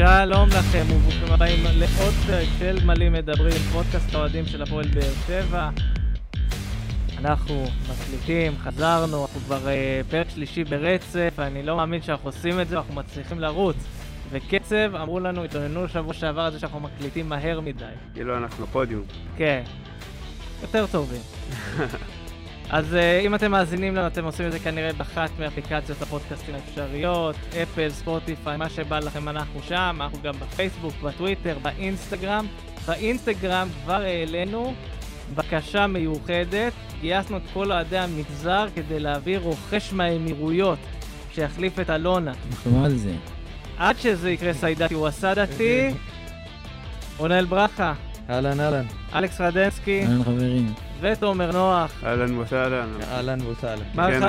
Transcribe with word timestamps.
שלום 0.00 0.48
לכם 0.48 0.84
וברוכים 0.92 1.32
הבאים 1.32 1.64
לעוד 1.64 2.14
פרק 2.26 2.48
של 2.58 2.84
מלאים 2.84 3.12
מדברים, 3.12 3.52
פודקאסט 3.72 4.14
האוהדים 4.14 4.46
של 4.46 4.62
הפועל 4.62 4.86
באר 4.88 5.12
שבע. 5.26 5.70
אנחנו 7.18 7.64
מקליטים, 7.90 8.52
חזרנו, 8.58 9.22
אנחנו 9.22 9.40
כבר 9.40 9.66
uh, 9.66 10.10
פרק 10.10 10.26
שלישי 10.30 10.64
ברצף, 10.64 11.34
אני 11.38 11.62
לא 11.62 11.76
מאמין 11.76 12.02
שאנחנו 12.02 12.28
עושים 12.28 12.60
את 12.60 12.68
זה, 12.68 12.76
אנחנו 12.76 12.94
מצליחים 12.94 13.40
לרוץ. 13.40 13.76
וקצב, 14.30 14.94
אמרו 14.94 15.20
לנו, 15.20 15.44
התלוננו 15.44 15.88
שבוע 15.88 16.14
שעבר 16.14 16.42
על 16.42 16.52
זה 16.52 16.58
שאנחנו 16.58 16.80
מקליטים 16.80 17.28
מהר 17.28 17.60
מדי. 17.60 17.84
כאילו 18.14 18.36
אנחנו 18.36 18.66
פודיום. 18.66 19.02
כן, 19.36 19.62
יותר 20.62 20.86
טובים. 20.86 21.22
אז 22.72 22.92
uh, 22.92 23.26
אם 23.26 23.34
אתם 23.34 23.50
מאזינים 23.50 23.96
לנו, 23.96 24.06
אתם 24.06 24.24
עושים 24.24 24.46
את 24.46 24.52
זה 24.52 24.58
כנראה 24.58 24.92
באחת 24.92 25.30
מאפליקציות 25.38 26.02
הפודקאסטים 26.02 26.54
האפשריות, 26.54 27.36
אפל, 27.62 27.90
ספוטיפיי, 27.90 28.56
מה 28.56 28.68
שבא 28.68 28.98
לכם 28.98 29.28
אנחנו 29.28 29.62
שם, 29.62 29.98
אנחנו 30.00 30.18
גם 30.22 30.34
בפייסבוק, 30.40 30.94
בטוויטר, 31.02 31.58
באינסטגרם. 31.62 32.46
באינסטגרם 32.86 33.68
כבר 33.84 34.02
העלינו 34.02 34.74
בקשה 35.34 35.86
מיוחדת, 35.86 36.72
גייסנו 37.00 37.36
את 37.36 37.42
כל 37.52 37.72
אוהדי 37.72 37.98
המגזר 37.98 38.66
כדי 38.74 39.00
להביא 39.00 39.38
רוכש 39.38 39.92
מהאמירויות 39.92 40.78
שיחליף 41.34 41.80
את 41.80 41.90
אלונה. 41.90 42.32
אנחנו 42.50 42.84
על 42.84 42.96
זה. 42.96 43.14
עד 43.78 43.98
שזה 43.98 44.30
יקרה 44.30 44.54
סיידתי 44.54 44.94
ווסדתי, 44.94 45.90
רונל 47.16 47.44
ברכה, 47.44 47.92
אהלן 48.30 48.60
אהלן. 48.60 48.84
אלכס 49.14 49.40
רדנסקי 49.40 50.02
אהלן 50.02 50.24
חברים. 50.24 50.89
ותומר 51.00 51.52
נוח. 51.52 51.90
אהלן 52.04 52.38
וסהלן. 52.38 52.88
אהלן 53.12 53.38
וסהלן. 53.46 53.82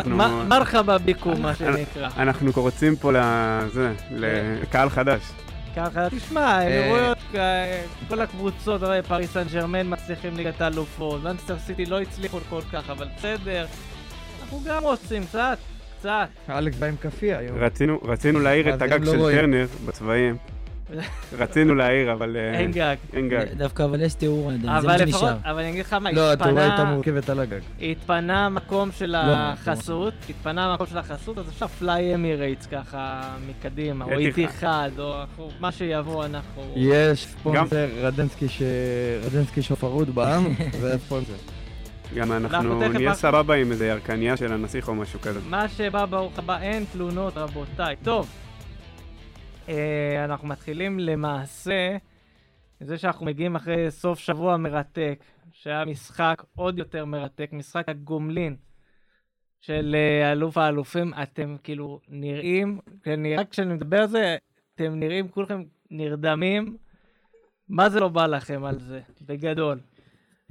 מ- 0.05 0.49
מרחבה 0.49 0.97
ביקום, 0.97 1.41
מה 1.41 1.55
שנקרא. 1.55 2.09
אנחנו 2.17 2.53
קורצים 2.53 2.95
פה 2.95 3.11
לזה, 3.15 3.91
לקהל 4.11 4.89
חדש. 4.89 5.21
ככה, 5.75 6.07
תשמע, 6.09 6.41
האמירויות, 6.45 7.17
אה, 7.35 7.81
כל 8.09 8.21
הקבוצות, 8.21 8.83
הרי 8.83 9.01
פריס 9.01 9.33
סן 9.33 9.43
ג'רמן 9.53 9.93
מצליחים 9.93 10.37
ליגת 10.37 10.61
האלופות, 10.61 11.23
מנצ'סטר 11.23 11.59
סיטי 11.59 11.85
לא 11.85 12.01
הצליחו 12.01 12.39
כל 12.49 12.61
כך, 12.73 12.89
אבל 12.89 13.07
בסדר. 13.17 13.65
אנחנו 14.43 14.61
גם 14.65 14.83
רוצים, 14.83 15.23
קצת, 15.25 15.57
קצת. 15.99 16.27
אלכס 16.49 16.77
בא 16.77 16.85
עם 16.87 16.95
כאפיה 17.01 17.37
היום. 17.39 17.57
רצינו- 17.59 17.99
רצינו 18.03 18.39
להעיר 18.39 18.73
את 18.75 18.81
הגג 18.81 19.03
לא 19.05 19.11
של 19.11 19.19
רואים. 19.19 19.37
טרנר 19.39 19.65
בצבעים. 19.85 20.35
רצינו 21.37 21.75
להעיר, 21.75 22.13
אבל 22.13 22.37
אה, 22.37 22.59
אין 22.59 22.71
גג. 22.71 22.95
אין 23.13 23.29
גג. 23.29 23.45
דווקא 23.57 23.83
אבל 23.83 24.01
יש 24.01 24.13
תיאור 24.13 24.51
עדיין, 24.51 24.81
זה 24.81 24.87
מה 24.87 24.97
שנשאר. 24.97 25.35
אבל 25.43 25.59
אני 25.59 25.69
אגיד 25.69 25.85
לך 25.85 25.93
מה, 25.93 26.11
לא, 26.11 26.33
התאורה 26.33 26.61
הייתה 26.61 26.75
התפנה, 26.75 26.93
מורכבת 26.93 27.29
על 27.29 27.39
הגג. 27.39 27.59
התפנה 27.81 28.45
המקום 28.45 28.91
של 28.91 29.05
לא, 29.05 29.17
החסות, 29.17 30.13
התפנה 30.29 30.65
המקום 30.65 30.87
של 30.87 30.97
החסות, 30.97 31.37
אז 31.37 31.49
אפשר 31.49 31.67
פליי 31.67 32.15
אמירייטס 32.15 32.65
ככה 32.65 33.21
מקדימה, 33.49 34.05
או 34.05 34.11
איתי 34.11 34.41
איתי-חד, 34.41 34.91
או 34.99 35.13
מה 35.59 35.71
שיבוא 35.71 36.25
אנחנו... 36.25 36.73
יש 36.75 37.25
ספונסר 37.25 37.87
רדנסקי 39.25 39.61
שופרות 39.61 40.09
בעם, 40.09 40.53
זה 40.81 40.93
הספונסר. 40.93 41.33
גם 42.15 42.31
אנחנו 42.31 42.89
נהיה 42.89 43.13
סבבה 43.13 43.55
עם 43.55 43.71
איזה 43.71 43.87
ירקניה 43.87 44.37
של 44.37 44.53
הנסיך 44.53 44.87
או 44.87 44.95
משהו 44.95 45.21
כזה. 45.21 45.39
מה 45.49 45.67
שבא 45.67 46.05
ברוך 46.05 46.39
הבא, 46.39 46.57
אין 46.61 46.85
תלונות 46.91 47.37
רבותיי. 47.37 47.95
טוב, 48.03 48.27
אנחנו 50.25 50.47
מתחילים 50.47 50.99
למעשה, 50.99 51.97
זה 52.79 52.97
שאנחנו 52.97 53.25
מגיעים 53.25 53.55
אחרי 53.55 53.91
סוף 53.91 54.19
שבוע 54.19 54.57
מרתק, 54.57 55.23
שהיה 55.51 55.85
משחק 55.85 56.43
עוד 56.55 56.77
יותר 56.77 57.05
מרתק, 57.05 57.49
משחק 57.53 57.89
הגומלין 57.89 58.55
של 59.61 59.95
אה, 59.95 60.31
אלוף 60.31 60.57
האלופים, 60.57 61.13
אתם 61.23 61.55
כאילו 61.63 61.99
נראים, 62.07 62.79
רק 63.37 63.49
כשאני 63.49 63.73
מדבר 63.73 63.97
על 63.97 64.07
זה, 64.07 64.37
אתם 64.75 64.99
נראים 64.99 65.27
כולכם 65.27 65.63
נרדמים. 65.91 66.77
מה 67.69 67.89
זה 67.89 67.99
לא 67.99 68.07
בא 68.07 68.27
לכם 68.27 68.63
על 68.63 68.79
זה, 68.79 69.01
בגדול? 69.21 69.79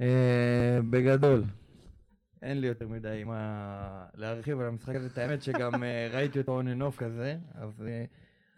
אה, 0.01 0.79
בגדול. 0.89 1.43
אין 2.41 2.61
לי 2.61 2.67
יותר 2.67 2.87
מדי 2.87 3.23
מה 3.25 4.05
להרחיב 4.15 4.59
על 4.59 4.67
המשחק 4.67 4.95
הזה. 4.95 5.07
את 5.07 5.17
האמת 5.17 5.41
שגם 5.41 5.83
אה, 5.83 6.07
ראיתי 6.11 6.39
אותו 6.39 6.61
and 6.61 6.81
off 6.81 6.97
כזה, 6.97 7.37
אז 7.53 7.83
אה, 7.87 8.05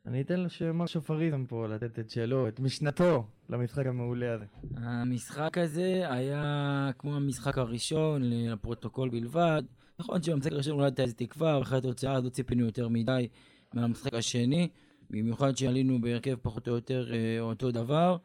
אני 0.05 0.21
אתן 0.21 0.45
למר 0.61 0.85
שופריזם 0.85 1.45
פה 1.45 1.67
לתת 1.67 1.99
את 1.99 2.09
שלו, 2.09 2.47
את 2.47 2.59
משנתו, 2.59 3.25
למשחק 3.49 3.85
המעולה 3.85 4.33
הזה. 4.33 4.45
המשחק 4.75 5.57
הזה 5.57 6.03
היה 6.09 6.91
כמו 6.97 7.15
המשחק 7.15 7.57
הראשון, 7.57 8.21
לפרוטוקול 8.23 9.09
בלבד. 9.09 9.63
נכון 9.99 10.23
שבמשחק 10.23 10.51
הראשון 10.51 10.73
אולי 10.73 10.85
הייתה 10.85 11.01
איזה 11.01 11.13
תקווה, 11.13 11.57
ואחרי 11.59 11.77
התוצאה 11.77 12.13
הזאת 12.13 12.33
ציפינו 12.33 12.65
יותר 12.65 12.87
מדי 12.87 13.27
מהמשחק 13.73 14.13
השני, 14.13 14.69
במיוחד 15.09 15.57
שעלינו 15.57 16.01
בהרכב 16.01 16.35
פחות 16.41 16.67
או 16.67 16.75
יותר 16.75 17.13
אה, 17.13 17.39
אותו 17.39 17.71
דבר. 17.71 18.17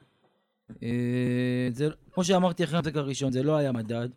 אה, 0.83 1.69
זה, 1.73 1.89
כמו 2.13 2.25
שאמרתי 2.25 2.65
אחרי 2.65 2.79
המשחק 2.79 2.97
הראשון, 2.97 3.33
זה 3.33 3.43
לא 3.43 3.57
היה 3.57 3.73
מדד. 3.73 4.09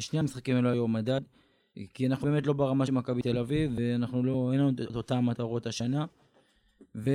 שני 0.00 0.18
המשחקים 0.18 0.56
האלה 0.56 0.68
לא 0.68 0.72
היו 0.72 0.88
מדד, 0.88 1.20
כי 1.94 2.06
אנחנו 2.06 2.26
באמת 2.26 2.46
לא 2.46 2.52
ברמה 2.52 2.86
של 2.86 2.92
מכבי 2.92 3.22
תל 3.22 3.38
אביב, 3.38 3.72
ואנחנו 3.76 4.22
לא, 4.22 4.50
אין 4.52 4.60
לנו 4.60 4.70
את 4.70 4.96
אותן 4.96 5.18
מטרות 5.18 5.66
השנה. 5.66 6.04
ו... 6.96 7.10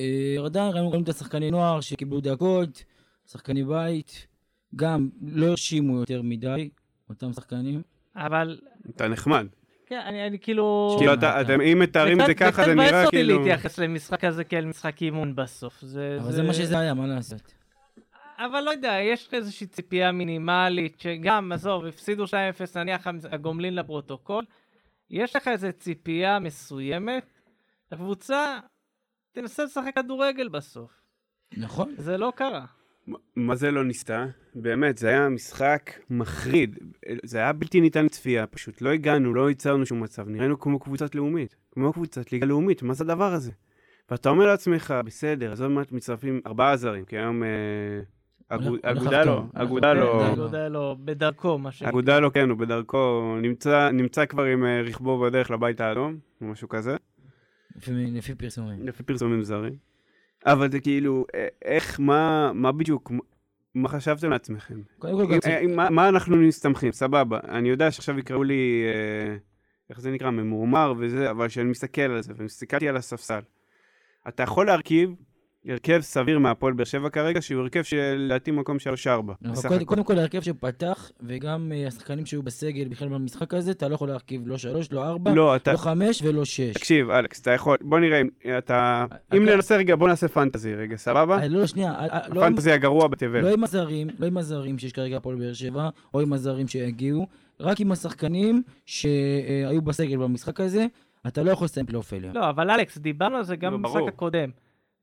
אה, 0.00 0.36
עדיין 0.44 0.72
ראינו 0.74 1.02
את 1.02 1.08
השחקני 1.08 1.50
נוער 1.50 1.80
שקיבלו 1.80 2.20
דקות, 2.20 2.84
שחקני 3.30 3.64
בית, 3.64 4.26
גם 4.76 5.08
לא 5.22 5.46
הרשימו 5.46 5.98
יותר 5.98 6.22
מדי, 6.22 6.70
אותם 7.08 7.32
שחקנים. 7.32 7.82
אבל, 8.16 8.60
אתה 8.96 9.08
נחמד. 9.08 9.46
כן, 9.86 10.00
אני, 10.06 10.26
אני 10.26 10.38
כאילו... 10.38 10.94
כאילו 10.98 11.14
אתה- 11.14 11.40
אתה- 11.40 11.52
אתם, 11.54 11.60
אם 11.60 11.78
מתארים 11.78 12.20
את 12.20 12.26
זה 12.26 12.34
ככה, 12.34 12.64
זה 12.64 12.74
מבאס 12.74 12.90
נראה 12.90 13.04
אותי 13.04 13.16
כאילו... 13.16 13.38
להתייחס 13.38 13.78
למשחק 13.78 14.24
הזה 14.24 14.44
כאל 14.44 14.64
משחק 14.64 15.02
אימון 15.02 15.34
בסוף. 15.36 15.80
זה, 15.80 16.18
אבל 16.20 16.32
זה 16.32 16.42
מה 16.42 16.54
שזה 16.54 16.78
היה, 16.78 16.94
מה 16.94 17.06
לעשות? 17.06 17.54
אבל 18.38 18.60
לא 18.60 18.70
יודע, 18.70 18.92
יש 19.02 19.28
איזושהי 19.32 19.66
ציפייה 19.66 20.12
מינימלית, 20.12 21.00
שגם, 21.00 21.52
עזוב, 21.52 21.84
הפסידו 21.84 22.24
2-0, 22.24 22.28
נניח 22.76 23.06
הגומלין 23.30 23.74
לפרוטוקול, 23.74 24.44
יש 25.10 25.36
לך 25.36 25.48
איזו 25.48 25.68
ציפייה 25.78 26.38
מסוימת, 26.38 27.24
הקבוצה 27.92 28.58
תנסה 29.32 29.64
לשחק 29.64 29.94
כדורגל 29.94 30.48
בסוף. 30.48 30.90
נכון. 31.56 31.94
זה 31.98 32.16
לא 32.18 32.32
קרה. 32.36 32.64
מה- 33.36 33.54
זה 33.56 33.70
לא 33.70 33.84
ניסתה? 33.84 34.26
באמת, 34.54 34.98
זה 34.98 35.08
היה 35.08 35.28
משחק 35.28 35.90
מחריד. 36.10 36.78
זה 37.24 37.38
היה 37.38 37.52
בלתי 37.52 37.80
ניתן 37.80 38.04
לצפייה, 38.04 38.46
פשוט 38.46 38.82
לא 38.82 38.90
הגענו, 38.90 39.34
לא 39.34 39.48
ייצרנו 39.48 39.86
שום 39.86 40.00
מצב. 40.02 40.28
נראינו 40.28 40.58
כמו 40.60 40.78
קבוצת 40.78 41.14
לאומית, 41.14 41.56
כמו 41.70 41.92
קבוצת 41.92 42.32
ליגה 42.32 42.46
לאומית, 42.46 42.82
מה 42.82 42.94
זה 42.94 43.04
הדבר 43.04 43.32
הזה? 43.32 43.52
ואתה 44.10 44.28
אומר 44.28 44.46
לעצמך, 44.46 44.94
בסדר, 45.04 45.52
אז 45.52 45.60
עוד 45.60 45.70
מעט 45.70 45.92
מצטרפים 45.92 46.40
ארבעה 46.46 46.76
זרים, 46.76 47.04
כי 47.04 47.16
היום 47.18 47.42
אה, 47.42 47.48
אגו- 48.48 48.68
הולך 48.68 48.84
אגודה 48.84 49.24
לא, 49.24 49.44
אגודה. 49.54 49.94
לא, 49.94 50.68
לא, 50.68 50.96
בדרכו, 51.04 51.58
מה 51.58 51.72
שנקרא. 51.72 51.90
אגודה 51.90 52.20
לא, 52.20 52.30
כן, 52.30 52.50
הוא 52.50 52.58
בדרכו, 52.58 53.34
נמצא- 53.42 53.90
נמצא 53.92 54.26
כבר 54.26 54.42
עם 54.44 54.64
אה, 54.64 54.82
רכבו 54.82 55.20
בדרך 55.20 55.50
לבית 55.50 55.80
האדום, 55.80 56.18
או 56.40 56.46
משהו 56.46 56.68
כזה, 56.68 56.96
לפי, 57.76 58.34
פרסומים. 58.34 58.86
לפי 58.86 59.02
פרסומים 59.02 59.42
זרים. 59.42 59.76
אבל 60.46 60.70
זה 60.72 60.80
כאילו, 60.80 61.26
איך, 61.62 62.00
מה, 62.00 62.52
מה 62.54 62.72
בדיוק, 62.72 63.12
מה 63.74 63.88
חשבתם 63.88 64.30
לעצמכם? 64.30 64.80
קודם 64.98 65.26
כל, 65.26 65.48
אה, 65.50 65.66
מה- 65.66 65.90
מה 65.90 66.08
אנחנו 66.08 66.36
מסתמכים? 66.36 66.92
סבבה. 66.92 67.40
אני 67.48 67.68
יודע 67.68 67.90
שעכשיו 67.90 68.18
יקראו 68.18 68.42
לי, 68.44 68.82
אה, 68.86 69.36
איך 69.90 70.00
זה 70.00 70.10
נקרא, 70.10 70.30
ממורמר 70.30 70.94
וזה, 70.98 71.30
אבל 71.30 71.48
כשאני 71.48 71.70
מסתכל 71.70 72.00
על 72.02 72.22
זה, 72.22 72.32
ומסתכלתי 72.36 72.88
על 72.88 72.96
הספסל, 72.96 73.40
אתה 74.28 74.42
יכול 74.42 74.66
להרכיב 74.66 75.14
הרכב 75.68 76.00
סביר 76.00 76.38
מהפועל 76.38 76.72
באר 76.72 76.84
שבע 76.84 77.10
כרגע, 77.10 77.42
שהוא 77.42 77.62
הרכב 77.62 77.82
שלדעתי 77.82 78.50
מקום 78.50 78.76
3-4. 78.76 79.08
אבל 79.08 79.34
בסך 79.52 79.68
קודם. 79.68 79.84
קודם 79.84 80.04
כל 80.04 80.18
ההרכב 80.18 80.40
שפתח, 80.40 81.10
וגם 81.20 81.72
אה, 81.74 81.86
השחקנים 81.86 82.26
שהיו 82.26 82.42
בסגל 82.42 82.88
בכלל 82.88 83.08
במשחק 83.08 83.54
הזה, 83.54 83.70
אתה 83.70 83.88
לא 83.88 83.94
יכול 83.94 84.08
להרכיב 84.08 84.42
לא 84.48 84.58
שלוש, 84.58 84.92
לא 84.92 85.04
ארבע, 85.04 85.34
לא, 85.34 85.56
אתה... 85.56 85.72
לא 85.72 85.76
חמש 85.76 86.22
ולא 86.22 86.44
שש. 86.44 86.72
תקשיב, 86.74 87.10
אלכס, 87.10 87.40
אתה 87.40 87.50
יכול, 87.50 87.76
בוא 87.80 87.98
נראה 87.98 88.20
אם 88.20 88.28
אתה... 88.58 89.04
אם 89.34 89.44
אתה- 89.44 89.54
ננסה 89.56 89.76
רגע, 89.76 89.96
בוא 89.96 90.08
נעשה 90.08 90.28
פנטזי 90.28 90.74
רגע, 90.74 90.96
סבבה? 90.96 91.38
אה, 91.38 91.48
לא, 91.48 91.66
שנייה, 91.66 91.92
אה, 91.92 92.06
אה, 92.06 92.28
לא, 92.28 92.44
הפנטזי 92.44 92.72
הגרוע 92.72 93.08
בתבל. 93.08 93.40
לא 93.40 93.52
עם 93.52 93.64
הזרים, 93.64 94.08
לא 94.18 94.26
עם 94.26 94.36
הזרים 94.36 94.78
שיש 94.78 94.92
כרגע 94.92 95.16
הפועל 95.16 95.36
באר 95.36 95.52
שבע, 95.52 95.88
או 96.14 96.20
עם 96.20 96.32
הזרים 96.32 96.68
שיגיעו, 96.68 97.26
רק 97.60 97.80
עם 97.80 97.92
השחקנים 97.92 98.62
שהיו 98.86 99.82
בסגל 99.82 100.16
במשחק 100.16 100.60
הזה, 100.60 100.86
אתה 101.26 101.42
לא 101.42 101.50
יכול 101.50 101.64
לסיים 101.64 101.86
פלייאוף 101.86 102.12
עליון. 102.12 102.36
לא, 102.36 102.50
אבל 102.50 102.70
אלכס, 102.70 102.98
דיברנו 102.98 103.36
על 103.36 103.44
זה 103.44 103.56
גם 103.56 103.72
לא, 103.72 103.78
במשחק. 103.78 104.00
הקודם. 104.08 104.48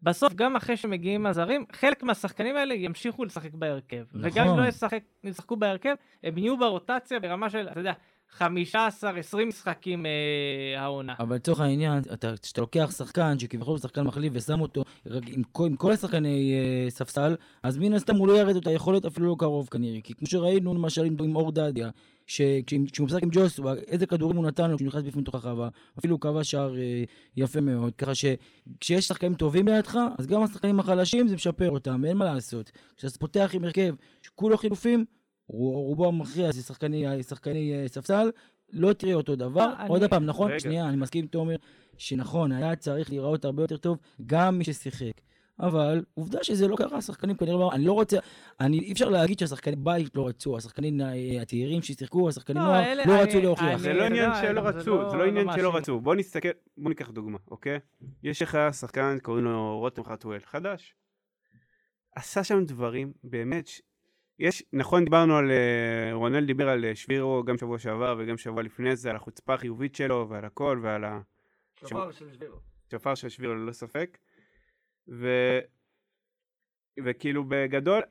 בסוף, 0.03 0.33
גם 0.33 0.55
אחרי 0.55 0.77
שמגיעים 0.77 1.25
הזרים, 1.25 1.65
חלק 1.71 2.03
מהשחקנים 2.03 2.55
האלה 2.55 2.73
ימשיכו 2.73 3.25
לשחק 3.25 3.53
בהרכב. 3.53 4.03
נכון. 4.13 4.21
וגם 4.23 4.47
אם 4.47 4.57
לא 4.59 4.67
ישחק, 4.67 4.99
ישחקו 5.23 5.55
בהרכב, 5.55 5.93
הם 6.23 6.37
יהיו 6.37 6.57
ברוטציה 6.57 7.19
ברמה 7.19 7.49
של, 7.49 7.67
אתה 7.71 7.79
יודע, 7.79 7.93
15-20 8.37 8.43
משחקים 9.47 10.05
אה, 10.05 10.81
העונה. 10.81 11.13
אבל 11.19 11.35
לצורך 11.35 11.59
העניין, 11.59 12.03
אתה- 12.13 12.33
כשאתה 12.41 12.61
לוקח 12.61 12.91
שחקן 12.97 13.39
שכביכול 13.39 13.71
הוא 13.73 13.79
שחקן 13.79 14.01
מחליף 14.03 14.33
ושם 14.35 14.61
אותו 14.61 14.83
רק 15.05 15.23
עם 15.27 15.41
עם 15.65 15.75
כל 15.75 15.91
השחקני 15.91 16.53
אה, 16.53 16.89
ספסל, 16.89 17.35
אז 17.63 17.77
מן 17.77 17.93
הסתם 17.93 18.15
הוא 18.15 18.27
לא 18.27 18.33
ירד 18.39 18.55
את 18.55 18.67
היכולת 18.67 19.05
אפילו 19.05 19.27
לא 19.27 19.35
קרוב 19.39 19.67
כנראה. 19.71 20.01
כי 20.01 20.13
כמו 20.13 20.27
שראינו 20.27 20.73
למשל 20.73 21.03
עם, 21.05 21.15
עם 21.23 21.35
אור 21.35 21.51
דדיה, 21.51 21.89
שכשהוא 22.29 23.05
משחק 23.05 23.23
עם 23.23 23.29
ג'וסווה, 23.31 23.73
איזה 23.87 24.05
כדורים 24.05 24.37
הוא 24.37 24.45
נתן 24.45 24.69
לו 24.71 24.75
כשהוא 24.77 24.87
נכנס 24.87 25.03
בפנים 25.03 25.23
תוך 25.23 25.35
הרחבה, 25.35 25.69
אפילו 25.99 26.15
הוא 26.15 26.21
קבע 26.21 26.43
שער 26.43 26.77
אה, 26.77 27.03
יפה 27.37 27.61
מאוד. 27.61 27.95
ככה 27.95 28.11
שכשיש 28.15 29.07
שחקנים 29.07 29.33
טובים 29.33 29.67
לידך, 29.67 29.97
אז 30.17 30.27
גם 30.27 30.43
השחקנים 30.43 30.79
החלשים 30.79 31.27
זה 31.27 31.35
משפר 31.35 31.69
אותם, 31.69 32.05
אין 32.05 32.17
מה 32.17 32.25
לעשות. 32.25 32.71
כשאתה 32.97 33.19
פותח 33.19 33.51
עם 33.53 33.63
הרכב 33.63 33.95
שכולו 34.21 34.57
חילופים, 34.57 35.05
רוב- 35.47 35.75
רובו 35.87 36.07
המכריע 36.07 36.51
זה 36.51 36.61
שחקני, 36.63 37.05
שחקני 37.23 37.73
אה, 37.73 37.87
ספסל, 37.87 38.29
לא 38.73 38.93
תראה 38.93 39.13
אותו 39.13 39.35
דבר. 39.35 39.73
אה, 39.79 39.87
עוד 39.87 40.01
אני- 40.01 40.09
פעם, 40.09 40.25
נכון? 40.25 40.49
רגע. 40.51 40.59
שנייה, 40.59 40.89
אני 40.89 40.97
מסכים 40.97 41.21
עם 41.21 41.27
תומר, 41.27 41.55
שנכון, 41.97 42.51
היה 42.51 42.75
צריך 42.75 43.09
להיראות 43.09 43.45
הרבה 43.45 43.63
יותר 43.63 43.77
טוב, 43.77 43.97
גם 44.25 44.57
מי 44.57 44.63
ששיחק. 44.63 45.11
אבל 45.59 46.03
עובדה 46.13 46.43
שזה 46.43 46.67
לא 46.67 46.75
קרה, 46.75 46.97
השחקנים 46.97 47.35
כנראה 47.37 47.57
לא... 47.59 47.69
אני 47.73 47.85
לא 47.85 47.93
רוצה... 47.93 48.17
אני, 48.59 48.79
אי 48.79 48.91
אפשר 48.91 49.09
להגיד 49.09 49.39
שהשחקני 49.39 49.75
בית 49.75 50.15
לא 50.15 50.27
רצו, 50.27 50.57
השחקנים 50.57 50.97
הצעירים 51.41 51.81
ששיחקו, 51.81 52.29
השחקנים 52.29 52.57
לא, 52.63 52.67
נוער, 52.67 52.83
אלה- 52.83 53.05
לא 53.05 53.13
אני- 53.13 53.21
רצו 53.23 53.41
להוכיח. 53.41 53.77
זה 53.77 53.93
לא 53.93 54.03
עניין 54.03 54.29
לא, 54.29 54.35
שלא 54.41 54.61
זה 54.71 54.77
רצו, 54.79 54.95
לא- 55.01 55.09
זה 55.09 55.17
לא 55.17 55.23
עניין 55.25 55.47
לא 55.47 55.53
שלא. 55.53 55.75
רצו. 55.75 55.99
בוא 55.99 56.15
נסתכל, 56.15 56.49
בוא 56.77 56.89
ניקח 56.89 57.09
דוגמה, 57.09 57.37
אוקיי? 57.51 57.79
יש 58.23 58.41
לך 58.41 58.57
שחקן, 58.71 59.17
קוראים 59.21 59.43
לו 59.45 59.77
רותם 59.79 60.03
חתואל, 60.03 60.39
חדש. 60.45 60.95
עשה 62.15 62.43
שם 62.43 62.65
דברים, 62.65 63.13
באמת, 63.23 63.67
ש- 63.67 63.81
יש, 64.39 64.63
נכון 64.73 65.03
דיברנו 65.03 65.37
על, 65.37 65.51
אה, 65.51 66.13
רונל 66.13 66.45
דיבר 66.45 66.69
על 66.69 66.85
אה, 66.85 66.95
שבירו 66.95 67.43
גם 67.43 67.57
שבוע 67.57 67.79
שעבר 67.79 68.15
וגם 68.19 68.37
שבוע 68.37 68.63
לפני 68.63 68.95
זה, 68.95 69.09
על 69.09 69.15
החוצפה 69.15 69.53
החיובית 69.53 69.95
שלו 69.95 70.27
ועל 70.29 70.45
הכל 70.45 70.79
ועל 70.83 71.03
ה... 71.03 71.19
שופר 71.79 72.11
של 72.11 72.33
שבירו. 72.33 72.55
שופר 72.91 73.15
של 73.15 73.29
שבירו 73.29 73.53
ללא 73.53 73.71
ספק. 73.71 74.17
ו... 75.11 75.27
וכאילו 77.05 77.43
בגדול, 77.47 78.01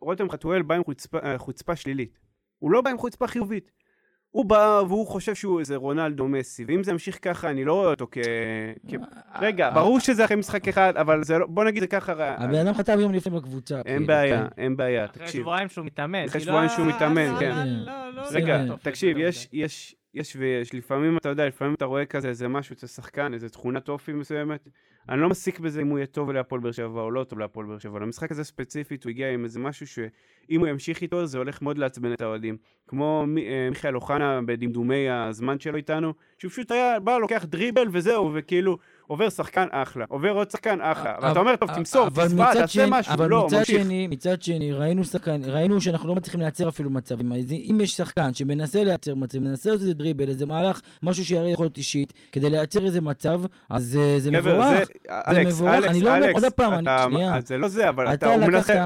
רותם 0.00 0.30
חתואל 0.30 0.62
בא 0.62 0.74
עם 0.74 0.84
חוצפה, 0.84 1.18
אה, 1.18 1.38
חוצפה 1.38 1.76
שלילית. 1.76 2.18
הוא 2.58 2.70
לא 2.70 2.80
בא 2.80 2.90
עם 2.90 2.98
חוצפה 2.98 3.26
חיובית. 3.26 3.70
הוא 4.30 4.44
בא 4.44 4.82
והוא 4.88 5.06
חושב 5.06 5.34
שהוא 5.34 5.60
איזה 5.60 5.76
רונלדו 5.76 6.28
מסי, 6.28 6.64
ואם 6.68 6.82
זה 6.82 6.90
ימשיך 6.90 7.18
ככה 7.22 7.50
אני 7.50 7.64
לא 7.64 7.74
רואה 7.74 7.90
אותו 7.90 8.06
כ... 8.10 8.18
כ... 8.88 8.94
רגע, 9.40 9.70
ברור 9.70 10.00
שזה 10.00 10.24
אחרי 10.24 10.36
משחק 10.36 10.68
אחד, 10.68 10.96
אבל 10.96 11.24
זה 11.24 11.38
לא... 11.38 11.46
בוא 11.46 11.64
נגיד 11.64 11.80
זה 11.80 11.86
ככה... 11.86 12.12
הבן 12.12 12.66
אדם 12.66 12.74
חתם 12.74 13.00
יום 13.00 13.14
לפני 13.14 13.36
בקבוצה. 13.36 13.80
אין 13.86 14.06
בעיה, 14.06 14.48
כן. 14.48 14.62
אין 14.62 14.76
בעיה, 14.76 15.04
אחרי 15.04 15.24
תקשיב. 15.24 15.40
שבועיים 15.40 15.68
שהוא 15.68 15.86
מתאמן. 15.86 16.24
אחרי 16.24 16.40
כאילו, 16.40 16.44
שבועיים 16.44 16.68
שהוא 16.68 16.86
אה, 16.86 16.96
מתאמן, 16.96 17.34
אה, 17.34 17.40
כן. 17.40 17.50
אה, 17.50 17.64
לא, 17.64 18.14
לא, 18.14 18.22
רגע, 18.32 18.64
לא 18.64 18.76
תקשיב, 18.82 19.16
יש. 19.52 19.96
יש, 20.14 20.28
יש 20.28 20.36
ויש, 20.36 20.74
לפעמים 20.74 21.16
אתה 21.16 21.28
יודע, 21.28 21.46
לפעמים 21.46 21.74
אתה 21.74 21.84
רואה 21.84 22.06
כזה 22.06 22.28
איזה 22.28 22.48
משהו 22.48 22.72
אצל 22.72 22.86
שחקן, 22.86 23.34
איזה 23.34 23.48
תכונת 23.48 23.88
אופי 23.88 24.12
מסוימת. 24.12 24.68
אני 25.08 25.20
לא 25.20 25.28
מסיק 25.28 25.60
בזה 25.60 25.82
אם 25.82 25.88
הוא 25.88 25.98
יהיה 25.98 26.06
טוב 26.06 26.30
להפועל 26.30 26.60
באר 26.60 26.72
שבע 26.72 27.00
או 27.00 27.10
לא 27.10 27.24
טוב 27.24 27.38
להפועל 27.38 27.66
באר 27.66 27.78
שבע. 27.78 27.98
למשחק 27.98 28.30
הזה 28.30 28.44
ספציפית 28.44 29.04
הוא 29.04 29.10
הגיע 29.10 29.30
עם 29.30 29.44
איזה 29.44 29.60
משהו 29.60 29.86
שאם 29.86 30.60
הוא 30.60 30.68
ימשיך 30.68 31.02
איתו 31.02 31.26
זה 31.26 31.38
הולך 31.38 31.62
מאוד 31.62 31.78
לעצבן 31.78 32.12
את 32.12 32.20
האוהדים. 32.20 32.56
כמו 32.86 33.24
אה, 33.38 33.68
מיכאל 33.70 33.94
אוחנה 33.94 34.40
בדמדומי 34.46 35.10
הזמן 35.10 35.58
שלו 35.58 35.76
איתנו, 35.76 36.14
שהוא 36.38 36.50
פשוט 36.50 36.70
היה 36.70 37.00
בא, 37.00 37.18
לוקח 37.18 37.44
דריבל 37.48 37.88
וזהו, 37.92 38.30
וכאילו 38.34 38.78
עובר 39.06 39.28
שחקן 39.30 39.66
אחלה, 39.70 40.04
עובר 40.08 40.30
עוד 40.30 40.50
שחקן 40.50 40.78
אחלה. 40.82 41.14
ואתה 41.22 41.38
אומר, 41.40 41.56
טוב, 41.56 41.74
תמסור, 41.74 42.06
אבל 42.06 42.24
מצד 42.34 42.52
תעשה 42.54 42.86
משהו, 42.88 43.12
אבל 43.14 43.28
לא, 43.28 43.46
מצד 43.46 43.58
ממשיך. 43.58 43.82
שני, 43.84 44.06
מצד 44.06 44.42
שני, 44.42 44.72
ראינו 44.72 45.04
שחקן, 45.04 45.40
ראינו 45.44 45.80
שאנחנו 45.80 46.08
לא 46.08 46.14
מצליחים 46.14 46.40
לייצר 46.40 46.68
אפילו 46.68 46.90
מצבים. 46.90 47.32
אם 47.70 47.78
יש 47.82 47.96
שחקן 47.96 48.34
שמנסה 48.34 48.84
לייצר 48.84 49.14
מצב, 49.14 49.38
מנסה 49.38 49.70
לעשות 49.70 49.82
איזה 49.82 49.94
דריבל, 49.94 50.28
איזה 50.28 50.46
מהלך, 50.46 50.80
משהו 51.02 51.24
שיראה 51.24 51.48
יכולת 51.48 51.76
אישית, 51.76 52.12
כדי 52.32 52.50
לייצר 52.50 52.84
איזה 52.86 53.00
מצב, 53.00 53.40
אז 53.70 53.98
אה, 54.00 54.14
זה 54.20 54.30
מבורך. 54.30 54.88
זה, 55.30 55.44
מבורך. 55.44 55.84
אני 55.84 56.00
לא 56.00 56.16
אומר- 56.16 56.32
עוד 56.32 56.44
פעם, 56.56 56.72
אני- 56.72 56.90
שנייה. 57.10 57.38
זה 57.46 57.58
לא 57.58 57.68
זה, 57.68 57.88
אבל 57.88 58.06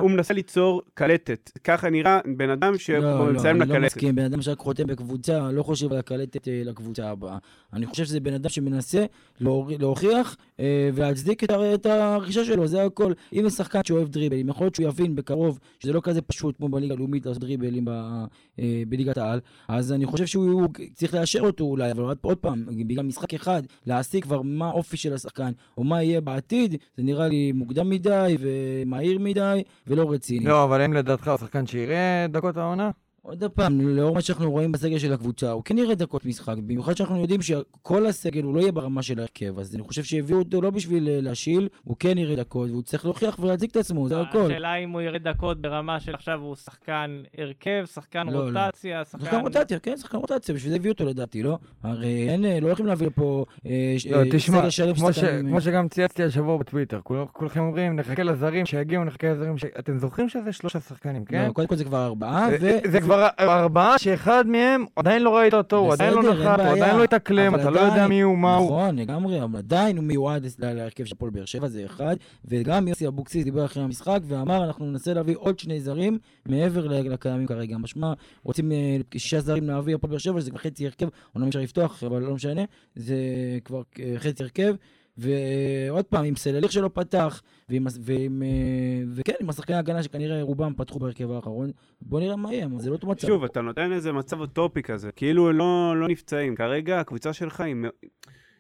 הוא, 0.01 0.11
מנסה, 0.11 0.35
ליצור 0.35 0.83
קלטת. 0.95 1.51
ככה 1.65 1.91
נראה 1.91 2.21
בן 2.37 2.51
אדם 2.51 2.73
לא, 2.73 2.79
שהוא 2.79 2.97
לא, 2.99 3.27
מסיים 3.33 3.63
אני 3.63 3.69
לא 3.71 3.75
לקלטת. 3.77 3.87
מסכים, 3.97 4.15
בן 4.15 4.25
אדם 4.25 4.43
שרק 4.43 4.59
חותם 4.59 4.87
בקבוצה, 4.87 5.51
לא 5.53 5.63
חושב 5.63 5.93
על 5.93 5.99
הקלטת 5.99 6.49
אה, 6.49 6.63
לקבוצה 6.65 7.11
הבאה. 7.11 7.39
אני 7.73 7.87
חושב 7.87 8.05
שזה 8.05 8.21
בן 8.21 8.35
אדם 8.35 8.49
שמנסה 8.49 9.05
להור- 9.41 9.71
להוכיח 10.11 10.37
אה, 10.61 10.91
ולהצדיק 10.95 11.45
את 11.45 11.51
את 11.75 11.87
הרכישה 11.87 12.45
שלו, 12.45 12.67
זה 12.67 12.85
הכל. 12.85 13.13
אם 13.33 13.43
יש 13.47 13.53
שחקן 13.53 13.81
שאוהב 13.87 14.09
דריבלים, 14.09 14.49
יכול 14.49 14.65
להיות 14.65 14.75
שהוא 14.75 14.89
יבין 14.89 15.15
בקרוב 15.15 15.59
שזה 15.79 15.93
לא 15.93 16.01
כזה 16.05 16.23
פשוט 16.23 16.57
כמו 16.57 16.69
בליגה 16.69 16.95
הלאומית 16.95 17.27
לעשות 17.27 17.41
דריבלים 17.41 17.85
ב- 17.85 18.25
אה, 18.59 18.83
בליגת 18.89 19.19
העל, 19.19 19.41
אז 19.69 19.93
אני 19.93 20.07
חושב 20.07 20.27
שהוא 20.27 20.51
הוא 20.53 20.69
צריך 20.95 21.15
לאשר 21.15 21.41
אותו 21.41 21.65
אולי, 21.65 21.91
אבל 21.93 22.15
עוד- 22.21 22.39
פעם, 22.39 22.65
בגלל 22.87 23.05
משחק 23.05 23.35
אחד, 23.35 23.63
להסיק 23.87 24.25
כבר 24.25 24.43
מה 24.43 24.69
האופי 24.69 24.97
של 24.97 25.13
השחקן, 25.15 25.53
או 25.79 25.85
מה 25.85 26.03
יהיה 26.03 26.21
בעתיד, 26.21 26.75
זה 26.97 27.03
נראה 27.03 27.29
לי 27.29 27.53
מוקדם 27.53 27.91
מדי 27.91 28.37
ומהיר 28.41 29.19
מדי 29.19 29.63
ולא 29.87 30.11
רציני. 30.13 30.45
לא, 30.45 30.65
אבל 30.65 30.81
האם 30.81 30.93
לדעתך 30.93 31.29
הוא 31.29 31.37
שחקן 31.39 31.67
שיראה 31.67 32.27
דקות 32.29 32.57
העונה? 32.57 32.91
עוד 33.23 33.45
פעם, 33.55 33.81
לאור 33.81 34.15
מה 34.15 34.21
שאנחנו 34.21 34.51
רואים 34.51 34.73
בסגל 34.73 34.99
של 34.99 35.13
הקבוצה, 35.13 35.51
הוא 35.51 35.63
כן 35.65 35.79
יראה 35.79 35.95
דקות 35.95 36.27
משחק, 36.27 36.57
במיוחד 36.59 36.97
שאנחנו 36.97 37.21
יודעים 37.21 37.43
שכל 37.43 38.07
הסגל 38.07 38.43
הוא 38.43 38.55
לא 38.55 38.61
יהיה 38.61 38.73
ברמה 38.73 39.03
של 39.03 39.19
ההרכב, 39.19 39.59
אז 39.59 39.75
אני 39.75 39.83
חושב 39.83 40.03
שהביאו 40.03 40.39
אותו 40.39 40.63
לא 40.63 40.71
בשביל 40.71 41.09
אה, 41.09 41.21
להשיל, 41.21 41.69
הוא 41.85 41.97
כן 41.99 42.19
יראה 42.19 42.37
דקות, 42.37 42.71
והוא 42.71 42.83
צריך 42.83 43.05
להוכיח 43.05 43.39
ולהציג 43.39 43.71
את 43.71 43.77
עצמו, 43.77 44.09
זה 44.09 44.21
הכל. 44.21 44.45
השאלה 44.47 44.75
אם 44.77 44.91
הוא 44.91 45.01
ירד 45.01 45.23
דקות 45.29 45.61
ברמה 45.61 46.01
של 46.01 46.15
עכשיו 46.15 46.41
הוא 46.41 46.57
שחקן 46.57 47.23
הרכב, 47.39 47.85
שחקן 47.95 48.27
לא, 48.27 48.53
לא. 48.53 48.61
רוטציה, 48.61 49.05
שחקן... 49.05 49.25
שחקן 49.25 49.41
רוטציה, 49.41 49.79
כן, 49.79 49.97
שחקן 49.97 50.17
רוטציה, 50.19 50.55
בשביל 50.55 50.71
זה 50.71 50.77
הביאו 50.77 50.93
אותו 50.93 51.05
לדעתי, 51.05 51.43
לא? 51.43 51.59
הרי 51.83 52.29
אין, 52.29 52.45
אה, 52.45 52.61
לא 52.61 52.67
הולכים 52.67 52.87
להביא 52.87 53.07
לפה 53.07 53.45
אה, 53.67 53.95
ש- 53.99 54.07
לא, 54.07 54.17
אה, 54.17 54.25
תשמע, 54.33 54.59
סגל 54.61 54.71
שלם 54.71 54.95
כמו 54.95 55.13
ש- 55.13 55.17
שחקנים, 55.17 55.49
כמו 55.49 55.61
שגם 55.61 55.89
צייצתי 55.89 56.23
השבוע 56.23 56.57
בטוויטר, 56.57 57.01
כול- 57.05 57.27
כולכם 57.33 57.61
אומרים, 57.61 57.97
נחכה 57.97 58.23
לזרים 58.23 58.67
שיגיעו, 58.67 59.05
נחכה 59.05 59.33
לזרים 59.33 59.59
ש... 59.59 59.65
אתם 59.79 59.99
זוכרים 59.99 60.29
שזה 60.29 60.53
שלושה 60.53 60.81
שחקנים, 60.81 61.25
כן? 61.25 61.47
לא, 61.49 61.53
קודם 61.53 61.69
כל 61.69 61.77
זה 61.77 61.85
כבר 61.85 62.05
ארבעה, 62.07 62.49
ו... 62.53 62.61
זה- 62.61 62.81
זה 62.91 63.01
כבר 63.01 63.20
ארבעה 63.41 63.99
שאחד 63.99 64.47
מהם 64.47 64.85
עדיין 64.97 65.23
לא 65.23 65.37
ראית 65.37 65.55
אותו, 65.55 65.77
הוא 65.77 65.93
עדיין 65.93 66.15
לא 66.15 66.23
נחת, 66.23 66.61
הוא. 66.61 66.69
עדיין 66.69 66.97
לא 66.97 67.05
התאקלם, 67.05 67.55
אתה 67.55 67.71
לא 67.71 67.81
יודע 67.81 68.09
מי 68.09 68.21
הוא, 68.21 68.39
מה 68.39 68.57
הוא. 68.57 68.67
נכון, 68.67 68.99
לגמרי, 68.99 69.43
אבל 69.43 69.59
עדיין 69.59 69.97
הוא 69.97 70.05
מיועד 70.05 70.47
להרכב 70.59 71.05
של 71.05 71.15
הפועל 71.15 71.31
באר 71.31 71.45
שבע, 71.45 71.69
זה 71.69 71.85
אחד. 71.85 72.17
וגם 72.45 72.89
יוסי 72.89 73.07
אבוקסיס 73.07 73.45
דיבר 73.45 73.65
אחרי 73.65 73.83
המשחק 73.83 74.21
ואמר, 74.25 74.65
אנחנו 74.65 74.87
ננסה 74.87 75.15
להביא 75.15 75.35
עוד 75.39 75.59
שני 75.59 75.81
זרים 75.81 76.19
מעבר 76.47 76.87
לקיימים 76.87 77.47
כרגע. 77.47 77.79
משמע, 77.79 78.13
רוצים 78.43 78.73
אה, 78.73 78.97
שישה 79.13 79.41
זרים 79.41 79.69
להביא 79.69 79.95
הפועל 79.95 80.11
באר 80.11 80.19
שבע, 80.19 80.41
שזה 80.41 80.51
כבר 80.51 80.59
חצי 80.59 80.87
הרכב, 80.87 81.09
אומנם 81.35 81.49
אפשר 81.49 81.61
לפתוח, 81.61 82.05
אבל 82.05 82.23
לא 82.23 82.35
משנה, 82.35 82.63
זה 82.95 83.17
כבר 83.65 83.83
אה, 84.01 84.15
חצי 84.19 84.43
הרכב. 84.43 84.75
ועוד 85.21 86.05
פעם, 86.05 86.25
עם 86.25 86.37
סלליך 86.37 86.73
שלא 86.73 86.91
פתח, 86.95 87.43
ועם, 87.69 87.87
ועם, 88.01 88.43
אה, 88.43 89.03
וכן, 89.15 89.33
עם 89.41 89.51
השחקני 89.51 89.77
ההגנה 89.77 90.03
שכנראה 90.03 90.43
רובם 90.43 90.75
פתחו 90.77 90.99
בהרכב 90.99 91.31
האחרון, 91.31 91.71
בוא 92.01 92.21
נראה 92.21 92.37
מה 92.37 92.55
יהיה, 92.55 92.69
זה 92.77 92.91
לא 92.91 92.95
אותו 92.95 93.07
מצב. 93.07 93.27
שוב, 93.27 93.45
אתה 93.45 93.61
נותן 93.61 93.93
איזה 93.93 94.13
מצב 94.13 94.41
אוטופי 94.41 94.83
כזה, 94.83 95.13
כאילו 95.13 95.53
לא, 95.53 95.95
לא 95.97 96.09
נפצעים. 96.09 96.57
כרגע 96.57 97.01
הקבוצה 97.01 97.33
שלך 97.33 97.61
היא... 97.61 97.77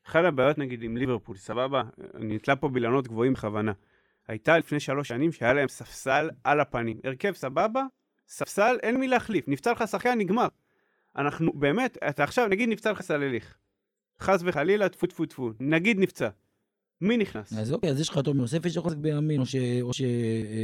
אחת 0.07 0.25
הבעיות 0.25 0.59
נגיד 0.59 0.83
עם 0.83 0.97
ליברפול, 0.97 1.37
סבבה? 1.37 1.83
אני 2.15 2.35
נתלה 2.35 2.57
פה 2.57 2.69
באילנות 2.69 3.09
גבוהים 3.09 3.33
בכוונה. 3.33 3.73
הייתה 4.29 4.59
לפני 4.59 4.81
שלוש 4.81 5.09
שנים 5.09 5.33
שהיה 5.33 5.53
להם 5.53 5.69
ספסל 5.69 6.31
על 6.45 6.61
הפנים. 6.61 7.01
הרכב 7.05 7.33
סבבה, 7.33 7.83
ספסל, 8.29 8.77
אין 8.83 9.01
מי 9.01 9.09
להחליף. 9.09 9.49
נפצע 9.49 9.73
לך 9.73 9.85
שחקן, 9.89 10.19
נגמר. 10.19 10.49
אנחנו, 11.17 11.53
באמת, 11.53 11.99
אתה 12.09 12.25
עכשיו, 12.25 12.47
נגיד 12.47 12.69
נפצע 12.69 12.93
לך 12.93 13.03
סלליך. 13.03 13.57
חס 14.21 14.41
וחלילה, 14.45 14.89
טפו 14.89 15.07
טפו 15.07 15.27
טפו. 15.27 15.51
נגיד 15.61 15.99
נפצע. 16.01 16.29
מי 17.03 17.17
נכנס? 17.17 17.53
אז 17.59 17.73
אוקיי, 17.73 17.91
אז 17.91 18.01
יש 18.01 18.09
לך 18.09 18.19
תומר 18.19 18.47
שיכול 18.47 18.69
לשחק 18.71 18.97
בימין, 18.97 19.41
או 19.41 19.47
ש- 19.47 19.57
או 19.83 19.91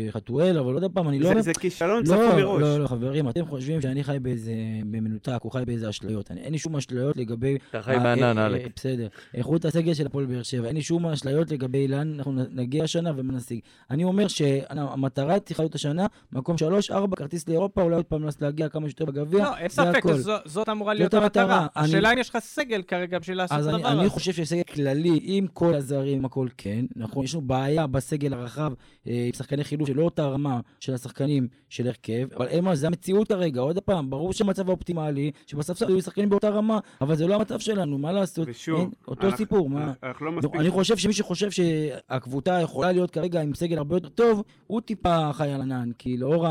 שחתואל, 0.09 0.59
אבל 0.59 0.75
עוד 0.75 0.85
פעם, 0.93 1.09
אני 1.09 1.19
לא... 1.19 1.35
זה, 1.35 1.41
זה 1.43 1.53
כישלון 1.55 1.99
לא, 2.03 2.05
צפוי 2.07 2.43
מראש. 2.43 2.61
לא, 2.63 2.79
לא, 2.79 2.87
חברים, 2.89 3.29
אתם 3.29 3.47
חושבים 3.47 3.81
שאני 3.81 4.05
חי 4.05 4.17
באיזה... 4.23 4.53
במנותק, 4.91 5.39
או 5.45 5.51
חי 5.51 5.63
באיזה 5.67 5.89
אשליות. 5.89 6.31
אני- 6.31 6.41
אין 6.41 6.53
לי 6.53 6.59
שום 6.59 6.77
אשליות 6.77 7.17
לגבי... 7.17 7.59
אתה 7.71 7.83
חי 7.83 7.93
ה- 7.95 7.99
בענן, 7.99 8.39
אה, 8.39 8.43
אה, 8.43 8.47
אלכס. 8.47 8.73
בסדר. 8.77 9.07
איכות 9.35 9.65
הסגל 9.65 9.95
של 9.95 10.07
הפועל 10.07 10.27
באר 10.27 10.43
שבע. 10.43 10.67
אין 10.69 10.77
לי 10.77 10.83
שום 10.83 11.07
אשליות 11.07 11.51
לגבי 11.51 11.89
לאן 11.89 12.15
אנחנו 12.17 12.33
נגיע 12.51 12.85
השנה 12.85 13.13
ומה 13.17 13.33
נשיג. 13.33 13.61
אני 13.91 14.05
אומר 14.05 14.29
שהמטרה 14.29 15.41
צריכה 15.41 15.63
להיות 15.63 15.75
השנה, 15.75 16.07
מקום 16.33 16.59
שלוש, 16.59 16.91
ארבע, 16.91 17.17
כרטיס 17.17 17.49
לאירופה, 17.49 17.83
אולי 17.83 17.97
עוד 17.97 18.05
פעם 18.05 18.25
להגיע 18.41 18.69
כמה 18.69 18.89
שיותר 18.89 19.05
בגביע. 19.05 19.45
לא, 19.45 19.57
אין 19.57 19.69
זה 19.69 19.75
ספק, 19.75 20.03
זאת 20.45 20.69
אמורה 20.69 20.95
להיות 20.95 21.15
המטרה. 21.15 21.43
המטרה. 21.45 21.67
אני- 21.77 21.85
השאלה 21.85 22.13
אם 22.13 22.19
יש 22.19 22.31
לך 22.31 22.39
סגל 22.41 22.83
כרגע 22.83 23.19
בשביל 23.19 23.37
לעשות 23.37 23.59
אז 23.59 23.67
את 23.69 23.75
אני, 23.75 23.83
הדבר 23.83 23.93
אני 23.93 24.01
הזה. 24.01 24.11
חושב 24.11 24.33
שסגל 24.33 24.63
כללי, 24.63 25.21
עם 25.23 25.47
כל 25.47 25.75
הזרים, 25.75 26.26
הכל 26.27 26.49
כן. 26.57 26.85
נכון, 26.97 27.25
יש 27.25 27.35
לנו 27.35 27.47
בעיה 27.47 27.87
בסגל 27.87 28.35
הרחב 28.35 28.73
אה, 29.07 29.25
עם 29.27 29.33
שחקני 29.33 29.65
חילוף 29.65 29.89
שלא 29.89 30.03
אותה 30.03 30.27
רמה 30.27 30.61
של 30.81 30.95
השחקנים 30.95 31.49
של 31.69 31.87
הרכב, 31.87 32.29
אבל 32.37 32.47
אין 32.47 32.65
מה, 32.65 32.75
זה 32.77 32.87
המציאות 32.87 33.29
כרגע. 33.29 33.61
עוד 33.61 33.79
פעם, 33.81 34.11
ברור 34.11 34.33
שהמצב 34.33 34.69
האופטימלי, 34.69 35.31
שבספסל 35.47 35.91
יהיו 35.91 36.03
שחקנים 36.03 36.29
באותה 36.29 36.49
רמה, 36.49 36.79
אבל 37.01 37.17
זה 37.17 37.27
לא 37.27 37.35
המצב 37.35 37.59
שלנו, 37.59 37.99
מה 37.99 38.13
לעשות? 38.13 38.49
ושוב, 38.51 38.79
אין, 38.81 38.91
אותו 39.09 39.27
אנחנו- 39.27 39.37
סיפור, 39.37 39.71
מה? 39.71 39.93
אנחנו 40.03 40.27
לא 40.27 40.33
מספיק... 40.33 40.61
אני 40.61 40.71
חושב 40.71 40.97
שמי 40.97 41.13
שחושב 41.13 41.51
שהקבוצה 41.51 42.61
יכולה 42.61 42.93
להיות 42.93 43.11
כרגע 43.11 43.43
עם 43.43 43.55
סגל 43.55 43.79
הרבה 43.79 43.97
יותר 43.97 44.09
טוב, 44.09 44.43
הוא 44.67 44.81
טיפה 44.81 45.33
חי 45.33 45.51
על 45.51 45.61
ענן, 45.61 45.91
כי 45.99 46.17
לאור 46.17 46.47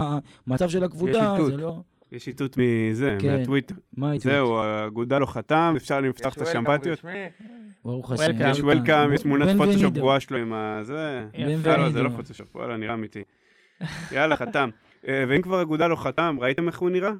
המצב 0.47 0.69
של 0.69 0.83
הקבוצה, 0.83 1.37
זה. 1.45 1.57
לא... 1.57 1.79
יש 2.11 2.27
איתות 2.27 2.57
מזה, 2.57 3.17
כן. 3.19 3.37
מהטוויטר. 3.37 3.75
מה 3.97 4.11
איתו? 4.11 4.29
זהו, 4.29 4.57
האגודה 4.57 5.19
לא 5.19 5.25
חתם, 5.25 5.73
אפשר 5.77 6.01
לפתוח 6.01 6.33
את 6.33 6.41
השמפתיות. 6.41 7.05
ברוך. 7.85 8.11
השם. 8.11 8.31
יש 8.51 8.59
וולקאם, 8.59 9.13
יש 9.13 9.21
תמונת 9.21 9.57
פוטושופ. 9.57 9.93
גרועה 9.93 10.19
שלו 10.19 10.37
עם 10.37 10.53
הזה. 10.53 11.25
יפה. 11.33 11.69
אה, 11.71 11.77
לא, 11.77 11.89
זה 11.89 12.03
לא. 12.03 12.09
פוטושופ, 12.09 12.55
וואלה, 12.55 12.77
נראה 12.77 12.93
אמיתי. 12.93 13.21
יאללה, 14.11 14.35
חתם. 14.35 14.69
אה, 15.07 15.23
ואם 15.27 15.41
כבר 15.41 15.61
אגודה 15.61 15.87
לא 15.87 15.95
חתם, 15.95 16.37
ראיתם 16.39 16.67
איך 16.67 16.79
הוא 16.79 16.89
נראה? 16.89 17.11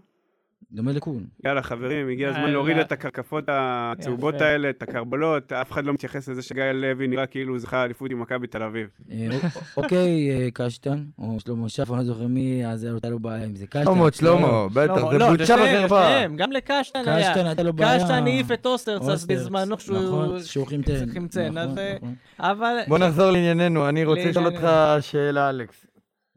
דומה 0.71 0.91
לקון. 0.91 1.23
יאללה, 1.45 1.61
חברים, 1.61 2.09
הגיע 2.09 2.29
הזמן. 2.29 2.49
להוריד 2.49 2.77
את 2.77 2.91
הקרקפות 2.91 3.43
הצהובות. 3.47 4.41
האלה, 4.41 4.69
את 4.69 4.81
הקרבלות, 4.83 5.53
אף 5.53 5.71
אחד 5.71 5.85
לא 5.85 5.93
מתייחס 5.93 6.27
לזה 6.29 6.41
שגיא 6.41 6.63
לוי 6.63 7.07
נראה 7.07 7.25
כאילו 7.25 7.53
הוא 7.53 7.59
זכה 7.59 7.83
אליפות 7.83 8.11
עם 8.11 8.19
מכבי 8.21 8.47
תל 8.47 8.63
אביב. 8.63 8.87
אה, 9.11 9.27
א- 9.31 9.47
אוקיי, 9.77 10.31
אה, 10.31 10.47
קשטן, 10.53 11.05
או 11.19 11.37
שלמה 11.39 11.69
שף, 11.69 11.89
אני 11.91 11.97
לא 11.97 12.03
זוכר 12.03 12.27
מי, 12.27 12.65
אז 12.67 12.83
הייתה 12.83 13.09
לו 13.09 13.19
בעיה 13.19 13.43
עם 13.45 13.55
זה. 13.55 13.67
קשטן. 13.67 13.83
שלמה, 13.83 14.11
שלמה, 14.11 14.67
בטח, 14.73 15.11
זה 15.11 15.17
לא, 15.17 15.29
בושה 15.31 15.43
לשניהם, 15.43 15.85
וחרפה. 15.85 16.35
גם 16.35 16.51
לקשטן 16.51 16.99
היה. 17.05 17.29
קשטן 17.33 17.45
הייתה 17.45 17.63
לו 17.63 17.73
בעיה. 17.73 17.99
קשטן 17.99 18.23
העיף 18.27 18.51
את 18.51 18.65
אוסטרץ 18.65 19.25
בזמנו 19.25 19.77
כשהוא... 19.77 19.97
נכון, 19.97 20.39
שהוא 20.43 20.67
חמצן. 20.67 20.93
שהוא 20.97 21.43
נכון, 21.49 21.77
אה, 21.77 21.95
נכון. 21.97 22.15
אבל... 22.39 22.77
בוא 22.87 22.97
נחזור 22.97 23.31
לענייננו, 23.31 23.89
אני 23.89 24.05
רוצה 24.05 24.25
לשאול 24.29 24.45
אותך. 24.45 24.67
שאלה, 25.01 25.49
אלכס. 25.49 25.85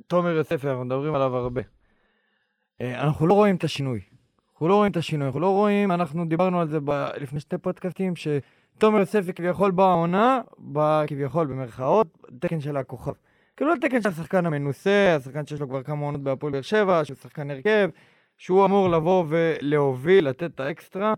תומר 0.06 0.30
יוספי, 0.30 0.68
אנחנו 0.68 0.84
מדברים 0.84 1.14
עליו 1.14 1.36
הרבה. 1.36 1.60
אה, 2.80 3.02
אנחנו 3.02 3.26
לא 3.26 3.34
רואים 3.34 3.56
את 3.56 3.64
השינוי. 3.64 4.00
אנחנו 4.58 4.68
לא 4.68 4.74
רואים 4.74 4.92
את 4.92 4.96
השינוי, 4.96 5.26
אנחנו 5.26 5.40
לא 5.40 5.50
רואים, 5.50 5.92
אנחנו 5.92 6.24
דיברנו 6.24 6.60
על 6.60 6.68
זה 6.68 6.78
ב- 6.84 7.08
לפני 7.20 7.40
שתי 7.40 7.58
פודקאסטים, 7.58 8.12
שתומר 8.16 8.98
יוספי 8.98 9.32
כביכול 9.32 9.70
בעונה, 9.70 10.40
כביכול 11.06 11.46
במרכאות, 11.46 12.06
תקן 12.38 12.60
של 12.60 12.76
הכוכב. 12.76 13.12
כאילו 13.56 13.72
התקן 13.74 14.02
של 14.02 14.08
השחקן 14.08 14.46
המנוסה, 14.46 15.16
השחקן 15.16 15.46
שיש 15.46 15.60
לו 15.60 15.68
כבר 15.68 15.82
כמה 15.82 16.06
עונות 16.06 16.22
בהפועל 16.22 16.52
באר 16.52 16.62
שבע, 16.62 17.04
שהוא 17.04 17.16
שחקן 17.16 17.50
הרכב, 17.50 17.90
שהוא 18.38 18.64
אמור 18.64 18.88
לבוא 18.88 19.24
ולהוביל, 19.28 20.28
לתת 20.28 20.50
את 20.54 20.60
האקסטרה. 20.60 21.14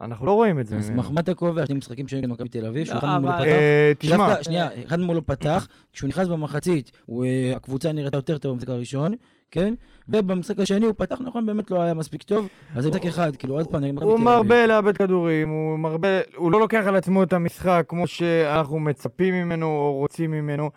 אנחנו 0.00 0.26
לא 0.26 0.32
רואים 0.32 0.60
את 0.60 0.66
זה 0.66 0.76
אז. 0.76 0.90
מחמד 0.90 1.30
הקובע, 1.30 1.66
שני 1.66 1.74
משחקים 1.78 2.08
של 2.08 2.26
מכבי 2.26 2.48
תל 2.48 2.66
אביב, 2.66 2.84
שאחד 2.86 3.06
מהם 3.06 3.24
לא 3.24 3.28
אבל- 3.28 3.38
פתח. 3.38 3.46
אה, 3.46 3.92
תשמע, 3.98 4.42
שנייה, 4.42 4.68
אחד 4.86 4.98
לא 5.00 5.22
פתח, 5.26 5.68
כשהוא 5.92 6.08
נכנס 6.08 6.28
במחצית, 6.28 6.90
הוא, 7.06 7.24
אה, 7.24 7.52
הקבוצה 7.56 7.92
נראתה 7.92 8.16
יותר 8.18 8.38
טוב 8.38 8.52
במשחק 8.52 8.68
הראשון, 8.68 9.14
כן? 9.50 9.74
ובמשחק 10.08 10.58
השני 10.60 10.86
הוא 10.86 10.94
פתח 10.96 11.18
נכון, 11.20 11.46
באמת 11.46 11.70
לא 11.70 11.80
היה 11.82 11.94
מספיק 11.94 12.22
טוב, 12.22 12.48
אז 12.76 12.82
זה 12.84 12.90
משחק 12.90 13.06
אחד, 13.06 13.36
כאילו 13.36 13.54
עוד 13.54 13.66
פעם, 13.66 13.80
נגד 13.84 13.94
מכבי 13.94 14.04
הוא 14.06 14.16
תל 14.16 14.22
אביב. 14.22 14.34
מרבה 14.36 14.66
לאבד 14.66 14.96
כדורים, 14.96 15.48
הוא 15.48 15.78
מרבה, 15.78 16.08
הוא 16.36 16.52
לא 16.52 16.60
לוקח 16.60 16.84
על 16.86 16.96
עצמו 16.96 17.22
את 17.22 17.32
המשחק 17.32 17.84
כמו 17.88 18.06
שאנחנו 18.06 18.78
מצפים 18.78 19.34
ממנו 19.34 19.66
או 19.66 19.92
רוצים 19.94 20.30
ממנו. 20.30 20.70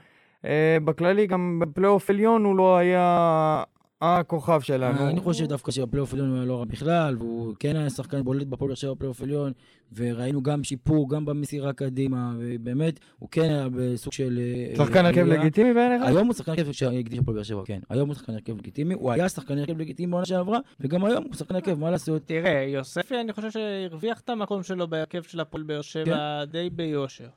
אה, 0.45 0.77
בכללי, 0.85 1.27
גם 1.27 1.59
בפלייאוף 1.61 2.09
עליון 2.09 2.43
הוא 2.43 2.55
לא 2.55 2.77
היה 2.77 3.63
הכוכב 4.01 4.61
שלנו. 4.61 4.99
אה, 4.99 5.09
אני 5.09 5.19
חושב 5.19 5.45
דווקא 5.45 5.71
שהפלייאוף 5.71 6.13
עליון 6.13 6.29
הוא 6.29 6.37
היה 6.37 6.45
לא 6.45 6.59
רע 6.59 6.65
בכלל, 6.65 7.15
והוא 7.19 7.55
כן 7.59 7.75
היה 7.75 7.89
שחקן 7.89 8.23
בולט 8.23 8.47
בפועל 8.47 8.67
באר 8.67 8.75
שבע 8.75 8.93
בפלייאוף 8.93 9.21
עליון, 9.21 9.51
וראינו 9.95 10.43
גם 10.43 10.63
שיפור, 10.63 11.09
גם 11.09 11.25
במסירה 11.25 11.73
קדימה, 11.73 12.33
ובאמת, 12.39 12.99
הוא 13.19 13.29
כן 13.31 13.41
היה 13.49 13.67
בסוג 13.75 14.13
של... 14.13 14.39
אה, 14.69 14.85
שחקן 14.85 15.05
הרכב. 15.05 15.21
לגיטימי 15.25 15.73
בעיניך? 15.73 16.01
היום 16.07 16.27
הוא 16.27 16.33
שחקן 16.35 16.51
הרכב 16.51 16.71
שהקדיש 16.71 17.19
הפועל 17.19 17.35
באר 17.35 17.43
שבע, 17.43 17.61
כן. 17.65 17.79
היום 17.89 18.07
הוא 18.09 18.15
שחקן 18.15 18.33
הרכב 18.33 18.57
לגיטימי, 18.57 18.93
הוא 18.93 19.11
היה 19.11 19.29
שחקן 19.29 19.57
הרכב 19.57 19.77
לגיטימי 19.77 20.11
בעונה 20.11 20.25
שעברה, 20.25 20.59
וגם 20.79 21.05
היום 21.05 21.23
הוא 21.23 21.33
שחקן 21.35 21.55
הרכב, 21.55 21.79
מה 21.79 21.91
לעשות? 21.91 22.21
תראה, 22.25 22.65
יוספי, 22.67 23.19
אני 23.21 23.33
חושב 23.33 23.51
שהרוויח 23.51 24.19
את 24.19 24.29
המקום 24.29 24.63
שלו 24.63 24.87
בהרכב 24.87 25.21
של 25.23 25.39
הפועל 25.39 25.63
באר 25.63 25.81
שבע 25.81 26.45
די 26.45 26.69
ביושר. 26.69 27.27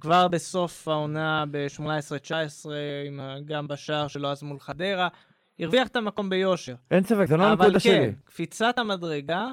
כבר 0.00 0.28
בסוף 0.28 0.88
העונה 0.88 1.44
ב-18-19, 1.50 2.68
עם 3.06 3.20
ה- 3.20 3.36
גם 3.44 3.68
בשער 3.68 4.08
שלו 4.08 4.28
אז 4.28 4.42
מול 4.42 4.58
חדרה, 4.60 5.08
הרוויח 5.60 5.88
את 5.88 5.96
המקום 5.96 6.30
ביושר. 6.30 6.74
אין 6.90 7.04
ספק, 7.04 7.24
זה 7.28 7.36
לא 7.36 7.42
אבל 7.42 7.50
הנקודה 7.52 7.72
כן, 7.72 7.78
שלי. 7.80 8.12
קפיצת 8.24 8.78
המדרגה, 8.78 9.46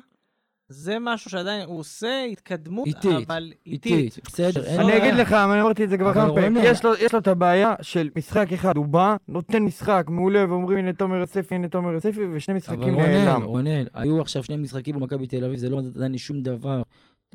זה 0.69 0.97
משהו 1.01 1.31
שעדיין, 1.31 1.65
הוא 1.65 1.79
עושה 1.79 2.23
התקדמות, 2.31 2.87
איטית, 2.87 3.11
אבל 3.27 3.51
איטית. 3.65 3.91
איטית, 3.93 4.19
בסדר, 4.25 4.63
אין 4.65 4.79
אני 4.79 4.87
בעיה. 4.91 4.97
אגיד 5.03 5.13
לך, 5.19 5.33
אני 5.33 5.61
אמרתי 5.61 5.83
את 5.83 5.89
זה 5.89 5.97
כבר 5.97 6.11
אבל 6.11 6.21
כמה 6.21 6.33
פעמים, 6.35 6.57
רונן- 6.57 6.69
יש 6.71 6.83
לו- 6.85 6.93
יש 6.99 7.13
לו 7.13 7.19
את 7.19 7.27
הבעיה 7.27 7.73
של 7.81 8.09
משחק 8.15 8.53
אחד, 8.53 8.77
הוא 8.77 8.85
בא, 8.85 9.15
נותן 9.27 9.63
משחק 9.63 10.05
מעולה, 10.09 10.45
ואומרים 10.49 10.77
הנה 10.77 10.93
תומר 10.93 11.15
יוספי, 11.15 11.55
הנה 11.55 11.67
תומר 11.67 11.91
יוספי, 11.93 12.25
ושני 12.31 12.51
אבל 12.53 12.57
משחקים 12.57 12.93
רונן, 12.95 13.11
נעלם. 13.11 13.43
רונן, 13.43 13.83
היו 13.93 14.21
עכשיו 14.21 14.43
שני 14.43 14.57
משחקים 14.57 14.95
במכבי 14.95 15.27
תל 15.27 15.45
אביב, 15.45 15.57
זה 15.57 15.69
לא 15.69 15.81
נתן 15.81 16.11
לי 16.11 16.17
שום 16.17 16.41
דבר. 16.41 16.81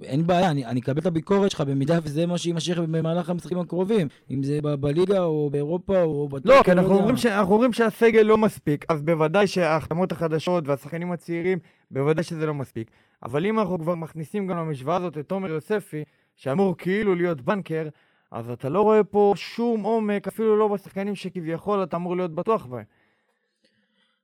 אין 0.02 0.26
בעיה, 0.26 0.50
אני, 0.50 0.66
אני 0.66 0.80
אקבל 0.80 1.00
את 1.00 1.06
הביקורת 1.06 1.50
שלך 1.50 1.60
במידה 1.60 1.98
וזה 2.02 2.26
מה 2.26 2.38
שיימשך 2.38 2.78
במהלך 2.78 3.30
המשחקים 3.30 3.58
הקרובים, 3.58 4.08
אם 4.30 4.42
זה 4.42 4.58
ב- 4.62 4.74
בליגה 4.74 5.22
או 5.22 5.50
באירופה 5.52 6.02
או 6.02 6.28
בטוח. 6.28 6.56
לא, 6.56 6.62
כי 6.62 6.72
אנחנו 6.72 6.94
אומרים, 6.94 7.16
ש... 7.16 7.26
אנחנו 7.26 7.54
אומרים 7.54 7.72
שהסגל 7.72 8.22
לא 8.22 8.38
מספיק, 8.38 8.84
אז 8.88 9.02
בוודאי 9.02 9.46
שההחתמות 9.46 10.12
החדשות 10.12 10.68
והשחקנים 10.68 11.12
הצעירים, 11.12 11.58
בוודאי 11.90 12.24
שזה 12.24 12.46
לא 12.46 12.54
מספיק. 12.54 12.90
אבל 13.22 13.46
אם 13.46 13.58
אנחנו 13.58 13.78
כבר 13.78 13.94
מכניסים 13.94 14.46
גם 14.46 14.56
למשוואה 14.56 14.96
הזאת 14.96 15.18
את 15.18 15.28
תומר 15.28 15.48
יוספי, 15.48 16.04
שאמור 16.36 16.76
כאילו 16.76 17.14
להיות 17.14 17.40
בנקר, 17.40 17.88
אז 18.32 18.50
אתה 18.50 18.68
לא 18.68 18.82
רואה 18.82 19.04
פה 19.04 19.32
שום 19.36 19.82
עומק, 19.82 20.28
אפילו 20.28 20.56
לא 20.56 20.68
בשחקנים 20.68 21.14
שכביכול 21.14 21.82
אתה 21.82 21.96
אמור 21.96 22.16
להיות 22.16 22.34
בטוח 22.34 22.66
בהם. 22.66 22.84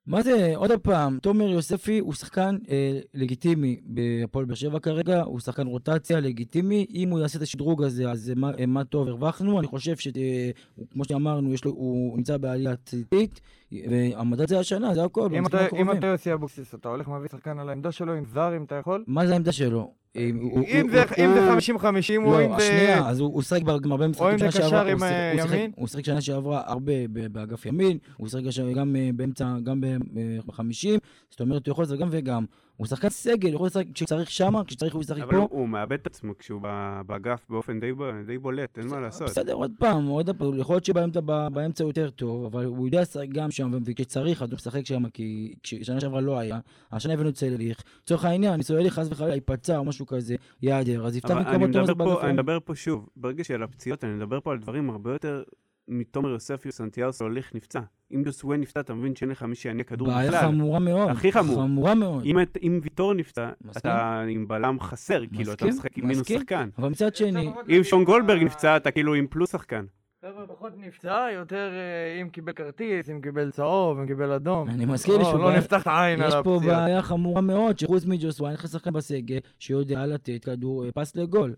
מה 0.07 0.23
זה, 0.23 0.53
עוד 0.57 0.71
פעם, 0.83 1.19
תומר 1.23 1.49
יוספי 1.49 1.99
הוא 1.99 2.15
שחקן 2.15 2.57
אה, 2.71 2.99
לגיטימי 3.15 3.81
בהפועל 3.85 4.45
באר 4.45 4.55
שבע 4.55 4.79
כרגע, 4.79 5.23
הוא 5.23 5.41
שחקן 5.41 5.67
רוטציה 5.67 6.21
לגיטימי, 6.21 6.87
אם 6.95 7.11
הוא 7.11 7.21
יעשה 7.21 7.39
את 7.39 7.43
השדרוג 7.43 7.83
הזה, 7.83 8.11
אז 8.11 8.33
מה, 8.37 8.51
אה, 8.59 8.67
מה 8.67 8.85
טוב, 8.85 9.09
הרווחנו, 9.09 9.59
אני 9.59 9.67
חושב 9.67 9.97
שכמו 9.97 11.05
שאמרנו, 11.05 11.55
יש 11.55 11.65
לו, 11.65 11.71
הוא 11.71 12.17
נמצא 12.17 12.37
בעלייה 12.37 12.77
ציטית, 12.77 13.41
והמדד 13.73 14.49
זה 14.49 14.59
השנה, 14.59 14.95
זה 14.95 15.05
הכל, 15.05 15.29
אם 15.35 15.47
אתה, 15.47 15.67
אם. 15.81 15.91
אתה 15.91 16.07
יוסי 16.07 16.33
אבוקסיס, 16.33 16.75
אתה 16.75 16.89
הולך 16.89 17.09
מביא 17.09 17.29
שחקן 17.29 17.59
על 17.59 17.69
העמדה 17.69 17.93
שלו 17.93 18.15
עם 18.15 18.25
זר, 18.25 18.57
אם 18.57 18.65
אתה 18.65 18.75
יכול? 18.75 19.05
מה 19.07 19.27
זה 19.27 19.33
העמדה 19.33 19.53
שלו? 19.53 19.93
אם 20.17 20.37
הוא- 20.43 20.65
אם 20.69 20.89
זה 20.91 21.03
הוא- 21.03 21.25
אם 21.25 21.33
זה 21.35 21.41
הוא- 21.45 21.59
50-50, 21.59 22.25
או 22.27 22.45
אם 22.45 22.51
לא, 22.51 22.59
זה... 22.59 22.67
שנייה, 22.67 23.09
אז 23.09 23.21
הוא 23.21 23.43
שיחק 23.43 23.63
גם 23.63 23.93
הרבה 23.93 24.05
או 24.05 24.11
משחקים 24.11 24.29
אם 24.33 24.39
זה 24.39 24.51
שנה 24.51 24.51
קשר 24.51 24.69
שעברה, 24.69 24.91
עם, 24.93 24.99
הוא 24.99 25.07
אה, 25.07 25.33
שיחק- 25.33 25.39
הוא 25.39 25.47
שיחק- 25.47 25.57
ימין? 25.59 25.71
הוא 25.77 25.89
שיחק 25.89 26.05
שנה 26.05 26.21
שעברה 26.21 26.63
הרבה 26.67 26.93
באגף 27.33 27.67
ימין, 27.67 27.99
הוא 28.17 28.29
שיחק 28.29 28.43
גם 28.75 28.97
אה, 28.97 29.11
באמצע, 29.15 29.45
גם 29.65 29.81
ב-50, 29.81 30.99
זאת 31.31 31.41
אומרת, 31.41 31.67
הוא 31.67 31.73
יכול 31.73 31.85
לשחק 31.85 31.99
גם 31.99 32.09
וגם. 32.11 32.45
הוא 32.77 32.87
שחקן 32.87 33.09
סגל, 33.09 33.49
יכול 33.55 33.67
לשחק 33.67 33.85
כשצריך 33.95 34.31
שמה, 34.31 34.65
כשצריך 34.65 34.95
הוא 34.95 35.03
ישחק 35.03 35.21
אבל 35.23 35.31
פה. 35.33 35.37
הוא- 35.37 35.49
הוא 35.51 35.69
מאבד 35.69 35.93
את 36.01 36.07
עצמו 36.07 36.39
כשהוא 36.39 36.61
באגף 37.07 37.47
באופן 37.51 37.81
די 37.81 37.91
די 38.27 38.39
בולט, 38.39 38.79
אין 38.79 38.87
מה 38.89 39.01
לעשות. 39.01 39.29
בסדר, 39.29 39.53
עוד 39.53 39.71
פעם, 39.79 40.07
עוד 40.07 40.31
פעם, 40.39 40.59
יכול 40.59 40.75
להיות 40.75 40.85
שבאמצע 40.85 41.85
הוא 41.85 41.91
יותר 41.91 42.11
טוב, 42.11 42.45
אבל 42.45 42.65
הוא 42.65 42.87
יודע 42.87 43.01
לשחק 43.01 43.29
גם 43.29 43.51
שם, 43.51 43.71
וכשצריך, 43.85 44.43
אז 44.43 44.51
הוא 44.51 44.57
משחק 44.57 44.87
שם, 44.87 45.09
כי 45.09 45.55
כששנה 45.63 46.01
שעברה 46.01 46.21
לא 46.21 46.39
היה, 46.39 46.59
השנה 46.93 47.13
הבאנו 47.13 47.31
סלליך, 47.35 47.83
לצורך 48.03 48.25
העניין, 48.25 48.63
סלליך 48.63 48.95
חס 48.95 49.09
וחלילה 49.11 49.35
ייפצע 49.35 49.79
או 49.79 49.85
משהו 49.85 50.07
כזה, 50.07 50.35
ייעדר, 50.63 51.07
אז 51.07 51.17
יפתח 51.17 51.31
אבל 51.31 51.41
אותו 51.85 51.93
מדבר 51.95 52.05
באגף 52.05 52.25
אני. 52.25 52.33
מדבר 52.33 52.59
פה 52.65 52.75
שוב, 52.75 53.09
ברגע 53.17 53.45
של 53.45 53.63
הפציעות, 53.63 54.05
אני 54.05 54.13
מדבר 54.13 54.41
פה 54.41 54.53
על 54.53 54.59
דברים 54.59 54.91
הרבה 54.91 55.13
יותר 55.13 55.43
מתומר 55.89 56.29
יוספי 56.29 56.69
או 56.69 56.73
סנטיאוס 56.73 57.23
הוליך 57.23 57.55
נפצע. 57.55 57.81
אם 58.15 58.23
דוסווה 58.23 58.57
נפצע, 58.57 58.81
אתה 58.81 58.95
מבין 58.95 59.17
שאין 59.17 59.31
לך 59.31 59.43
מי 59.43 59.55
שיענה 59.55 59.83
כדור 59.83 60.09
בעיה 60.09 60.29
בכלל. 60.31 60.41
חמורה 60.41 60.79
מאוד. 60.79 61.09
הכי 61.11 61.33
חמור. 61.33 61.57
חמורה 61.63 61.95
מאוד. 61.95 62.25
אם 62.25 62.41
את- 62.41 62.59
אם 62.63 62.81
ויטור 62.83 63.15
נפצע, 63.15 63.51
מסכים. 63.65 63.91
אתה 63.91 64.23
עם 64.29 64.49
בלם 64.49 64.81
חסר, 64.81 65.23
כאילו, 65.35 65.53
אתה 65.53 65.67
מסכים, 65.67 65.69
משחק 65.69 65.99
עם 65.99 66.05
מינוס 66.07 66.21
מסכים. 66.21 66.39
שחקן. 66.41 66.69
אבל 66.79 66.89
מצד 66.89 67.17
שני, 67.17 67.51
אם 67.79 67.85
שון 67.85 68.05
גולדברג 68.05 68.43
נפצע, 68.43 68.77
אתה 68.77 68.91
כאילו 68.91 69.15
עם 69.15 69.27
פלוס 69.31 69.53
שחקן. 69.53 69.85
חבר'ה, 70.23 70.47
פחות 70.47 70.73
נפצע, 70.77 71.27
יותר 71.35 71.71
אה, 71.73 72.21
אם 72.23 72.29
קיבל 72.29 72.53
כרטיס, 72.53 73.11
אם 73.11 73.21
קיבל 73.21 73.51
צהוב, 73.51 73.99
אם 73.99 74.07
קיבל 74.07 74.33
אדום. 74.33 74.69
אני 74.69 74.85
מסכים, 74.85 75.15
לא, 75.15 75.21
יש 75.21 75.27
פה 75.33 75.39
לא 75.39 75.45
בעיה- 75.47 75.59
נפתח 75.59 75.83
את 75.83 75.87
העין 75.87 76.21
על 76.23 76.29
יש 76.29 76.35
פה 76.45 76.57
הפציעה. 76.57 76.81
בעיה 76.85 77.03
חמורה 77.03 77.41
מאוד, 77.41 77.79
שחוץ 77.79 78.05
מג'וסווה, 78.05 78.49
אין 78.51 78.59
לך 78.59 78.69
שחקן 78.69 78.93
בסגל 78.93 79.39
שיודע 79.59 80.07
לתת 80.07 80.45
כדור 80.45 80.85
אה, 80.85 80.93
פס 80.93 81.17
לגול. 81.17 81.55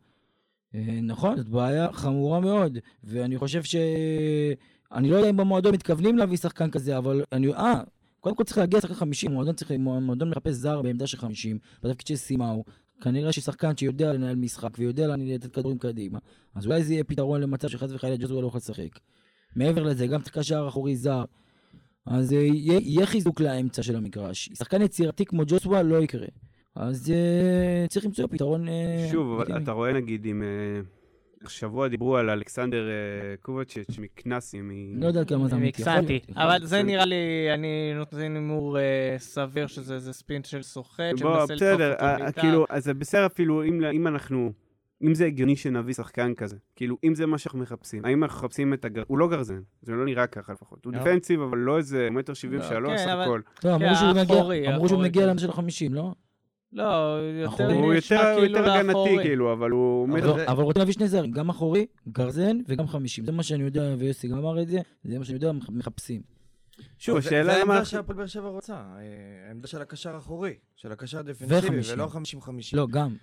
אה, 0.74 1.00
נכון, 1.02 1.36
זאת 1.36 1.48
בעיה 1.48 1.92
חמורה 1.92 2.40
מאוד, 2.40 2.78
ואני 3.04 3.38
חושב 3.38 3.62
ש... 3.62 3.76
אני 4.92 5.10
לא 5.10 5.16
יודע 5.16 5.30
אם 5.30 5.36
במועדון 5.36 5.74
מתכוונים 5.74 6.18
להביא 6.18 6.36
שחקן 6.36 6.70
כזה, 6.70 6.98
אבל 6.98 7.24
אני... 7.32 7.54
אה, 7.54 7.80
קודם 8.20 8.36
כל 8.36 8.44
צריך 8.44 8.58
להגיע 8.58 8.78
לשחקן 8.78 8.94
50, 8.94 9.32
מועדון 9.32 9.54
צריך... 9.54 9.72
מועדון 9.78 10.30
מחפש 10.30 10.52
זר 10.52 10.82
בעמדה 10.82 11.06
של 11.06 11.16
50, 11.16 11.58
בתפקיד 11.82 12.06
של 12.06 12.16
סימאו. 12.16 12.64
כנראה 13.00 13.32
ששחקן 13.32 13.76
שיודע 13.76 14.12
לנהל 14.12 14.36
משחק 14.36 14.70
ויודע 14.78 15.16
לתת 15.16 15.54
כדורים 15.54 15.78
קדימה, 15.78 16.18
אז 16.54 16.66
אולי 16.66 16.84
זה 16.84 16.92
יהיה 16.92 17.04
פתרון 17.04 17.40
למצב 17.40 17.68
שחס 17.68 17.92
וחלילה 17.92 18.16
ג'וזווה 18.16 18.42
לא 18.42 18.46
יכול 18.46 18.58
לשחק. 18.58 18.98
מעבר 19.56 19.82
לזה, 19.82 20.06
גם 20.06 20.22
צריך 20.22 20.38
קשר 20.38 20.64
אחורי 20.68 20.96
זר. 20.96 21.24
אז 22.06 22.32
אה, 22.32 22.38
יהיה, 22.38 22.80
יהיה 22.82 23.06
חיזוק 23.06 23.40
לאמצע 23.40 23.82
של 23.82 23.96
המגרש. 23.96 24.50
שחקן 24.54 24.82
יצירתי 24.82 25.24
כמו 25.24 25.42
ג'וסווה 25.46 25.82
לא 25.82 26.02
יקרה. 26.02 26.26
אז 26.76 27.10
אה, 27.10 27.86
צריך 27.88 28.04
למצוא 28.06 28.26
פתרון... 28.30 28.68
אה, 28.68 29.08
שוב, 29.12 29.40
אבל. 29.40 29.62
אתה 29.62 29.72
רואה 29.72 29.92
נגיד 29.92 30.26
אם... 30.26 30.42
אה, 30.42 30.80
השבוע 31.44 31.88
דיברו 31.88 32.16
על 32.16 32.30
אלכסנדר 32.30 32.88
אה, 32.88 32.94
קובצ'יץ' 33.42 33.98
מקנסי, 33.98 34.60
מ... 34.60 35.02
לא 35.02 35.06
יודע 35.06 35.24
כמה 35.24 35.48
זה. 35.48 35.56
יכול 35.56 35.66
מקסנטי. 35.68 36.20
יכול 36.28 36.42
אבל. 36.42 36.66
זה 36.66 36.82
נראה 36.82 37.04
לי, 37.04 37.16
אני 37.54 37.92
נותן 37.94 38.16
הימור 38.34 38.78
אה, 38.78 39.14
סביר 39.18 39.66
שזה 39.66 39.94
איזה 39.94 40.12
ספין 40.12 40.44
של 40.44 40.62
סוחט, 40.62 41.00
בוא, 41.10 41.16
שמנסה 41.18 41.42
לדחוף 41.42 41.50
בסדר, 41.52 41.92
אותו 41.92 42.04
אה, 42.04 42.18
בעיטה. 42.18 42.40
כאילו, 42.40 42.66
אז 42.70 42.84
זה 42.84 42.94
בסדר 42.94 43.26
אפילו 43.26 43.64
אם 43.64 43.84
אם 43.84 44.06
אנחנו 44.06 44.52
אם 45.02 45.14
זה 45.14 45.26
הגיוני 45.26 45.56
שנביא 45.56 45.94
שחקן 45.94 46.34
כזה, 46.34 46.56
כאילו, 46.76 46.96
אם 47.04 47.14
זה 47.14 47.26
מה 47.26 47.38
שאנחנו 47.38 47.58
מחפשים, 47.58 48.04
האם 48.04 48.24
אנחנו 48.24 48.38
מחפשים 48.38 48.74
את 48.74 48.84
הגר... 48.84 49.02
הוא 49.06 49.18
לא 49.18 49.28
גרזן, 49.28 49.60
זה 49.82 49.92
לא 49.92 50.04
נראה 50.04 50.26
ככה 50.26 50.52
לפחות. 50.52 50.84
הוא 50.84 50.92
לא. 50.92 50.98
דפנסיב, 50.98 51.40
אבל 51.40 51.58
לא 51.58 51.76
איזה 51.76 52.08
מטר 52.10 52.34
שבעים 52.34 52.60
ושלוש, 52.60 52.90
כן, 52.90 52.98
סך 52.98 53.08
אבל- 53.08 53.22
הכל. 53.22 53.40
לא, 53.64 53.74
אמרו 53.74 53.88
כן, 53.88 53.94
שהוא 53.94 54.08
מגיע- 54.10 54.20
האחורי, 54.36 54.74
אמרו 54.74 54.88
שהוא 54.88 55.02
מגיע 55.02 55.22
כזה. 55.22 55.30
למה 55.30 55.38
של 55.38 55.48
החמישים, 55.50 55.94
לא? 55.94 56.12
לא, 56.72 56.82
יותר. 57.42 57.70
הוא 57.72 57.94
יותר 57.94 58.34
כאילו 58.36 58.44
יותר 58.58 58.72
הגנתי. 58.72 59.22
כאילו, 59.22 59.52
אבל 59.52 59.70
הוא 59.70 60.08
אבל. 60.08 60.36
זה- 60.36 60.48
אבל 60.48 60.62
רוצים 60.62 60.80
להביא 60.80 60.94
שני 60.94 61.08
זרים, 61.08 61.30
גם 61.30 61.48
אחורי, 61.48 61.86
גרזן 62.08 62.58
וגם 62.68 62.86
חמישים. 62.88 63.24
זה 63.26 63.32
מה 63.32 63.42
שאני 63.42 63.64
יודע, 63.64 63.94
ויוסי 63.98 64.28
גם 64.28 64.38
אמר 64.38 64.62
את 64.62 64.68
זה, 64.68 64.78
זה 65.04 65.18
מה 65.18 65.24
שאני 65.24 65.34
יודע, 65.36 65.52
מח- 65.52 65.70
מחפשים. 65.70 66.22
שוב, 66.98 67.20
זה-. 67.20 67.52
העמדה 67.52 67.84
שהפועל 67.84 68.18
באר 68.18 68.26
שבע 68.26 68.48
רוצה, 68.48 68.74
אה, 68.74 69.00
העמדה 69.48 69.66
של 69.66 69.82
הקשר 69.82 70.14
האחורי, 70.14 70.54
של 70.76 70.92
הקשר 70.92 71.18
הדפנסיבי. 71.18 71.80
ולא 71.92 72.06
50-50. 72.06 72.76
לא, 72.76 72.86
גם. 72.90 73.16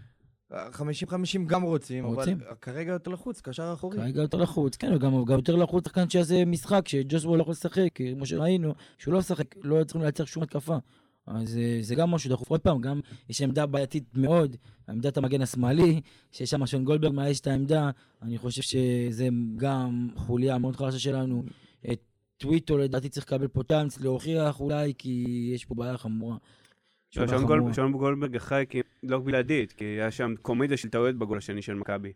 50-50 0.52 1.46
גם 1.48 1.62
רוצים, 1.62 2.06
רוצים. 2.06 2.38
אבל 2.48 2.56
כרגע 2.62 2.92
יותר 2.92 3.12
לחוץ, 3.12 3.42
קשר 3.42 3.74
אחורי. 3.74 3.98
כרגע 3.98 4.22
יותר 4.22 4.38
לחוץ, 4.38 4.75
כן, 4.75 4.94
וגם 4.94 5.25
גם 5.25 5.36
יותר 5.38 5.56
לחוץ 5.56 5.86
שחקן 5.88 6.10
שיעשה 6.10 6.46
משחק, 6.46 6.88
שג'וסבו 6.88 7.36
לא 7.38 7.42
יכול 7.42 7.52
לשחק, 7.52 7.88
כמו 7.96 8.25
שראינו, 8.25 8.74
שהוא 8.98 9.14
לא 9.14 9.20
משחק, 9.20 9.46
לא 9.64 9.84
צריכים 9.84 10.02
לייצר 10.02 10.25
שום 10.25 10.44
התקפה. 10.44 10.78
אז 11.27 11.58
אה, 11.58 11.77
זה 11.82 11.96
גם 11.96 12.12
משהו 12.12 12.29
דחוף. 12.29 12.50
עוד 12.50 12.62
פעם, 12.62 12.82
גם 12.82 13.00
יש 13.29 13.41
עמדה 13.41 13.65
בעייתית 13.65 14.03
מאוד, 14.17 14.55
עמדת 14.89 15.17
המגן 15.17 15.41
השמאלי, 15.41 16.01
שיש 16.32 16.50
שם 16.50 16.65
שון 16.65 16.84
גולדברג 16.86 17.13
מאייש 17.13 17.39
את 17.39 17.48
העמדה, 17.48 17.89
אני 18.22 18.38
חושב 18.38 18.62
שזה 18.62 19.27
גם 19.55 20.08
חוליה 20.15 20.58
מאוד 20.58 20.75
חלשה 20.75 21.00
שלנו. 21.00 21.44
את 21.91 22.00
טוויטו 22.38 22.77
לדעתי 22.77 23.10
צריך 23.10 23.25
לקבל 23.25 23.48
פה 23.48 23.63
צ'אנס 23.63 24.00
להוכיח 24.00 24.60
אולי, 24.60 24.94
כי 24.98 25.25
יש 25.55 25.65
פה 25.65 25.75
בעיה 25.75 25.98
חמורה. 25.98 26.36
לא, 26.36 26.39
שון 27.10 27.27
חמורה. 27.27 27.46
גולדברג- 27.48 27.74
שון 27.75 27.91
גולדברג 27.91 28.36
אחראי 28.36 28.65
כי- 28.70 28.82
לא 29.03 29.20
בלעדית, 29.20 29.72
כי 29.72 29.86
היה 29.86 30.12
שם 30.12 30.34
קומדיה 30.41 30.77
של 30.77 30.89
טעויות 30.89 31.15
בגול 31.15 31.38
השני 31.38 31.62
של 31.62 31.74
מכבי. 31.74 32.12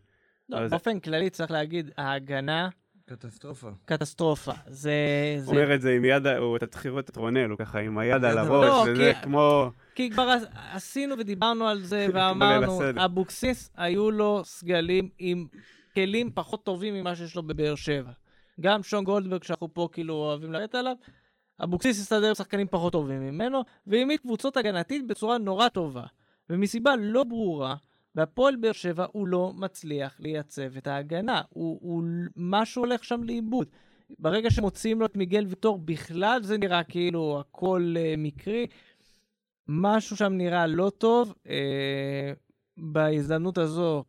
לא, 0.48 0.58
אז- 0.58 0.70
באופן 0.70 1.00
כללי 1.00 1.30
צריך 1.30 1.50
להגיד, 1.50 1.90
ההגנה, 1.96 2.68
קטסטרופה. 3.14 3.68
קטסטרופה. 3.84 4.52
זה... 4.66 4.92
הוא 5.36 5.44
זה- 5.44 5.50
אומר 5.50 5.74
את 5.74 5.80
זה 5.80 5.92
עם 5.96 6.04
יד, 6.04 6.26
הוא- 6.26 6.56
אתה 6.56 6.66
צריך 6.66 6.86
לראות 6.86 7.10
את 7.10 7.16
רונל, 7.16 7.50
הוא 7.50 7.58
ככה 7.58 7.78
עם 7.80 7.98
היד 7.98 8.24
על 8.24 8.34
לא, 8.34 8.40
הראש, 8.40 8.88
וזה 8.88 9.12
כי- 9.14 9.22
כמו... 9.22 9.70
כי 9.94 10.10
כבר 10.10 10.22
עש- 10.22 10.42
עשינו 10.72 11.14
ודיברנו 11.18 11.68
על 11.68 11.82
זה 11.82 12.06
ואמרנו. 12.14 12.80
אבוקסיס 13.04 13.70
היו 13.76 14.10
לו 14.10 14.40
סגלים 14.44 15.08
עם 15.18 15.46
כלים 15.94 16.30
פחות 16.34 16.64
טובים 16.64 16.94
ממה 16.94 17.16
שיש 17.16 17.36
לו 17.36 17.42
בבאר 17.42 17.74
שבע. 17.74 18.10
גם 18.60 18.82
שון 18.82 19.04
גולדברג, 19.04 19.42
שאנחנו 19.42 19.74
פה 19.74 19.88
כאילו 19.92 20.14
אוהבים 20.14 20.52
לרדת 20.52 20.74
עליו, 20.74 20.94
אבוקסיס 21.64 22.00
הסתדר 22.00 22.28
עם 22.28 22.34
שחקנים 22.34 22.66
פחות 22.70 22.92
טובים 22.92 23.20
ממנו, 23.20 23.60
והעמיד 23.86 24.20
קבוצות 24.20 24.56
הגנתית 24.56 25.06
בצורה 25.06 25.38
נורא 25.38 25.68
טובה. 25.68 26.02
ומסיבה 26.50 26.92
לא 26.98 27.24
ברורה, 27.24 27.74
בהפועל 28.14 28.56
באר 28.56 28.72
שבע 28.72 29.06
הוא 29.12 29.28
לא 29.28 29.52
מצליח 29.56 30.20
לייצב 30.20 30.76
את 30.76 30.86
ההגנה. 30.86 31.42
הוא, 31.48 31.78
הוא, 31.82 32.02
משהו 32.36 32.82
הולך 32.82 33.04
שם 33.04 33.22
לאיבוד. 33.24 33.66
ברגע 34.18 34.50
שמוציאים 34.50 35.00
לו 35.00 35.06
את 35.06 35.16
מיגל 35.16 35.46
ויטור, 35.48 35.78
בכלל 35.78 36.42
זה 36.42 36.58
נראה 36.58 36.84
כאילו 36.84 37.40
הכל 37.40 37.94
uh, 37.96 38.16
מקרי. 38.18 38.66
משהו 39.68 40.16
שם 40.16 40.32
נראה 40.32 40.66
לא 40.66 40.92
טוב. 40.98 41.34
אה, 41.48 42.32
בהזדמנות 42.76 43.58
הזו, 43.58 44.04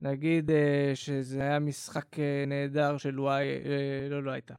נגיד 0.00 0.50
אה, 0.50 0.92
שזה 0.94 1.42
היה 1.42 1.58
משחק 1.58 2.18
אה, 2.18 2.44
נהדר 2.46 2.96
של 2.96 3.20
וואי, 3.20 3.46
אה, 3.48 4.08
לא, 4.10 4.22
לא 4.22 4.30
הייתה. 4.30 4.54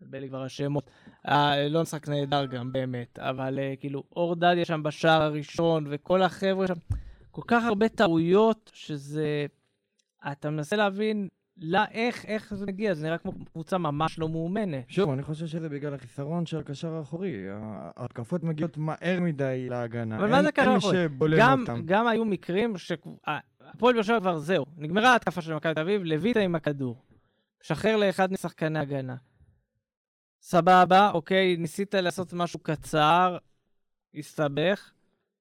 מבלבל 0.00 0.18
לי 0.18 0.28
כבר 0.28 0.42
השמות. 0.42 0.90
אה, 1.28 1.68
לא 1.68 1.82
משחק 1.82 2.08
נהדר 2.08 2.46
גם, 2.46 2.72
באמת. 2.72 3.18
אבל 3.18 3.58
אה, 3.58 3.74
כאילו, 3.80 4.04
אור 4.16 4.34
דדיה 4.34 4.64
שם 4.64 4.82
בשער 4.82 5.22
הראשון, 5.22 5.86
וכל 5.90 6.22
החבר'ה 6.22 6.66
שם, 6.66 6.74
כל 7.38 7.44
כך 7.46 7.64
הרבה 7.64 7.88
טעויות, 7.88 8.70
שזה... 8.74 9.46
אתה 10.32 10.50
מנסה 10.50 10.76
להבין 10.76 11.28
לא, 11.56 11.80
איך, 11.90 12.24
איך 12.24 12.54
זה 12.54 12.66
מגיע, 12.66 12.94
זה 12.94 13.06
נראה 13.06 13.18
כמו 13.18 13.32
קבוצה 13.52 13.78
ממש 13.78 14.18
לא 14.18 14.28
מאומנת. 14.28 14.84
שוב, 14.88 15.10
אני 15.10 15.22
חושב 15.22 15.46
שזה 15.46 15.68
בגלל 15.68 15.94
החיסרון 15.94 16.46
של 16.46 16.58
הקשר 16.58 16.94
האחורי. 16.94 17.34
ההתקפות 17.96 18.42
מגיעות 18.42 18.76
מהר 18.76 19.20
מדי 19.20 19.66
להגנה. 19.70 20.16
אבל 20.16 20.30
מה 20.30 20.42
זה 20.42 20.52
קשר 20.52 20.70
אין 20.70 20.74
מי? 20.74 20.80
שבולם 20.80 21.38
גם, 21.38 21.60
אותם. 21.60 21.82
גם 21.84 22.06
היו 22.06 22.24
מקרים 22.24 22.78
שהפועל 22.78 23.94
באר 23.94 24.02
שבע 24.02 24.20
כבר 24.20 24.38
זהו, 24.38 24.66
נגמרה 24.76 25.12
ההתקפה 25.12 25.42
של 25.42 25.54
מכבי 25.54 25.74
תל 25.74 25.80
אביב, 25.80 26.02
לויטה 26.04 26.40
עם 26.40 26.54
הכדור. 26.54 27.02
משחרר 27.62 27.96
לאחד 27.96 28.32
משחקני 28.32 28.78
הגנה. 28.78 29.16
סבבה, 30.42 31.10
אוקיי, 31.10 31.56
ניסית 31.56 31.94
לעשות 31.94 32.32
משהו 32.32 32.58
קצר, 32.58 33.38
הסתבך. 34.14 34.92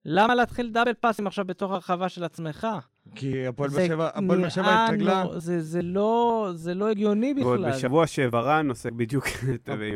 למה 0.05 0.35
להתחיל 0.35 0.69
דאבל 0.71 0.93
פאסים 0.93 1.27
עכשיו 1.27 1.45
בתוך 1.45 1.71
הרחבה 1.71 2.09
של 2.09 2.23
עצמך? 2.23 2.67
כי 3.15 3.47
הפועל 3.47 3.69
באר 3.69 3.87
שבע, 3.87 4.07
הפועל 4.13 4.41
באר 4.41 4.49
שבע 4.49 4.85
התרגלה. 4.85 5.23
זה, 5.37 5.61
זה, 5.61 5.81
לא, 5.81 6.49
זה 6.53 6.73
לא 6.73 6.89
הגיוני 6.89 7.33
ועוד 7.41 7.59
בכלל. 7.59 7.71
בשבוע 7.71 8.07
שברן 8.07 8.69
עושה 8.69 8.91
בדיוק 8.91 9.25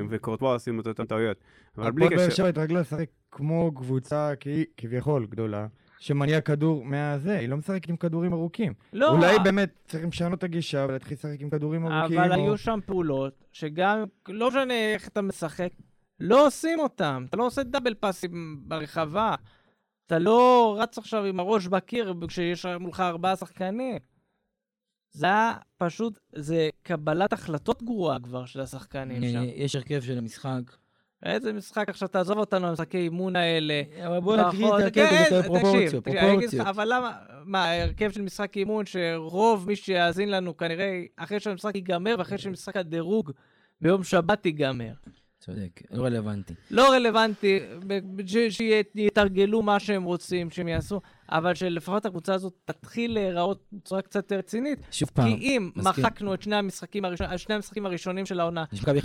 וקורטואר 0.09 0.53
עושים 0.53 0.79
את 0.79 0.87
אותן 0.87 1.05
טעויות. 1.05 1.37
אבל 1.77 1.91
בלי 1.91 2.05
הפועל 2.05 2.17
באר 2.19 2.27
קשר, 2.27 2.35
שבע 2.35 2.47
התרגלה 2.47 2.79
לשחק 2.79 3.05
כמו 3.31 3.71
קבוצה 3.75 4.31
כ- 4.39 4.47
כביכול 4.77 5.25
גדולה, 5.29 5.67
שמניעה 5.99 6.41
כדור 6.41 6.85
מהזה, 6.85 7.37
היא 7.39 7.49
לא 7.49 7.57
משחקת 7.57 7.89
עם 7.89 7.95
כדורים 7.95 8.33
ארוכים. 8.33 8.73
לא, 8.93 9.11
אולי 9.11 9.39
באמת 9.43 9.69
צריכים 9.87 10.09
לשנות 10.09 10.39
את 10.39 10.43
הגישה 10.43 10.85
ולהתחיל 10.89 11.17
לשחק 11.17 11.37
עם 11.39 11.49
כדורים 11.49 11.85
ארוכים. 11.87 12.19
אבל 12.19 12.31
או- 12.33 12.35
היו 12.45 12.57
שם 12.57 12.79
פעולות 12.85 13.33
שגם, 13.51 14.03
לא 14.29 14.47
משנה 14.49 14.93
איך 14.93 15.07
אתה 15.07 15.21
משחק, 15.21 15.69
לא 16.19 16.47
עושים 16.47 16.79
אותם. 16.79 17.25
אתה 17.29 17.37
לא 17.37 17.45
עושה 17.45 17.63
דאבל 17.63 17.93
פאסים 17.93 18.59
ברחבה. 18.67 19.35
אתה 20.11 20.19
לא 20.19 20.75
רץ 20.79 20.97
עכשיו 20.97 21.25
עם 21.25 21.39
הראש 21.39 21.67
בקיר 21.67 22.13
כשיש 22.27 22.65
מולך 22.65 22.99
ארבעה 22.99 23.35
שחקנים. 23.35 23.97
זה 25.11 25.25
היה 25.25 25.53
פשוט, 25.77 26.19
זה 26.35 26.69
קבלת 26.83 27.33
החלטות 27.33 27.83
גרועה 27.83 28.19
כבר 28.19 28.45
של 28.45 28.61
השחקנים 28.61 29.23
שם. 29.31 29.37
אה, 29.37 29.43
יש 29.55 29.75
הרכב 29.75 30.01
של 30.01 30.17
המשחק. 30.17 30.61
איזה 31.23 31.53
משחק 31.53 31.89
עכשיו, 31.89 32.07
תעזוב 32.07 32.37
אותנו, 32.37 32.67
המשחקי 32.67 32.97
אימון 32.97 33.35
האלה. 33.35 33.81
אבל 34.07 34.19
בוא 34.19 34.37
נקריא 34.37 34.67
את 34.67 34.73
ההרכב 34.73 34.93
כן, 34.93 35.07
כדי 35.07 35.23
תקשיב, 35.23 35.41
פרופורציות, 35.41 36.03
פרופורציות. 36.03 36.67
אבל 36.67 36.93
למה, 36.93 37.17
מה, 37.45 37.71
הרכב 37.71 38.11
של 38.11 38.21
משחק 38.21 38.57
אימון 38.57 38.85
שרוב 38.85 39.67
מי 39.67 39.75
שיאזין 39.75 40.31
לנו 40.31 40.57
כנראה 40.57 41.01
אחרי 41.15 41.39
שהמשחק 41.39 41.75
ייגמר 41.75 42.15
ואחרי 42.17 42.37
שמשחק 42.37 42.77
הדירוג 42.77 43.31
ביום 43.81 44.03
שבת 44.03 44.45
ייגמר. 44.45 44.93
צודק, 45.41 45.81
לא 45.91 46.03
רלוונטי. 46.03 46.53
לא 46.71 46.91
רלוונטי, 46.91 47.59
שיתרגלו 48.49 49.61
מה 49.61 49.79
שהם 49.79 50.03
רוצים 50.03 50.49
שהם 50.49 50.67
יעשו, 50.67 51.01
אבל 51.29 51.55
שלפחות 51.55 52.05
הקבוצה 52.05 52.33
הזאת 52.33 52.53
תתחיל 52.65 53.13
להיראות 53.13 53.63
בצורה 53.73 54.01
קצת 54.01 54.31
רצינית. 54.31 54.79
שוב 54.91 55.09
פעם, 55.13 55.25
כי 55.25 55.33
אם 55.33 55.71
מזכיר. 55.75 56.03
מחקנו 56.03 56.33
את 56.33 56.41
שני 56.41 56.55
המשחקים, 56.55 57.05
הראשון, 57.05 57.37
שני 57.37 57.55
המשחקים 57.55 57.85
הראשונים 57.85 58.25
של 58.25 58.39
העונה, 58.39 58.63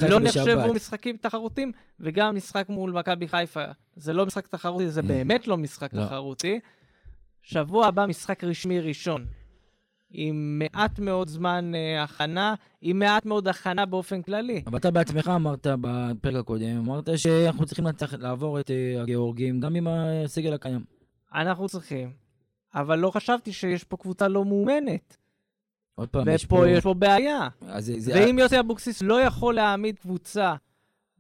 לא. 0.09 0.20
נחשבו 0.20 0.75
משחקים 0.75 1.16
תחרותיים, 1.16 1.72
וגם 2.01 2.37
משחק 2.37 2.66
מול 2.68 2.92
מכבי 2.92 3.29
חיפה, 3.29 3.64
זה 3.96 4.12
לא 4.12 4.27
משחק 4.27 4.46
תחרותי, 4.46 4.90
זה 4.90 5.03
באמת 5.03 5.49
לא 5.49 5.57
משחק 5.57 5.92
לא. 5.92 6.05
תחרותי. 6.05 6.61
שבוע 7.42 7.87
הבא 7.87 8.07
משחק 8.07 8.44
רשמי 8.44 8.81
ראשון, 8.81 9.27
עם 10.18 10.59
מעט 10.59 10.98
מאוד 10.98 11.29
זמן 11.29 11.72
אה, 11.74 12.02
הכנה, 12.02 12.55
עם 12.81 12.98
מעט 12.98 13.26
מאוד 13.26 13.48
הכנה 13.48 13.87
באופן 13.87 14.22
כללי. 14.22 14.62
אבל 14.66 14.79
אתה 14.79 14.90
בעצמך 14.90 15.29
אמרת 15.35 15.66
בפרק 15.81 16.35
הקודם, 16.37 16.76
אמרת 16.79 17.09
שאנחנו 17.18 17.66
צריכים 17.66 17.87
לצח- 17.87 18.14
לעבור 18.14 18.61
את 18.61 18.70
אה, 18.70 19.02
הגיאורגים, 19.02 19.61
גם 19.61 19.74
עם 19.74 19.87
הסגל 19.88 20.52
הקיים. 20.52 20.85
אנחנו 21.35 21.68
צריכים, 21.68 22.12
אבל 22.74 22.98
לא 22.98 23.11
חשבתי 23.11 23.52
שיש 23.52 23.85
פה 23.85 23.96
קבוצה 23.96 24.29
לא 24.29 24.44
מאומנת, 24.44 25.16
עוד 25.94 26.09
פעם, 26.09 26.29
יש 26.29 26.44
ופה 26.44 26.68
יש 26.68 26.83
פה 26.85 26.94
בעיה. 26.94 27.48
אז 27.68 27.87
זה- 27.87 28.00
זה... 28.00 28.12
ואם 28.14 28.38
יוסי 28.38 28.61
אבוקסיס 28.61 29.02
לא 29.02 29.20
יכול 29.20 29.55
להעמיד 29.55 29.98
קבוצה 29.98 30.55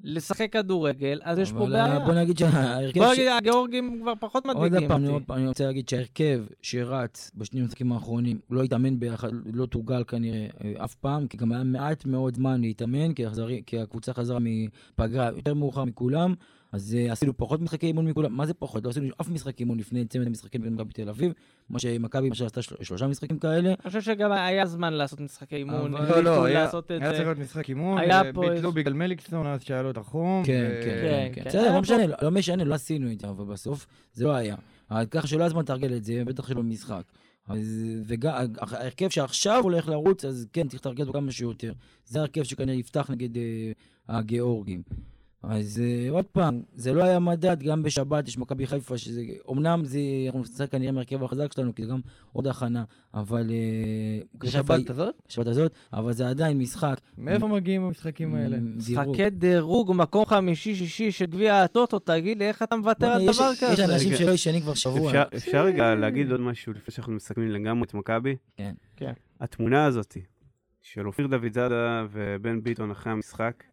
לשחק 0.04 0.52
כדורגל, 0.52 1.20
אז 1.22 1.38
יש 1.38 1.52
פה 1.52 1.64
אה, 1.64 1.66
בעיה. 1.66 1.98
בוא 1.98 2.14
נגיד 2.14 2.38
שההרכב... 2.38 3.00
בוא 3.00 3.12
נגיד, 3.12 3.26
הגיאורגים 3.38 3.98
כבר 4.02 4.12
פחות 4.20 4.46
מדאיגים 4.46 4.92
אני 4.92 5.06
עוד 5.06 5.14
אותי. 5.14 5.26
פעם, 5.26 5.36
אני 5.36 5.48
רוצה 5.48 5.66
להגיד 5.66 5.88
שההרכב 5.88 6.44
שרץ 6.62 7.30
בשני 7.34 7.60
המשחקים 7.60 7.92
האחרונים, 7.92 8.38
לא 8.50 8.62
התאמן 8.62 9.00
ביחד, 9.00 9.28
לא 9.52 9.66
תורגל 9.66 10.04
כנראה 10.04 10.46
אה, 10.64 10.84
אף 10.84 10.94
פעם, 10.94 11.26
כי 11.26 11.36
גם 11.36 11.52
היה 11.52 11.64
מעט 11.64 12.04
מאוד 12.06 12.36
זמן 12.36 12.60
להתאמן, 12.60 13.12
כי, 13.12 13.26
החזרי, 13.26 13.62
כי 13.66 13.78
הקבוצה 13.78 14.12
חזרה 14.12 14.38
מפגרה 14.40 15.30
יותר 15.36 15.54
מאוחר 15.54 15.84
מכולם, 15.84 16.34
אז 16.72 16.94
אה, 16.98 17.12
עשינו 17.12 17.36
פחות 17.36 17.60
משחקי 17.60 17.86
אימון 17.86 18.06
מכולם. 18.08 18.32
מה 18.36 18.46
זה 18.46 18.54
פחות? 18.54 18.84
לא 18.84 18.90
עשינו 18.90 19.08
אף 19.20 19.28
משחק 19.28 19.60
אימון 19.60 19.78
לפני 19.78 20.04
צמד 20.04 20.26
המשחקים 20.26 20.62
בין 20.62 20.74
מכבי 20.74 20.92
תל 20.92 21.08
אביב, 21.08 21.32
מה 21.70 21.78
שמכבי 21.78 22.26
למשל 22.28 22.44
עשתה 22.46 22.62
של- 22.62 22.76
שלושה 22.82 23.06
משחקים 23.06 23.38
כאלה. 23.38 23.68
אני 23.68 23.76
חושב 23.86 24.00
שגם 24.00 24.32
היה 24.32 24.66
זמן 24.66 24.92
לעשות 24.92 25.20
משחקי 25.20 25.56
אימון, 25.56 25.92
לא, 25.92 26.20
לא, 26.22 26.44
היה. 26.44 26.68
צריך 26.70 26.86
להיות 27.20 27.38
משחק 27.38 27.68
אימון, 27.68 27.98
אה, 27.98 28.32
פה 28.32 28.40
ביטלו 28.50 28.72
בגלל 28.72 28.92
מליקסון, 28.92 29.46
אז 29.46 29.62
שהיה 29.62 29.82
לו 29.82 29.90
את 29.90 29.96
החום. 29.96 30.42
כן, 30.44 30.68
כן, 30.84 30.90
כן, 31.02 31.28
כן, 31.34 31.42
כן. 31.42 31.48
בסדר, 31.48 31.74
לא 31.74 31.80
משנה, 31.80 32.02
לא 32.22 32.30
משנה, 32.30 32.64
לא 32.64 32.74
עשינו 32.74 33.12
את 33.12 33.20
זה, 33.20 33.28
אבל 33.28 33.44
בסוף 33.44 33.86
זה 34.12 34.24
לא 34.24 34.34
היה. 34.34 34.56
ככה 35.10 35.26
שלא 35.26 35.40
היה 35.40 35.48
זמן 35.48 35.60
לתרגל 35.62 35.96
את 35.96 36.04
זה, 36.04 36.22
בטח 36.26 36.48
שלא 36.48 36.62
במשחק. 36.62 37.02
אז 37.48 37.84
וגם, 38.06 38.34
ההרכב 38.60 39.08
שעכשיו 39.08 39.60
הולך 39.62 39.88
לרוץ, 39.88 40.24
אז 40.24 40.46
כן, 40.52 40.68
צריך 40.68 40.80
לתרגל 40.80 41.00
אותו 41.02 41.12
כמה 41.12 41.32
שיותר. 41.32 41.72
זה 42.06 42.18
ההרכב 42.18 42.42
שכנראה 42.42 42.74
יפתח 42.78 43.10
נגד 43.10 43.36
אה, 43.36 43.42
הגיאורגים. 44.08 44.82
אז 45.48 45.82
אה, 45.84 46.10
עוד 46.10 46.24
פעם, 46.24 46.62
זה 46.74 46.92
לא 46.92 47.04
היה 47.04 47.18
מדד, 47.18 47.62
גם 47.62 47.82
בשבת 47.82 48.28
יש 48.28 48.38
מכבי 48.38 48.66
חיפה, 48.66 48.98
שזה, 48.98 49.22
אמנם 49.50 49.84
זה, 49.84 49.98
אנחנו 50.26 50.40
נצטרך 50.40 50.70
כנראה 50.70 50.92
מהרכב 50.92 51.22
החזק 51.24 51.52
שלנו, 51.52 51.74
כי 51.74 51.82
זה 51.84 51.90
גם 51.90 52.00
עוד 52.32 52.46
הכנה, 52.46 52.84
אבל... 53.14 53.50
אה, 53.50 54.20
בשבת 54.38 54.90
הזאת? 54.90 55.14
בשבת 55.28 55.46
הזאת, 55.46 55.72
אבל 55.92 56.12
זה 56.12 56.28
עדיין 56.28 56.58
משחק. 56.58 57.00
מאיפה 57.18 57.48
מגיעים 57.48 57.82
המשחקים 57.82 58.34
האלה? 58.34 58.56
משחקי 58.60 59.30
דירוג, 59.30 59.92
מקום 59.94 60.26
חמישי-שישי 60.26 61.12
של 61.12 61.26
גביע 61.26 61.62
הטוטו, 61.62 61.98
תגיד 61.98 62.38
לי, 62.38 62.48
איך 62.48 62.62
אתה 62.62 62.76
מוותר 62.76 63.06
על 63.06 63.20
יש- 63.22 63.36
דבר 63.36 63.50
יש 63.52 63.64
כזה? 63.64 63.84
אנשים 63.84 64.08
רגע. 64.08 64.18
שלא 64.18 64.30
ישנים 64.30 64.60
כבר 64.60 64.74
שבוע. 64.74 65.08
אפשר, 65.10 65.22
אפשר 65.36 65.64
רגע 65.64 65.94
להגיד 65.94 66.30
עוד 66.30 66.40
משהו 66.40 66.72
לפני 66.72 66.94
שאנחנו 66.94 67.12
מסכמים 67.12 67.48
לגמרי 67.50 67.84
את 67.84 67.94
מכבי? 67.94 68.36
כן. 68.56 68.74
כן. 68.96 69.12
התמונה 69.40 69.84
הזאת 69.84 70.16
של 70.82 71.06
אופיר 71.06 71.26
דוד 71.26 71.52
זאדה 71.52 72.06
ובן 72.10 72.62
ביטון 72.62 72.90
אחרי 72.90 73.12
המשחק, 73.12 73.64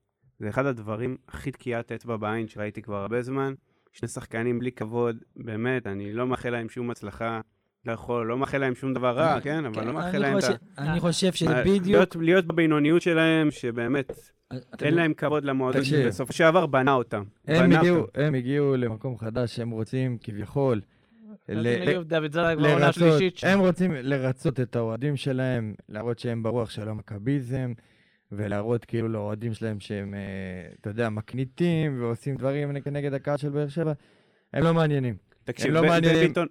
זה 0.44 0.50
אחד 0.50 0.66
הדברים 0.66 1.18
הכי 1.30 1.52
תקיעת 1.52 1.92
אצבע 1.92 2.18
בעין 2.18 2.48
שראיתי 2.48 2.82
כבר 2.82 2.96
הרבה 2.96 3.22
זמן. 3.22 3.54
שני 3.92 4.08
שחקנים 4.08 4.60
בלי 4.60 4.72
כבוד, 4.72 5.18
באמת, 5.36 5.88
אני 5.88 6.14
לא 6.14 6.28
מאחל 6.28 6.50
להם 6.50 6.70
שום 6.70 6.90
הצלחה. 6.92 7.42
לא 7.86 7.92
יכול, 7.92 8.28
לא 8.28 8.38
מאחל 8.38 8.58
להם 8.58 8.76
שום 8.76 8.94
דבר 8.94 9.18
רע, 9.18 9.42
כן? 9.42 9.66
אבל 9.66 9.76
כן, 9.82 9.88
לא 9.88 9.94
מאחל 9.94 10.08
אני 10.10 10.20
להם 10.20 10.38
את 10.38 10.44
ה... 10.44 10.48
חושב- 10.48 10.58
אני 10.78 11.00
חושב 11.00 11.32
שזה 11.34 11.56
אה, 11.58 11.64
בדיוק... 11.64 11.86
להיות, 11.88 12.16
להיות 12.16 12.46
בבינוניות 12.46 13.02
שלהם, 13.02 13.52
שבאמת, 13.52 14.12
אתה- 14.74 14.86
אין 14.86 14.94
להם 14.96 15.14
כבוד 15.14 15.46
למועדון. 15.46 15.84
שבסופו 15.84 16.34
של 16.34 16.44
דבר 16.50 16.66
בנה 16.66 16.94
אותם. 16.94 17.24
הם 17.48 17.64
בנה 17.64 17.80
הגיעו, 17.80 17.98
אותם. 18.00 18.22
הם 18.22 18.36
הגיעו 18.36 18.76
למקום 18.78 19.18
חדש 19.18 19.56
שהם 19.56 19.70
רוצים 19.70 20.18
כביכול 20.22 20.82
לרצות. 21.50 23.44
הם 23.44 23.60
רוצים 23.60 23.92
לרצות 23.94 24.60
את 24.60 24.76
האוהדים 24.76 25.16
שלהם, 25.16 25.74
להראות 25.90 26.20
שהם 26.20 26.44
ברוח 26.44 26.70
של 26.70 26.90
המכביזם, 26.90 27.74
ולהראות 28.38 28.86
כאילו 28.86 29.08
לאוהדים 29.08 29.54
שלהם 29.54 29.80
שהם, 29.80 30.14
אה, 30.14 30.20
אתה 30.82 30.90
יודע, 30.90 31.10
מקניטים 31.10 32.02
ועושים 32.02 32.36
דברים 32.36 32.72
נגד- 32.72 33.14
הקהל 33.14 33.38
של 33.38 33.50
באר 33.50 33.68
שבע. 33.68 33.94
הם 34.54 34.64
לא 34.64 34.74
מעניינים. 34.74 35.16
תקשיב, 35.44 35.68
הם 35.68 35.74
לא 35.74 35.82
בן- 35.82 36.02
ביטון- 36.28 36.48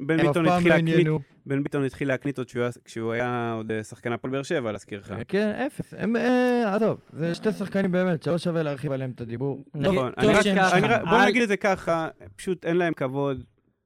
התחיל 0.48 0.70
לא 0.70 0.76
להקניט. 0.76 1.06
בן 1.46 1.62
ביטון 1.62 1.84
התחיל 1.84 2.08
להקניט 2.08 2.38
עוד 2.38 2.46
כשהוא 2.46 2.62
היה- 2.62 2.70
כשהוא 2.84 3.12
היה 3.12 3.52
עוד 3.56 3.72
אה, 3.72 3.82
שחקן 3.82 4.12
הפועל 4.12 4.32
באר 4.32 4.42
שבע, 4.42 4.72
להזכיר 4.72 5.00
לך. 5.00 5.14
כן, 5.28 5.48
אפס. 5.66 5.94
הם, 5.98 6.16
אה, 6.16 6.74
עזוב, 6.74 6.98
זה 7.12 7.34
שתי 7.34 7.52
שחקנים 7.52 7.92
באמת, 7.92 8.22
שלא 8.22 8.38
שווה 8.38 8.62
להרחיב 8.62 8.92
עליהם 8.92 9.10
את 9.14 9.20
הדיבור. 9.20 9.64
נכון, 9.74 10.12
טוב 10.20 10.30
אני 10.30 10.58
רק-. 10.60 10.82
רק- 10.82 11.02
בוא 11.08 11.24
נגיד 11.26 11.42
את 11.42 11.48
זה 11.48 11.56
ככה, 11.56 12.08
פשוט 12.36 12.64
אין 12.64 12.76
להם 12.76 12.94
כבוד, 12.94 13.44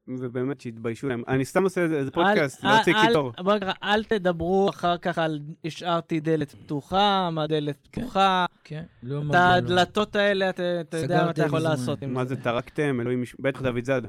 ובאמת 0.09 0.61
שיתביישו 0.61 1.09
להם. 1.09 1.23
אני 1.29 1.45
סתם 1.45 1.63
עושה 1.63 1.83
איזה 1.83 2.11
פודקאסט, 2.11 2.65
להוציא 2.65 2.95
אל- 2.95 3.07
קיטור. 3.07 3.33
בוא 3.41 3.55
נקרא, 3.55 3.73
אל 3.83 4.05
תדברו 4.05 4.71
אחר 4.71 4.97
כך 4.99 5.19
על 5.19 5.41
השארתי 5.65 6.21
דלת 6.21 6.55
פתוחה, 6.55 7.29
מה 7.33 7.47
דלת 7.47 7.77
פתוחה. 7.83 8.47
כן, 8.65 8.83
לא 9.03 9.19
את 9.19 9.25
מגיע 9.25 9.41
לו. 9.41 9.55
הדלתות 9.57 10.17
האלה, 10.17 10.51
אתה 10.51 10.63
אתה 10.81 10.97
יודע 10.97 11.25
מה 11.25 11.31
אתה 11.31 11.43
יכול. 11.43 11.59
לעשות 11.61 12.03
עם 12.03 12.15
מה 12.15 12.25
זה 12.25 12.37
טרקתם, 12.37 13.01
אלוהים, 13.01 13.23
בטח 13.41 13.63
דוד 13.63 13.85
זאדה. 13.85 14.09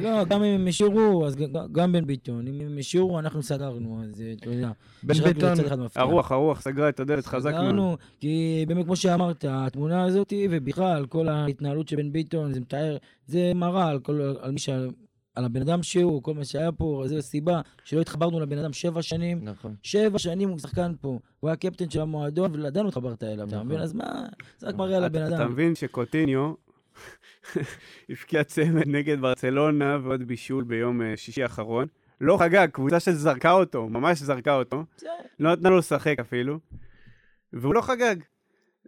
לא, 0.00 0.24
גם 0.24 0.42
אם 0.42 0.60
הם 0.60 0.66
השאירו, 0.68 1.26
אז 1.26 1.36
גם 1.72 1.92
בן 1.92 2.06
ביטון. 2.06 2.46
אם 2.48 2.60
הם 2.60 2.78
השאירו, 2.78 3.18
אנחנו 3.18 3.42
סגרנו, 3.42 4.02
אז 4.04 4.20
אה, 4.20 4.32
אתה 4.40 4.50
יודע. 4.50 4.70
בן 5.02 5.14
ביטון. 5.14 5.54
הרוח, 5.96 6.32
הרוח 6.32 6.60
סגרה 6.60 6.88
את 6.88 7.00
הדלת 7.00 7.26
חזק 7.26 7.50
מאוד. 7.50 7.62
סגרנו, 7.64 7.96
כי 8.20 8.64
באמת, 8.68 8.84
כמו 8.84 8.96
שאמרת, 8.96 9.44
התמונה 9.48 10.04
הזאת, 10.04 10.32
ובכלל, 10.50 11.06
כל 11.06 11.28
ההתנהלות 11.28 11.88
של 11.88 11.96
בן 11.96 12.12
ביטון, 12.12 12.52
זה 12.52 12.60
מתאר, 12.60 12.96
זה 13.26 13.52
מראה 13.54 13.88
על 13.88 13.98
כל, 14.00 14.20
על 14.40 14.50
מי 14.50 14.58
ש... 14.58 14.68
על 15.36 15.44
הבן 15.44 15.60
אדם 15.62 15.82
שהוא, 15.82 16.22
כל 16.22 16.34
מה 16.34 16.44
שהיה 16.44 16.72
פה, 16.72 17.02
זו 17.06 17.18
הסיבה 17.18 17.60
שלא 17.84 18.00
התחברנו 18.00 18.40
לבן 18.40 18.58
אדם 18.58 18.72
שבע 18.72 19.02
שנים. 19.02 19.38
נכון. 19.42 19.74
שבע 19.82 20.18
שנים 20.18 20.48
הוא 20.48 20.58
שחקן 20.58 20.92
פה, 21.00 21.08
הוא 21.40 21.48
היה 21.50 21.56
קפטן 21.56 21.90
של 21.90 22.00
המועדון, 22.00 22.60
ועדיין 22.62 22.86
התחברת 22.86 23.22
אליו, 23.22 23.46
אתה 23.48 23.56
נכון. 23.56 23.66
מבין? 23.66 23.80
אז 23.80 23.92
מה, 23.94 24.26
זה 24.58 24.66
רק 24.68 24.74
מראה 24.74 24.96
על 24.96 25.04
הבן 25.04 25.18
אתה- 25.26 25.34
אתה 25.34 25.42
אדם. 25.42 25.52
מבין 25.52 25.74
שקוטיניו 25.74 26.54
הבקיע 28.10 28.44
צמד 28.44 28.86
נגד 28.88 29.20
ברצלונה 29.20 29.98
ועוד 30.02 30.22
בישול 30.22 30.64
ביום 30.64 31.02
אה, 31.02 31.16
שישי 31.16 31.42
האחרון. 31.42 31.86
לא 32.20 32.36
חגג, 32.40 32.68
קבוצה 32.72 33.00
שזרקה 33.00 33.52
אותו, 33.52 33.88
ממש 33.88 34.18
זרקה 34.22 34.54
אותו. 34.54 34.84
לא 35.40 35.52
נתנה 35.52 35.70
לו 35.70 35.78
לשחק 35.78 36.16
אפילו. 36.20 36.58
והוא 37.52 37.74
לא 37.74 37.80
חגג. 37.80 38.16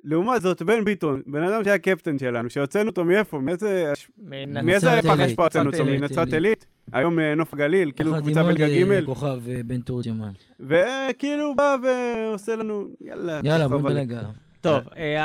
לעומת 0.04 0.42
זאת, 0.42 0.62
בן 0.62 0.84
ביטון, 0.84 1.22
בן 1.26 1.42
אדם 1.42 1.64
שהיה 1.64 1.78
קפטן 1.78 2.18
שלנו, 2.18 2.50
שהוצאנו 2.50 2.88
אותו 2.88 3.04
מאיפה? 3.04 3.38
מאיזה... 3.38 3.92
מנצרת 4.18 4.64
מאיזה 4.64 5.08
פח 5.08 5.20
אשפה 5.20 5.44
הוצאנו 5.44 5.70
אותו? 5.70 5.84
מנצרת 5.84 6.32
עילית? 6.32 6.66
היום 6.92 7.18
אה, 7.18 7.34
נוף 7.34 7.54
הגליל, 7.54 7.92
כאילו 7.96 8.14
קבוצה 8.18 8.42
בליגה 8.42 8.66
אה, 8.66 9.00
ג' 9.00 9.04
כוכב 9.04 9.40
אה, 9.48 9.61
בן 9.66 9.80
תורג'מן. 9.80 10.32
וכאילו 10.61 11.46
הוא 11.46 11.56
בא 11.56 11.76
ועושה 11.82 12.56
לנו, 12.56 12.84
יאללה. 13.00 13.40
יאללה, 13.44 13.68
בוא. 13.68 13.90
נדלג 13.90 14.12
עליו. 14.12 14.30
טוב, 14.61 14.82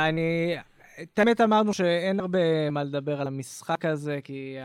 אני... 0.08 0.56
את 1.02 1.18
האמת 1.18 1.40
אמרנו 1.40 1.74
שאין 1.74 2.20
הרבה 2.20 2.70
מה 2.70 2.84
לדבר 2.84 3.20
על 3.20 3.26
המשחק 3.26 3.84
הזה, 3.84 4.18
כי 4.24 4.56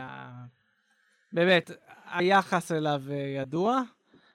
באמת, 1.32 1.70
היחס 2.12 2.72
אליו 2.72 3.02
ידוע, 3.36 3.82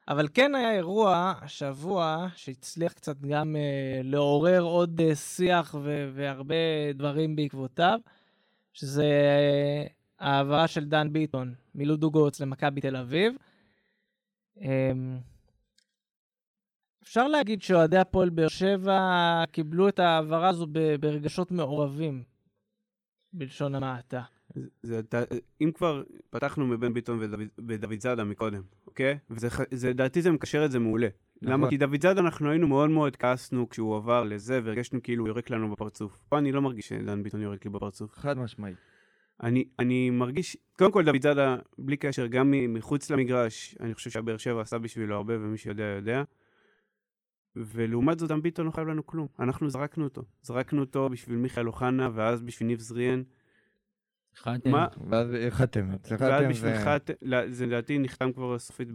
אבל 0.07 0.27
כן 0.33 0.55
היה 0.55 0.71
אירוע 0.71 1.33
השבוע 1.41 2.27
שהצליח 2.35 2.93
קצת 2.93 3.21
גם 3.21 3.55
אה, 3.55 4.01
לעורר 4.03 4.61
עוד 4.61 5.01
אה, 5.01 5.15
שיח 5.15 5.75
ו- 5.83 6.09
והרבה 6.13 6.55
דברים 6.93 7.35
בעקבותיו, 7.35 7.99
שזה 8.73 9.03
אה, 9.03 9.87
העברה 10.19 10.67
של 10.67 10.85
דן 10.85 11.13
ביטון 11.13 11.53
מלודוגורץ 11.75 12.39
למכבי 12.39 12.81
תל 12.81 12.95
אביב. 12.95 13.33
אמ, 14.61 15.19
אפשר 17.03 17.27
להגיד 17.27 17.61
שאוהדי 17.61 17.97
הפועל 17.97 18.29
באר 18.29 18.47
שבע 18.47 19.43
קיבלו 19.51 19.89
את 19.89 19.99
ההעברה 19.99 20.49
הזו 20.49 20.67
ברגשות 20.99 21.51
מעורבים, 21.51 22.23
בלשון 23.33 23.75
המעטה. 23.75 24.21
זה- 24.83 25.01
אם 25.61 25.71
כבר 25.71 26.03
פתחנו 26.29 26.67
מבן 26.67 26.93
ביטון 26.93 27.19
ודוד, 27.67 27.99
זאדה 27.99 28.23
מקודם, 28.23 28.61
אוקיי? 28.87 29.17
וזה, 29.29 29.49
ח- 29.49 29.61
זה, 29.71 29.91
מקשר 30.31 30.65
את 30.65 30.71
זה 30.71 30.79
מעולה. 30.79 31.07
למה? 31.41 31.57
נכון. 31.57 31.69
כי 31.69 31.77
דוד 31.77 32.01
זאדה 32.01 32.21
אנחנו 32.21 32.49
היינו 32.49 32.67
מאוד 32.67 32.89
מאוד 32.89 33.15
כעסנו 33.15 33.69
כשהוא 33.69 33.95
עבר 33.97 34.23
לזה, 34.23 34.59
והרגשנו 34.63 35.03
כאילו 35.03 35.23
הוא 35.23 35.27
יורק 35.27 35.49
לנו 35.49 35.71
בפרצוף. 35.71 36.19
פה 36.29 36.37
אני 36.37 36.51
לא 36.51 36.61
מרגיש 36.61 36.89
שדן 36.89 37.23
ביטון 37.23 37.41
יורק 37.41 37.65
לי 37.65 37.71
בפרצוף. 37.71 38.17
חד 38.17 38.37
משמעית. 38.37 38.75
אני, 39.43 39.67
אני 39.79 40.09
מרגיש, 40.09 40.57
קודם 40.77 40.91
כל 40.91 41.03
דוד 41.05 41.21
זאדה, 41.21 41.57
בלי 41.77 41.97
קשר, 41.97 42.27
גם 42.27 42.53
מחוץ 42.69 43.09
למגרש, 43.11 43.75
אני 43.79 43.93
חושב 43.93 44.09
שהבאר 44.09 44.37
שבע 44.37 44.61
עשה 44.61 44.77
בשבילו 44.77 45.15
הרבה, 45.15 45.33
ומי 45.39 45.57
שיודע 45.57 45.83
יודע. 45.83 46.23
ולעומת 47.55 48.19
זאת, 48.19 48.29
דן 48.29 48.41
ביטון 48.41 48.65
לא 48.65 48.71
חייב 48.71 48.87
לנו 48.87 49.05
כלום. 49.05 49.27
אנחנו 49.39 49.69
זרקנו 49.69 50.03
אותו. 50.03 50.21
זרקנו 50.41 50.81
אותו 50.81 51.09
בשביל 51.09 51.37
מיכאל 51.37 51.67
אוחנה, 51.67 52.09
ואז 52.13 52.41
בשביל 52.41 52.67
ניב 52.67 52.79
זריאן. 52.79 53.23
החלטתם? 54.37 54.71
מה? 54.71 54.87
ואז 55.09 55.27
חתם, 55.49 55.89
ואז 55.89 55.99
חתם 56.21 56.49
בשביל 56.49 56.77
חתם, 56.77 57.13
לא, 57.21 57.37
זה 57.49 57.65
לדעתי 57.65 57.99
נחתם 57.99 58.31
כבר 58.31 58.59
סופית 58.59 58.87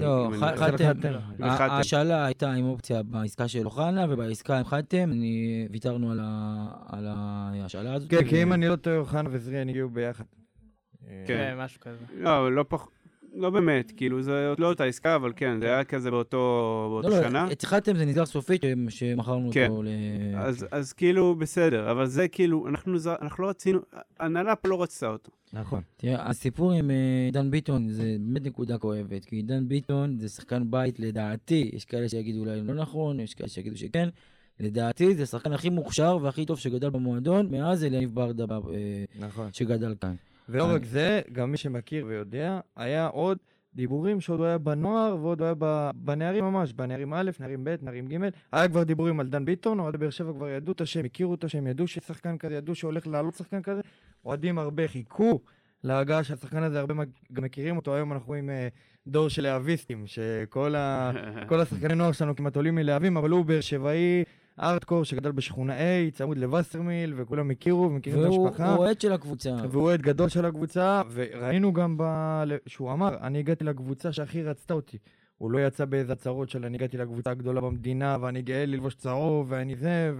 לא, 0.00 0.26
אני- 0.26 0.36
אם 0.36 0.40
ח- 0.40 0.42
אני- 0.42 0.56
חתם. 0.58 0.84
וחתם. 1.38 1.70
ההשאלה 1.70 2.24
הייתה 2.26 2.52
עם 2.52 2.64
אופציה 2.64 3.02
בעסקה 3.02 3.48
של 3.48 3.64
אוחנה, 3.64 4.06
ובעסקה 4.08 4.58
עם 4.58 4.64
חתם, 4.64 5.10
ויתרנו 5.70 6.10
על 6.12 6.20
ה- 6.22 6.66
על 6.86 7.06
ההשאלה 7.08 7.94
הזאת. 7.94 8.10
כן, 8.10 8.24
כי 8.28 8.42
אם 8.42 8.52
אני 8.52 8.68
לא 8.68 8.76
טועה, 8.76 8.96
אוחנה 8.96 9.28
וזריאן 9.32 9.68
הגיעו 9.68 9.88
ביחד. 9.90 10.24
כן. 11.06 11.24
כן, 11.26 11.54
משהו 11.58 11.80
כזה. 11.80 11.96
לא, 12.16 12.52
לא 12.52 12.64
פח... 12.68 12.88
לא 13.34 13.50
באמת, 13.50 13.92
כאילו, 13.96 14.22
זה 14.22 14.48
עוד 14.48 14.60
לא 14.60 14.68
אותה 14.68 14.84
עסקה, 14.84 15.16
אבל 15.16 15.32
כן, 15.36 15.60
זה 15.60 15.66
היה 15.66 15.84
כזה 15.84 16.10
באותו 16.10 16.36
לא, 16.36 16.88
באותה 16.90 17.20
לא, 17.20 17.28
שנה. 17.28 17.52
את 17.52 17.64
חתם 17.64 17.96
זה 17.96 18.04
נסגר 18.04 18.26
סופית, 18.26 18.62
שמכרנו 18.88 19.50
כן. 19.52 19.66
אותו 19.70 19.82
ל... 19.82 19.88
אז, 20.36 20.66
אז 20.70 20.92
כאילו, 20.92 21.34
בסדר, 21.34 21.90
אבל 21.90 22.06
זה 22.06 22.28
כאילו, 22.28 22.68
אנחנו, 22.68 22.96
אנחנו 23.22 23.44
לא 23.44 23.48
רצינו, 23.48 23.78
ההנהלה 24.20 24.56
פה 24.56 24.68
לא 24.68 24.82
רצתה 24.82 25.08
אותו. 25.08 25.30
נכון. 25.52 25.82
תראה, 25.96 26.28
הסיפור 26.28 26.72
עם 26.72 26.90
אה, 26.90 27.28
דן 27.32 27.50
ביטון 27.50 27.88
זה 27.88 28.16
באמת 28.20 28.46
נקודה 28.46 28.78
כואבת, 28.78 29.24
כי 29.24 29.42
דן 29.42 29.68
ביטון 29.68 30.18
זה 30.18 30.28
שחקן 30.28 30.70
בית 30.70 31.00
לדעתי, 31.00 31.70
יש 31.72 31.84
כאלה 31.84 32.08
שיגידו 32.08 32.40
אולי 32.40 32.60
לא 32.60 32.74
נכון, 32.74 33.20
יש 33.20 33.34
כאלה 33.34 33.48
שיגידו 33.48 33.76
שכן, 33.76 34.08
לדעתי 34.60 35.14
זה 35.14 35.22
השחקן 35.22 35.52
הכי 35.52 35.70
מוכשר 35.70 36.18
והכי 36.22 36.46
טוב 36.46 36.58
שגדל 36.58 36.90
במועדון, 36.90 37.48
מאז 37.50 37.84
אליניב 37.84 38.14
ברדה 38.14 38.44
אה, 38.54 39.04
נכון. 39.18 39.48
שגדל 39.52 39.94
כאן. 40.00 40.14
ולא 40.48 40.64
רק 40.74 40.84
זה, 40.84 41.20
גם 41.32 41.50
מי 41.50 41.56
שמכיר 41.56 42.06
ויודע, 42.06 42.60
היה 42.76 43.06
עוד 43.06 43.38
דיבורים 43.74 44.20
שעוד 44.20 44.40
היה 44.40 44.58
בנוער 44.58 45.16
ועוד 45.20 45.42
היה 45.42 45.54
בנערים 45.94 46.44
ממש, 46.44 46.72
בנערים 46.72 47.14
א', 47.14 47.30
נערים 47.40 47.64
ב', 47.64 47.76
נערים 47.82 48.08
ג', 48.08 48.28
היה 48.52 48.68
כבר 48.68 48.82
דיבורים 48.82 49.20
על 49.20 49.28
דן 49.28 49.44
ביטון, 49.44 49.78
אוהדי 49.78 49.98
באר 49.98 50.10
שבע 50.10 50.32
כבר 50.32 50.48
ידעו 50.48 50.72
את 50.72 50.80
השם, 50.80 51.04
הכירו 51.04 51.34
את 51.34 51.44
השם, 51.44 51.66
ידעו 51.66 51.86
ששחקן 51.86 52.38
כזה, 52.38 52.54
ידעו 52.54 52.74
שהולך 52.74 53.06
לעלות 53.06 53.34
שחקן 53.34 53.62
כזה, 53.62 53.80
אוהדים 54.24 54.58
הרבה 54.58 54.88
חיכו 54.88 55.40
להגעה 55.84 56.24
של 56.24 56.34
השחקן 56.34 56.62
הזה, 56.62 56.80
הרבה 56.80 56.94
גם 57.32 57.44
מכירים 57.44 57.76
אותו, 57.76 57.94
היום 57.94 58.12
אנחנו 58.12 58.28
רואים 58.28 58.50
אה, 58.50 58.68
דור 59.06 59.28
של 59.28 59.42
להביסטים, 59.42 60.06
שכל 60.06 60.74
ה... 60.74 61.12
השחקני 61.62 61.94
נוער 61.94 62.12
שלנו 62.12 62.36
כמעט 62.36 62.56
עולים 62.56 62.74
מלהבים, 62.74 63.16
אבל 63.16 63.30
הוא 63.30 63.44
באר 63.44 63.60
שבעי 63.60 64.24
ארטקור 64.60 65.04
שגדל 65.04 65.32
בשכונה 65.32 65.78
A, 65.78 66.10
צמוד 66.14 66.38
לווסרמיל, 66.38 67.14
וכולם 67.16 67.50
הכירו 67.50 67.82
ומכירים 67.82 68.20
את 68.20 68.24
והוא 68.24 68.46
המשפחה. 68.46 68.70
הוא 68.74 68.78
אוהד 68.78 69.00
של 69.00 69.12
הקבוצה. 69.12 69.56
והוא 69.70 69.82
אוהד 69.82 70.02
גדול 70.02 70.28
של 70.28 70.44
הקבוצה, 70.44 71.02
וראינו 71.12 71.72
גם 71.72 71.94
ב... 71.98 72.04
שהוא 72.66 72.92
אמר, 72.92 73.16
אני 73.20 73.38
הגעתי 73.38 73.64
לקבוצה 73.64 74.12
שהכי 74.12 74.42
רצתה 74.42 74.74
אותי. 74.74 74.98
הוא 75.38 75.50
לא 75.50 75.66
יצא 75.66 75.84
באיזה 75.84 76.12
הצהרות 76.12 76.48
של 76.48 76.64
אני 76.64 76.76
הגעתי 76.76 76.96
לקבוצה 76.96 77.30
הגדולה 77.30 77.60
במדינה, 77.60 78.16
ואני 78.20 78.42
גאה 78.42 78.66
ללבוש 78.66 78.94
צהוב, 78.94 79.46
ואני 79.50 79.76
זה, 79.76 80.12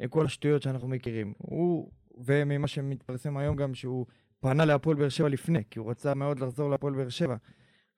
וכל 0.00 0.24
השטויות 0.24 0.62
שאנחנו 0.62 0.88
מכירים. 0.88 1.32
הוא, 1.38 1.90
וממה 2.26 2.66
שמתפרסם 2.66 3.36
היום 3.36 3.56
גם 3.56 3.74
שהוא 3.74 4.06
פנה 4.40 4.64
להפועל 4.64 4.96
באר 4.96 5.08
שבע 5.08 5.28
לפני, 5.28 5.62
כי 5.70 5.78
הוא 5.78 5.90
רצה 5.90 6.14
מאוד 6.14 6.40
לחזור 6.40 6.70
להפועל 6.70 6.94
באר 6.94 7.08
שבע, 7.08 7.36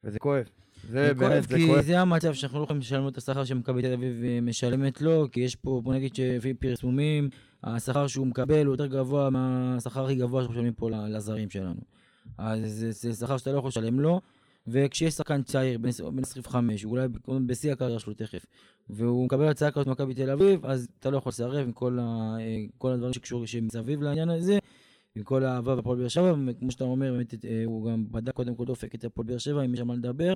וזה 0.04 0.18
כואב. 0.18 0.44
זה 0.88 1.08
זה 1.08 1.14
כואב, 1.14 1.30
באמת, 1.30 1.48
זה 1.48 1.56
כי 1.56 1.66
כואב. 1.66 1.80
זה 1.84 2.00
המצב 2.00 2.34
שאנחנו 2.34 2.58
לא 2.58 2.64
יכולים 2.64 2.80
לשלם 2.80 3.02
לו 3.02 3.08
את 3.08 3.16
השכר 3.18 3.44
שמכבי 3.44 3.82
תל 3.82 3.92
אביב 3.92 4.24
אה, 4.24 4.38
משלמת 4.42 5.00
לו, 5.02 5.26
כי 5.32 5.40
יש 5.40 5.56
פה, 5.56 5.80
בוא 5.84 5.94
נגיד 5.94 6.14
שלפי 6.14 6.54
פרסומים, 6.54 7.28
השכר 7.64 8.06
שהוא 8.06 8.26
מקבל 8.26 8.66
הוא 8.66 8.72
יותר 8.74 8.86
גבוה 8.86 9.30
מהשכר 9.30 10.04
הכי 10.04 10.14
גבוה 10.14 10.40
שאנחנו 10.42 10.54
משלמים 10.54 10.72
פה 10.72 10.90
לזרים 10.90 11.50
שלנו. 11.50 11.80
אז 12.38 12.86
זה, 12.90 13.14
שכר 13.14 13.36
שאתה 13.36 13.52
לא 13.52 13.58
יכול 13.58 13.68
לשלם 13.68 14.00
לו, 14.00 14.20
וכשיש 14.66 15.14
שחקן 15.14 15.42
צעיר, 15.42 15.78
בן 15.78 15.88
עש- 15.88 16.00
בן 16.00 16.22
25, 16.22 16.82
הוא 16.82 16.98
אולי 16.98 17.08
בשיא 17.46 17.72
הקריירה 17.72 17.98
שלו 17.98 18.14
תכף, 18.14 18.46
והוא 18.90 19.24
מקבל 19.24 19.48
הצעה 19.48 19.70
כזאת 19.70 19.86
ממכבי 19.86 20.14
תל 20.14 20.30
אביב, 20.30 20.66
אז 20.66 20.88
אתה 21.00 21.10
לא 21.10 21.16
יכול 21.16 21.30
לסרב 21.30 21.56
עם 21.66 21.72
כל, 21.72 21.98
ה, 22.00 22.36
אה, 22.40 22.56
כל 22.78 22.92
הדברים 22.92 23.12
שקשורים 23.12 23.46
שמסביב 23.46 24.02
לעניין 24.02 24.30
הזה. 24.30 24.58
עם 25.16 25.22
כל 25.22 25.44
האהבה 25.44 25.74
והפועל 25.74 25.98
באר 25.98 26.08
שבע, 26.08 26.34
וכמו 26.46 26.70
שאתה 26.70 26.84
אומר, 26.84 27.12
באמת 27.12 27.44
אה, 27.44 27.62
הוא 27.64 27.90
גם 27.90 28.04
בדק 28.10 28.32
קודם 28.34 28.54
כל 28.54 28.64
דופק 28.64 28.94
את 28.94 29.04
הפועל 29.04 29.26
באר 29.28 29.38
שבע, 29.38 29.64
אם 29.64 29.74
יש 29.74 29.80
על 29.80 29.86
מה 29.86 29.94
לדבר. 29.94 30.32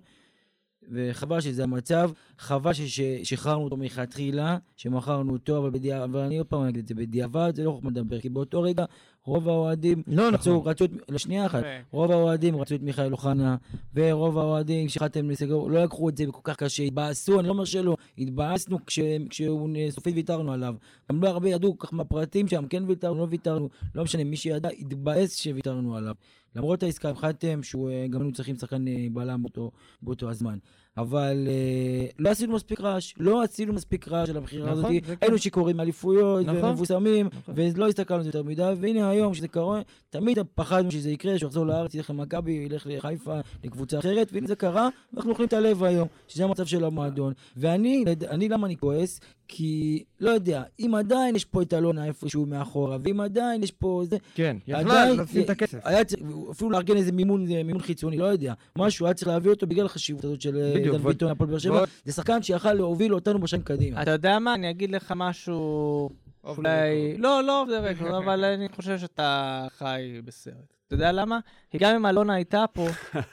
וחבל 0.91 1.41
שזה 1.41 1.63
המצב, 1.63 2.11
חבל 2.39 2.73
ששחררנו 2.73 3.65
אותו 3.65 3.77
מלכתחילה, 3.77 4.59
שמכרנו 4.77 5.33
אותו, 5.33 5.59
אבל 5.59 5.71
בדיעבד, 5.71 6.05
אבל 6.05 6.21
אני 6.21 6.39
עוד 6.39 6.47
פעם 6.47 6.63
אגיד 6.63 6.83
את 6.83 6.89
זה, 6.89 6.95
בדיעבד 6.95 7.53
זה 7.57 7.65
לא 7.65 7.71
חוכמה 7.71 7.91
לדבר, 7.91 8.21
כי 8.21 8.29
באותו 8.29 8.63
רגע 8.63 8.85
רוב 9.27 9.49
האוהדים 9.49 10.03
לא 10.07 10.29
רצו, 10.33 10.57
נכון. 10.57 10.71
רצו, 10.71 10.85
לשנייה 11.09 11.47
אחת, 11.47 11.59
אוקיי. 11.59 11.83
רוב 11.91 12.11
האוהדים 12.11 12.57
רצו 12.57 12.75
את 12.75 12.83
מיכאל 12.83 13.13
אוחנה, 13.13 13.57
ורוב 13.95 14.39
האוהדים 14.39 14.89
שחתם 14.89 15.31
לסגור, 15.31 15.71
לא 15.71 15.85
לקחו 15.85 16.09
את 16.09 16.17
זה 16.17 16.25
כל 16.31 16.41
כך 16.45 16.57
קשה, 16.57 16.83
התבאסו, 16.83 17.41
אני 17.41 17.49
לא 17.49 17.53
אומר 17.53 17.65
שלא, 17.65 17.97
התבאסנו 18.19 18.87
כש, 18.87 18.99
כשהוא 19.31 19.69
סופית 19.91 20.15
ויתרנו 20.15 20.53
עליו. 20.53 20.75
גם 21.13 21.23
לא 21.23 21.29
הרבה 21.29 21.49
ידעו 21.49 21.79
כל 21.79 21.87
כך 21.87 21.95
מהפרטים 21.95 22.49
שם, 22.49 22.67
כן 22.67 22.83
ויתרנו, 22.87 23.21
לא 23.21 23.27
ויתרנו, 23.31 23.69
לא 23.95 24.05
משנה, 24.05 24.25
מי 24.25 24.37
שידע, 24.37 24.69
התבאס 24.79 25.37
שוויתרנו 25.37 25.97
עליו. 25.97 26.15
למרות 26.57 26.83
העסקה 26.83 27.09
עם 27.09 27.17
חתם, 27.17 27.63
שהוא 27.63 27.91
אה, 27.91 28.07
גם 28.11 28.21
היינו 28.21 28.33
צריכים 28.33 28.57
שחקן 28.57 28.89
אה, 28.89 29.07
בלם 29.13 29.43
באותו, 29.43 29.71
באותו 30.03 30.31
הזמן. 30.31 30.59
אבל 30.97 31.49
אה, 31.49 32.07
לא 32.19 32.31
עשינו 32.31 32.55
מספיק 32.55 32.81
רעש, 32.81 33.15
לא 33.19 33.43
עשינו 33.43 33.73
מספיק 33.73 34.09
רעש 34.09 34.29
על 34.29 34.37
הבחירה 34.37 34.71
נכון, 34.71 34.79
הזאת. 34.79 35.05
כן. 35.07 35.15
היינו 35.21 35.39
שיכורים 35.39 35.77
מאליפויות 35.77 36.47
נכון. 36.47 36.65
ומבוסמים, 36.65 37.27
נכון. 37.27 37.55
ולא 37.57 37.89
הסתכלנו 37.89 38.19
על 38.19 38.23
זה 38.23 38.29
יותר 38.29 38.43
מדי, 38.43 38.73
והנה 38.81 39.11
היום 39.11 39.35
שזה 39.35 39.49
קורה, 39.49 39.81
תמיד 40.11 40.39
פחדנו 40.55 40.91
שזה 40.91 41.11
יקרה, 41.11 41.39
שהוא 41.39 41.49
יחזור 41.49 41.67
לארץ, 41.67 41.95
ילך 41.95 42.11
למכבי, 42.11 42.53
ילך 42.53 42.87
לחיפה, 42.91 43.41
לקבוצה 43.65 43.99
אחרת, 43.99 44.31
והנה 44.33 44.47
זה 44.47 44.57
קרה, 44.57 44.89
ואנחנו 45.13 45.31
אוכלים 45.31 45.49
את 45.49 45.53
הלב 45.53 45.85
היום, 45.85 46.09
שזה 46.29 46.45
המצב 46.45 46.67
של 46.67 46.85
המועדון. 46.85 47.33
ואני, 47.57 48.05
אני 48.31 48.49
למה 48.49 48.67
אני 48.67 48.77
כועס? 48.77 49.21
כי, 49.57 50.05
לא 50.21 50.31
יודע, 50.31 50.63
אם 50.81 50.95
עדיין 50.95 51.37
יש 51.37 51.45
פה 51.45 51.63
את 51.63 51.75
אלונה 51.75 52.07
איפשהו 52.07 52.47
מאחורה, 52.47 52.97
ואם 53.05 53.21
עדיין 53.21 53.63
יש 53.63 53.71
פה 53.71 54.03
זה, 54.05 54.17
כן, 54.35 54.57
יכלה 54.67 54.81
עדיין, 54.81 55.21
לשים 55.21 55.43
את 55.43 55.51
הכסף. 55.51 55.79
היה 55.85 56.05
צריך, 56.05 56.23
אפילו 56.51 56.71
לארגן 56.71 56.97
איזה 56.97 57.13
מימון, 57.13 57.47
זה 57.47 57.63
מימון 57.63 57.83
חיצוני, 57.83 58.17
לא 58.17 58.25
יודע, 58.25 58.55
משהו, 58.79 59.07
היה 59.07 59.15
צריך 59.15 59.29
להביא 59.29 59.51
אותו 59.51 59.67
בגלל 59.67 59.87
החשיבות 59.87 60.25
הזאת 60.25 60.41
של 60.41 60.57
אה, 60.57 60.93
דן 60.93 60.99
ביטון, 60.99 61.31
הפועל 61.31 61.51
באר 61.51 61.59
שבע, 61.59 61.85
זה 62.05 62.13
שחקן 62.13 62.43
שיכל 62.43 62.73
להוביל 62.73 63.15
אותנו 63.15 63.39
בשנים 63.39 63.63
קדימה. 63.63 64.03
אתה 64.03 64.11
יודע 64.11 64.39
מה? 64.39 64.55
אני 64.55 64.71
אגיד 64.71 64.91
לך 64.91 65.13
משהו... 65.17 66.11
אולי... 66.45 67.17
לא, 67.19 67.43
לא 67.43 67.67
דה 67.69 67.81
רקורד, 67.81 68.15
אבל 68.25 68.45
אני 68.45 68.69
חושב 68.69 68.99
שאתה 68.99 69.67
חי 69.79 70.21
בסרט. 70.25 70.55
אתה 70.87 70.95
יודע 70.95 71.13
למה? 71.13 71.39
כי 71.71 71.79
גם 71.79 71.95
אם 71.95 72.07
אלונה 72.07 72.35
הייתה 72.35 72.65
פה, 72.73 72.87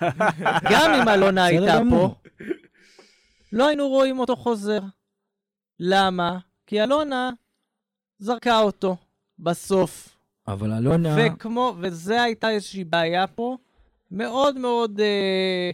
גם 0.72 0.94
אם 1.02 1.10
אלונה 1.10 1.46
הייתה. 1.46 1.80
פה, 1.90 2.16
לא 3.52 3.68
היינו 3.68 3.88
רואים 3.88 4.20
אותו 4.20 4.36
חוזר. 4.36 4.80
למה? 5.84 6.38
כי 6.68 6.84
אלונה 6.84 7.30
זרקה 8.20 8.60
אותו 8.60 8.98
בסוף. 9.40 10.18
אבל 10.48 10.74
אלונה... 10.74 11.16
וכמו, 11.18 11.76
וזה 11.80 12.22
הייתה 12.22 12.50
איזושהי 12.50 12.84
בעיה 12.84 13.28
פה, 13.28 13.58
מאוד 14.12 14.58
מאוד 14.58 15.00
אה, 15.00 15.72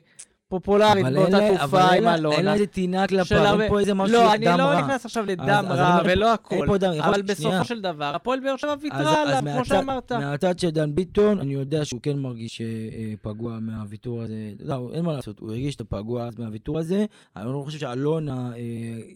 פופולרית 0.49 1.05
באותה 1.13 1.39
תקופה 1.57 1.81
עם 1.81 2.07
אלונה. 2.07 2.35
אין 2.35 2.47
איזה 2.47 2.67
טינה 2.67 3.07
כלפיו, 3.07 3.37
הרבה- 3.37 3.63
אין 3.63 3.69
פה 3.71 3.79
איזה 3.79 3.93
משהו 3.93 4.13
לא, 4.15 4.33
אני 4.33 4.45
דם 4.45 4.57
לא 4.57 4.63
רע. 4.63 4.81
נכנס 4.81 5.05
עכשיו 5.05 5.25
לדם 5.25 5.43
אז 5.69 5.79
רע 5.79 5.99
אני- 6.01 6.13
ולא 6.13 6.33
הכל, 6.33 6.55
דם, 6.77 6.91
יכול- 6.93 7.13
אבל 7.13 7.33
שנייה. 7.35 7.51
בסופו 7.51 7.65
של 7.65 7.81
דבר, 7.81 8.11
הפועל 8.15 8.39
באר 8.39 8.57
שבע 8.57 8.75
ויתרה 8.81 9.21
עליו, 9.21 9.41
כמו 9.55 9.65
שאמרת. 9.65 10.11
מהצד 10.11 10.59
של 10.59 10.69
דן 10.69 10.95
ביטון, 10.95 11.39
אני 11.39 11.53
יודע 11.53 11.85
שהוא 11.85 11.99
כן 12.03 12.19
מרגיש 12.19 12.61
אה, 12.61 12.65
אה, 12.65 13.13
פגוע 13.21 13.59
מהוויתור 13.61 14.21
הזה. 14.21 14.33
לא, 14.59 14.89
אין 14.93 15.05
מה 15.05 15.13
לעשות, 15.13 15.39
הוא 15.39 15.49
הרגיש 15.49 15.75
את 15.75 15.81
הפגוע 15.81 16.29
מהוויתור 16.37 16.79
הזה. 16.79 17.05
אני 17.35 17.45
לא 17.45 17.61
חושב 17.65 17.79
שאלונה, 17.79 18.51
אה, 18.55 18.61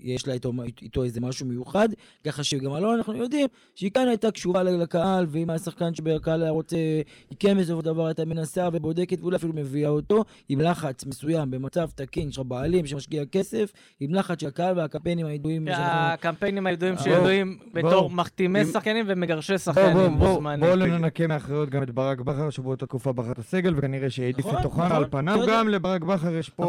יש 0.04 0.28
לה 0.28 0.34
איתו, 0.34 0.52
איתו 0.82 1.04
איזה 1.04 1.22
משהו 1.22 1.46
מיוחד, 1.46 1.90
ככה 2.26 2.44
שגם 2.44 2.76
אלונה, 2.76 2.96
אנחנו 2.98 3.16
יודעים 3.16 3.48
שהיא 3.76 3.92
כאן 3.92 4.08
הייתה 4.08 4.32
קשורה 4.32 4.64
לקהל, 4.64 5.26
ואם 5.30 5.50
היה 5.50 5.60
שחקן 5.60 5.94
שבקהל 5.96 6.42
היה 6.42 6.52
רוצה, 6.52 6.78
היא 7.30 7.38
כן 7.40 7.58
בסופו 7.58 7.80
של 7.80 7.86
דבר 7.86 8.06
הייתה 8.06 8.26
מנסה 8.26 8.70
ובודקת, 8.74 9.22
ואולי 9.22 9.36
אפילו 9.36 9.54
מביאה 9.56 9.90
אותו 9.90 10.24
עם 10.50 10.62
לחץ 10.62 11.04
מסוים, 11.22 11.52
במצב 11.52 11.90
תקין, 11.96 12.30
יש 12.30 12.38
לך 12.38 12.46
בעלים 12.46 12.86
שמשקיע 12.86 13.26
כסף, 13.26 13.72
עם 14.00 14.14
לחץ 14.14 14.42
של 14.42 14.48
הקהל 14.48 14.78
והקמפיינים 14.78 15.26
הידועים. 15.26 15.68
הקמפיינים 15.72 16.68
הידועים 16.68 16.96
בואו, 16.96 17.04
שידועים 17.04 17.58
בתור. 17.74 18.10
מחתימי 18.10 18.66
שחקנים 18.66 19.06
ומגרשי 19.08 19.58
שחקנים 19.58 19.94
בואו, 19.94 20.12
בו 20.12 20.42
בואו, 20.60 20.76
לא 20.76 20.88
ננקה 20.88 21.28
מאחריות 21.28 21.70
גם 21.70 21.84
את 21.84 21.92
ברק 21.92 22.20
בכר, 22.20 22.50
שבאותה 22.50 22.86
תקופה 22.86 23.14
בחר 23.14 23.32
את 23.32 23.40
הסגל, 23.40 23.74
וכנראה 23.78 24.10
שהעדיף 24.10 24.46
את 24.60 24.66
אוחנה 24.66 24.98
על 24.98 25.06
פניו. 25.12 25.40
גם 25.48 25.68
לברק 25.68 26.02
בכר 26.02 26.36
יש 26.36 26.50
פה... 26.50 26.64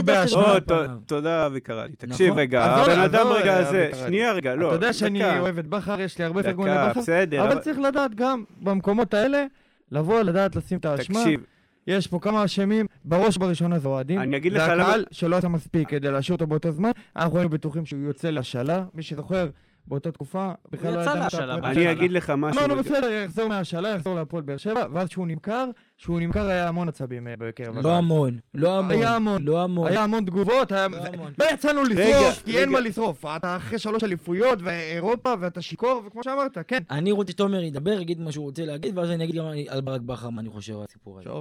הרבה 0.00 0.56
פניו. 0.62 0.96
תודה, 1.06 1.46
אבי. 1.46 1.60
תקשיב 1.98 2.26
נכון. 2.26 2.38
רגע, 2.38 2.74
עזוב, 2.74 2.88
הבן 2.88 3.00
אדם 3.00 3.20
עזוב, 3.20 3.32
רגע 3.32 3.56
הזה. 3.58 3.90
שנייה 4.06 4.32
רגע, 4.32 4.54
לא. 4.54 4.66
אתה 4.68 4.76
יודע 4.76 4.92
שאני 4.92 5.38
אוהב 5.40 5.58
את 5.58 5.66
בכר, 5.66 6.00
יש 6.00 6.18
לי 6.18 6.24
הרבה 6.24 6.42
פרגון 6.42 6.68
לבכר, 6.68 7.00
אבל- 7.42 7.58
צריך 7.58 7.78
לדעת 7.78 8.14
גם 8.14 8.44
במקומות 8.62 9.14
האלה, 9.14 9.44
לבוא, 9.92 10.20
לדעת 10.20 10.56
לשים 10.56 10.78
את 10.78 10.84
האשמה. 10.84 11.20
תקשיב, 11.20 11.40
יש 11.88 12.06
פה 12.06 12.18
כמה 12.22 12.44
אשמים, 12.44 12.86
בראש 13.04 13.36
ובראשונה 13.36 13.78
זה 13.78 13.88
אוהדים. 13.88 14.20
אני 14.20 14.36
אגיד 14.36 14.52
זה 14.52 14.58
לך 14.58 14.68
למה- 14.68 14.82
הקהל 14.82 15.04
שלא 15.10 15.36
עשה 15.36 15.48
מספיק 15.48 15.88
כדי 15.88 16.10
להשאיר 16.10 16.34
אותו 16.34 16.46
באותו 16.46 16.72
זמן. 16.72 16.90
אנחנו 17.16 17.36
היינו 17.38 17.50
בטוחים 17.50 17.86
שהוא 17.86 18.00
יוצא 18.02 18.30
להשאלה. 18.30 18.84
מי 18.94 19.02
שזוכר, 19.02 19.48
באותה 19.88 20.12
תקופה, 20.12 20.52
בכלל 20.72 20.94
לא 20.94 21.00
ידענו 21.00 21.18
את 21.18 21.22
להשאלה, 21.24 21.54
הפרט. 21.54 21.76
אני 21.76 21.92
אגיד 21.92 22.12
לך 22.12 22.30
משהו. 22.30 22.60
אמרנו 22.60 22.74
רגע. 22.74 22.82
בסדר, 22.82 23.10
יחזור 23.10 23.48
מהשאלה, 23.48 23.88
יחזור 23.88 24.14
להפועל 24.14 24.42
באר 24.42 24.56
שבע, 24.56 24.86
ואז 24.92 25.08
כשהוא 25.08 25.26
נמכר, 25.26 25.70
כשהוא 25.98 26.20
נמכר 26.20 26.48
היה 26.48 26.68
המון 26.68 26.88
עצבים 26.88 27.28
אה, 27.28 27.34
בקרב 27.38 27.78
לא. 27.78 27.96
המון, 27.96 28.38
לא 28.54 28.78
המון. 28.78 28.90
היה 28.90 29.16
המון. 29.16 29.42
לא 29.42 29.62
המון. 29.62 29.86
היה 29.86 30.04
המון 30.04 30.24
תגובות, 30.24 30.72
היה... 30.72 30.88
לא 30.88 30.96
המון. 30.96 31.32
לא 31.38 31.44
יצאנו 31.52 31.82
לשרוף, 31.82 32.42
כי 32.44 32.58
אין. 32.58 32.68
מה 32.68 32.80
לשרוף. 32.80 33.24
אתה 33.24 33.56
אחרי 33.56 33.78
שלוש 33.78 34.04
אליפויות 34.04 34.58
ואירופה, 34.62 35.34
ואתה 35.40 35.62
שיכור, 35.62 36.02
וכמו 36.06 36.24
שאמרת, 36.24 36.58
כן. 36.68 36.82
אני 36.90 37.12
רוצה 37.12 37.32
שתומר 37.32 37.62
ידבר, 37.62 38.00
יגיד 38.00 38.20
מה 38.20 38.32
שהוא 38.32 38.44
רוצה 38.44 38.64
להגיד, 38.64 38.98
ואז 38.98 39.10
אני 39.10 39.24
אגיד 39.24 39.36
גם 39.36 39.44
על 39.68 39.80
ברק 39.80 40.00
בכר 40.00 40.30
מה 40.30 40.40
אני 40.40 40.50
חושב 40.50 40.76
על 40.78 40.84
הסיפור 40.88 41.18
הזה. 41.18 41.28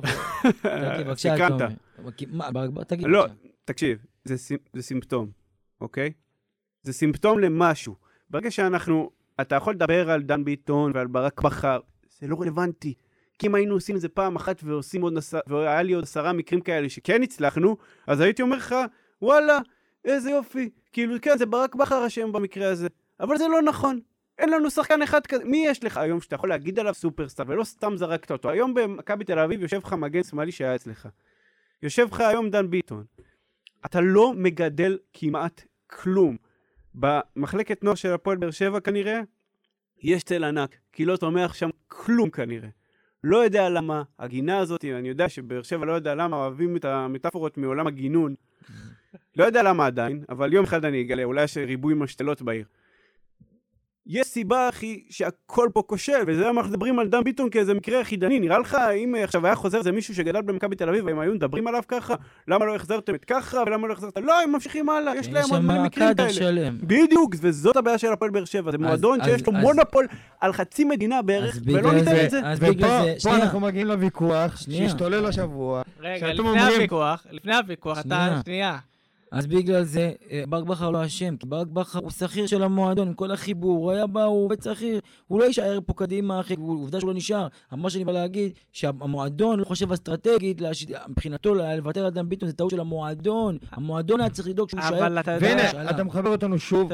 תומר. 1.48 1.68
מה, 2.32 2.52
ברק 2.52 2.70
בכר, 2.70 2.84
תגיד 2.84 3.08
לא. 3.08 3.26
תקשיב, 3.66 3.98
זה 4.26 4.82
סימפטום, 4.82 5.30
אוקיי? 5.82 6.12
זה 6.84 6.94
סימפטום 6.94 7.40
למשהו. 7.40 8.07
ברגע 8.30 8.52
שאנחנו, 8.52 9.12
אתה 9.42 9.56
יכול 9.56 9.74
לדבר 9.74 10.12
על 10.12 10.22
דן 10.22 10.44
ביטון 10.44 10.92
ועל 10.96 11.08
ברק 11.08 11.42
בכר, 11.42 11.80
זה 12.20 12.28
לא 12.28 12.42
רלוונטי. 12.42 12.94
כי 13.40 13.48
אם 13.48 13.56
היינו 13.56 13.74
עושים 13.74 13.96
את 13.96 14.02
זה 14.02 14.10
פעם 14.10 14.36
אחת 14.36 14.62
ועושים 14.64 15.02
עוד 15.02 15.18
עשר, 15.18 15.40
והיה 15.48 15.82
לי 15.82 15.94
עוד 15.94 16.04
עשרה 16.04 16.34
מקרים 16.34 16.62
כאלה 16.62 16.90
שכן 16.90 17.24
הצלחנו, 17.24 17.78
אז 18.08 18.22
הייתי 18.22 18.42
אומר 18.42 18.58
לך, 18.58 18.76
וואלה, 19.22 19.60
איזה 20.06 20.32
יופי. 20.32 20.70
כאילו, 20.92 21.16
כן, 21.22 21.38
זה 21.38 21.46
ברק 21.46 21.76
בכר 21.76 22.08
אשם 22.08 22.32
במקרה 22.32 22.70
הזה. 22.70 22.88
אבל 23.20 23.38
זה 23.38 23.48
לא 23.48 23.62
נכון. 23.62 24.00
אין 24.38 24.50
לנו 24.50 24.72
שחקן 24.72 25.02
אחד 25.02 25.28
כזה. 25.28 25.46
מי 25.46 25.66
יש 25.68 25.84
לך 25.84 25.98
היום 25.98 26.22
שאתה 26.22 26.36
יכול 26.36 26.50
להגיד 26.50 26.80
עליו 26.80 26.94
סופרסטאר, 26.94 27.46
ולא 27.48 27.64
סתם 27.64 27.98
זרקת 27.98 28.32
אותו? 28.32 28.50
היום 28.50 28.74
במכבי 28.74 29.24
תל 29.24 29.40
אביב 29.40 29.62
יושב 29.62 29.80
לך 29.84 29.94
מגן 29.94 30.24
שמאלי 30.24 30.52
שהיה 30.52 30.76
אצלך. 30.76 31.08
יושב 31.84 32.08
לך 32.12 32.20
היום 32.20 32.50
דן 32.50 32.70
ביטון. 32.70 33.04
אתה 33.86 34.02
לא 34.02 34.34
מגדל 34.36 34.98
כמעט 35.14 35.64
כלום. 35.88 36.38
במחלקת 37.00 37.84
נוער 37.84 37.96
של 37.96 38.14
הפועל 38.14 38.38
באר 38.38 38.52
שבע 38.52 38.80
כנראה, 38.80 39.22
יש 40.02 40.24
צל 40.24 40.44
ענק, 40.44 40.76
כי 40.92 41.06
לא 41.06 41.18
צומח 41.18 41.54
שם 41.54 41.70
כלום 41.88 42.30
כנראה. 42.30 42.70
לא 43.24 43.38
יודע 43.38 43.70
למה, 43.70 44.04
הגינה 44.20 44.58
הזאת, 44.58 44.86
אני 44.86 45.10
יודע 45.10 45.30
שבאר 45.30 45.62
שבע 45.62 45.86
לא 45.86 45.92
יודע 45.92 46.16
למה 46.16 46.38
אוהבים 46.38 46.78
את 46.78 46.86
המטאפורות 46.86 47.58
מעולם 47.58 47.88
הגינון. 47.88 48.36
לא 49.36 49.44
יודע 49.44 49.64
למה 49.64 49.86
עדיין, 49.86 50.24
אבל 50.30 50.54
יום 50.54 50.66
אחד 50.66 50.86
אני 50.86 51.02
אגלה, 51.02 51.24
אולי 51.24 51.44
יש 51.44 51.58
ריבוי 51.58 51.94
משתלות 51.94 52.42
בעיר. 52.42 52.66
יש 54.10 54.28
סיבה, 54.28 54.70
אחי, 54.70 55.04
שהכל 55.10 55.70
פה 55.74 55.82
כושל, 55.88 56.14
וזה 56.28 56.46
למה 56.48 56.62
אנחנו 56.62 56.72
מדברים 56.74 57.00
על 57.00 57.08
דן 57.08 57.24
ביטון 57.24 57.50
כאיזה 57.50 57.74
מקרה 57.74 58.00
יחידני. 58.02 58.40
נראה 58.40 58.60
לך, 58.60 58.78
אם 58.96 59.16
עכשיו 59.24 59.46
היה 59.46 59.56
חוזר 59.56 59.78
איזה 59.78 59.92
מישהו 59.92 60.16
שגדל 60.16 60.42
במכבי 60.42 60.76
תל 60.76 60.90
אביב, 60.90 61.06
והם 61.06 61.20
היו 61.20 61.34
מדברים 61.34 61.68
עליו 61.68 61.82
ככה, 61.88 62.16
למה 62.48 62.66
לא 62.66 62.76
החזרתם 62.76 63.16
את 63.16 63.26
ככה, 63.26 63.58
ולמה 63.68 63.88
לא 63.88 63.94
החזרתם... 63.94 64.24
לא, 64.26 64.42
הם 64.42 64.52
ממשיכים 64.52 64.90
הלאה, 64.90 65.16
יש 65.16 65.30
להם 65.30 65.44
עוד 65.52 65.62
מלא 65.62 65.84
מקרים 65.84 66.14
כאלה. 66.16 66.30
שלם. 66.34 66.78
בדיוק, 66.82 67.36
וזאת 67.42 67.78
הבעיה 67.78 67.98
של 67.98 68.12
הפועל 68.14 68.32
באר 68.32 68.46
שבע, 68.46 68.72
זה 68.72 68.78
מועדון 68.78 69.22
אז- 69.22 69.28
שיש 69.28 69.48
לו 69.48 69.54
אז- 69.56 69.62
מונופול 69.62 70.08
על 70.42 70.54
חצי 70.54 70.84
מדינה 70.84 71.22
בערך, 71.22 71.58
ולא 71.66 71.94
ניתן 71.94 72.26
את 72.26 72.30
זה. 72.30 72.42
אז 72.44 72.60
בגלל 72.60 72.74
ופה 72.90 73.04
זה, 73.04 73.14
פה 73.14 73.20
שנייה. 73.20 73.38
אנחנו 73.44 73.60
מגיעים 73.60 73.88
לוויכוח. 73.88 74.58
שהשתולל 74.58 75.26
השבוע. 75.26 75.82
רגע, 76.00 76.28
לפני 76.28 76.40
אומרים- 76.40 76.60
הוויכוח, 76.74 77.26
לפני 77.32 77.56
הוויכוח, 77.56 78.00
אתה, 78.00 78.40
שנייה. 78.46 78.78
אז 79.32 79.48
בגלל 79.48 79.84
זה 79.84 80.12
אה, 80.32 80.44
ברק 80.50 80.64
בכר 80.64 80.90
לא 80.90 81.06
אשם, 81.06 81.38
כי 81.38 81.46
ברק 81.46 81.68
בכר 81.68 82.00
הוא 82.00 82.12
שכיר 82.12 82.48
של 82.48 82.64
המועדון, 82.64 83.08
עם 83.08 83.14
כל 83.14 83.32
החיבור, 83.32 83.78
הוא 83.78 83.92
היה 83.92 84.08
בא, 84.08 84.24
הוא 84.24 84.46
עובד 84.46 84.62
שכיר, 84.62 85.00
הוא 85.28 85.40
לא 85.40 85.46
יישאר 85.46 85.80
פה 85.86 85.94
קדימה, 85.94 86.40
אחי, 86.40 86.56
עובדה 86.60 87.00
שהוא 87.00 87.08
לא 87.08 87.14
נשאר. 87.14 87.48
אבל 87.72 87.82
מה 87.82 87.90
שאני 87.90 88.06
בא 88.06 88.12
להגיד, 88.12 88.52
שהמועדון 88.72 89.60
לא 89.60 89.66
חושב 89.66 89.92
אסטרטגית. 89.92 90.62
מבחינתו 91.08 91.56
לוותר 91.56 92.06
על 92.06 92.12
דן 92.12 92.30
ביטון 92.30 92.50
זה 92.50 92.56
טעות 92.56 92.72
של 92.72 92.80
המועדון, 92.80 93.58
המועדון 93.72 94.22
היה 94.22 94.30
צריך 94.30 94.48
לדאוג 94.48 94.70
שהוא 94.70 94.82
יישאר. 94.82 95.00
אבל 95.00 95.20
אתה 95.20 95.32
יודע... 95.32 95.48
והנה, 95.48 95.68
שאלה. 95.68 95.90
אתה 95.90 96.04
מחבר 96.04 96.30
אותנו 96.30 96.60
שוב 96.60 96.92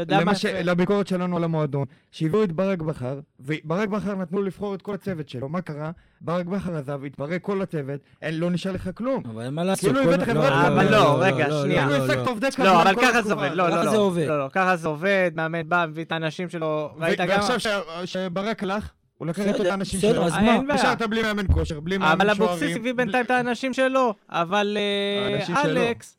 לביקורת 0.63 1.07
שלנו 1.07 1.37
על 1.37 1.43
המועדון, 1.43 1.85
שהביאו 2.11 2.43
את 2.43 2.51
ברק 2.51 2.81
בכר, 2.81 3.19
וברק 3.39 3.89
בכר 3.89 4.15
נתנו 4.15 4.41
לבחור 4.41 4.75
את 4.75 4.81
כל 4.81 4.93
הצוות 4.93 5.29
שלו, 5.29 5.49
מה 5.49 5.61
קרה? 5.61 5.91
ברק 6.23 6.45
בכר 6.45 6.75
עזב, 6.77 7.03
התפרק 7.05 7.41
כל 7.41 7.61
הצוות, 7.61 7.99
אין, 8.21 8.39
לא 8.39 8.51
נשאר 8.51 8.71
לך 8.71 8.89
כלום. 8.95 9.23
אבל 9.25 9.41
אין 9.43 9.53
מה 9.53 9.63
לעשות. 9.63 9.83
כאילו 9.95 10.13
הבאת 10.13 10.27
חברת- 10.27 10.65
אבל 10.67 10.91
לא, 10.91 11.17
רגע, 11.21 11.47
שנייה. 11.61 11.81
כאילו 11.87 11.97
לא, 11.97 12.03
העסקת 12.03 12.25
לא. 12.25 12.31
עובדי 12.31 12.47
קבלן 12.55 12.65
לא, 12.65 12.81
אבל 12.81 12.95
ככה 13.01 13.21
זה 13.21 13.33
עובד. 13.33 13.51
לא, 13.53 13.63
ככה 13.67 13.83
לא, 13.83 13.91
זה 13.91 13.97
לא, 13.97 14.01
עובד. 14.01 14.25
לא, 14.27 14.39
לא, 14.39 14.49
ככה 14.51 14.75
זה 14.75 14.87
עובד, 14.87 15.31
מאמן 15.35 15.69
בא, 15.69 15.85
מביא 15.89 16.03
את 16.03 16.11
האנשים 16.11 16.49
שלו, 16.49 16.89
ראית 16.97 17.19
גם... 17.19 17.27
ועכשיו 17.29 17.81
שברק 18.05 18.63
הלך, 18.63 18.91
הוא 19.17 19.27
לקח 19.27 19.41
את 19.41 19.53
בסדר, 19.53 19.71
האנשים 19.71 19.99
בסדר, 19.99 20.13
שלו. 20.13 20.25
אז 20.25 20.33
אה, 20.33 20.41
מה? 20.41 20.53
אין 20.55 20.67
בעיה. 20.67 20.79
עכשיו 20.79 20.93
אתה 20.93 21.07
בלי 21.07 21.21
מאמן 21.21 21.45
כושר, 21.53 21.79
בלי 21.79 21.97
מאמן 21.97 22.11
אבל 22.11 22.35
שוערים. 22.35 22.49
אבוקסיס 22.53 22.77
הביא 22.77 22.93
בינתיים 22.93 23.25
את 23.25 23.31
האנשים 23.31 23.73
שלו, 23.73 24.13
אבל 24.29 24.77
אה. 24.79 25.65
אלכס 25.65 26.17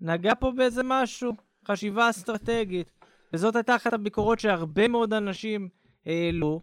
נגע 0.00 0.32
פה 0.40 0.52
באיזה 0.56 0.82
משהו, 0.84 1.32
חשיבה 1.68 2.10
אסטרטגית. 2.10 2.90
וזאת 3.32 3.56
הייתה 3.56 3.76
אחת 3.76 3.92
הביקורות 3.92 4.40
שהרבה 4.40 4.88
מאוד 4.88 5.12
אנשים 5.12 5.68
העלו, 6.06 6.60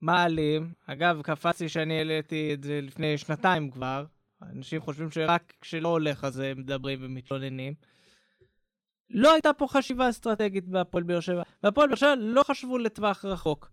מעלים. 0.00 0.72
אגב, 0.86 1.22
קפץ 1.22 1.60
לי 1.60 1.68
שאני 1.68 1.98
העליתי 1.98 2.54
את 2.54 2.62
זה 2.62 2.80
לפני 2.82 3.18
שנתיים 3.18 3.70
כבר. 3.70 4.04
אנשים 4.42 4.80
חושבים 4.80 5.10
שרק 5.10 5.52
כשלא 5.60 5.88
הולך 5.88 6.24
אז 6.24 6.38
הם 6.38 6.58
מדברים 6.58 6.98
ומתלוננים. 7.02 7.74
לא 9.10 9.32
הייתה 9.32 9.52
פה 9.52 9.66
חשיבה 9.68 10.10
אסטרטגית 10.10 10.68
בהפועל 10.68 11.02
באר 11.02 11.20
שבע. 11.20 11.42
בהפועל 11.62 11.88
באר 11.88 11.96
שבע 11.96 12.14
לא 12.18 12.42
חשבו 12.42 12.78
לטווח 12.78 13.24
רחוק. 13.24 13.70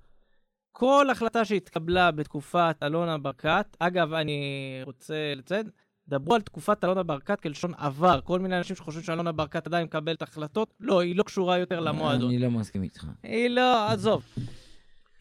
כל 0.71 1.09
החלטה 1.09 1.45
שהתקבלה 1.45 2.11
בתקופת 2.11 2.75
אלונה 2.83 3.17
ברקת, 3.17 3.77
אגב, 3.79 4.13
אני 4.13 4.41
רוצה 4.85 5.33
לציין, 5.35 5.69
דברו 6.07 6.35
על 6.35 6.41
תקופת 6.41 6.83
אלונה 6.83 7.03
ברקת 7.03 7.41
כלשון 7.41 7.73
עבר. 7.77 8.21
כל 8.21 8.39
מיני 8.39 8.57
אנשים 8.57 8.75
שחושבים 8.75 9.03
שאלונה 9.03 9.31
ברקת 9.31 9.67
עדיין 9.67 9.83
מקבלת 9.83 10.21
החלטות, 10.21 10.73
לא, 10.79 10.99
היא 10.99 11.15
לא 11.15 11.23
קשורה 11.23 11.57
יותר 11.57 11.79
למועדון. 11.79 12.29
אני 12.29 12.39
לא 12.39 12.51
מסכים 12.51 12.83
איתך. 12.83 13.05
היא 13.23 13.49
לא, 13.49 13.87
עזוב. 13.87 14.23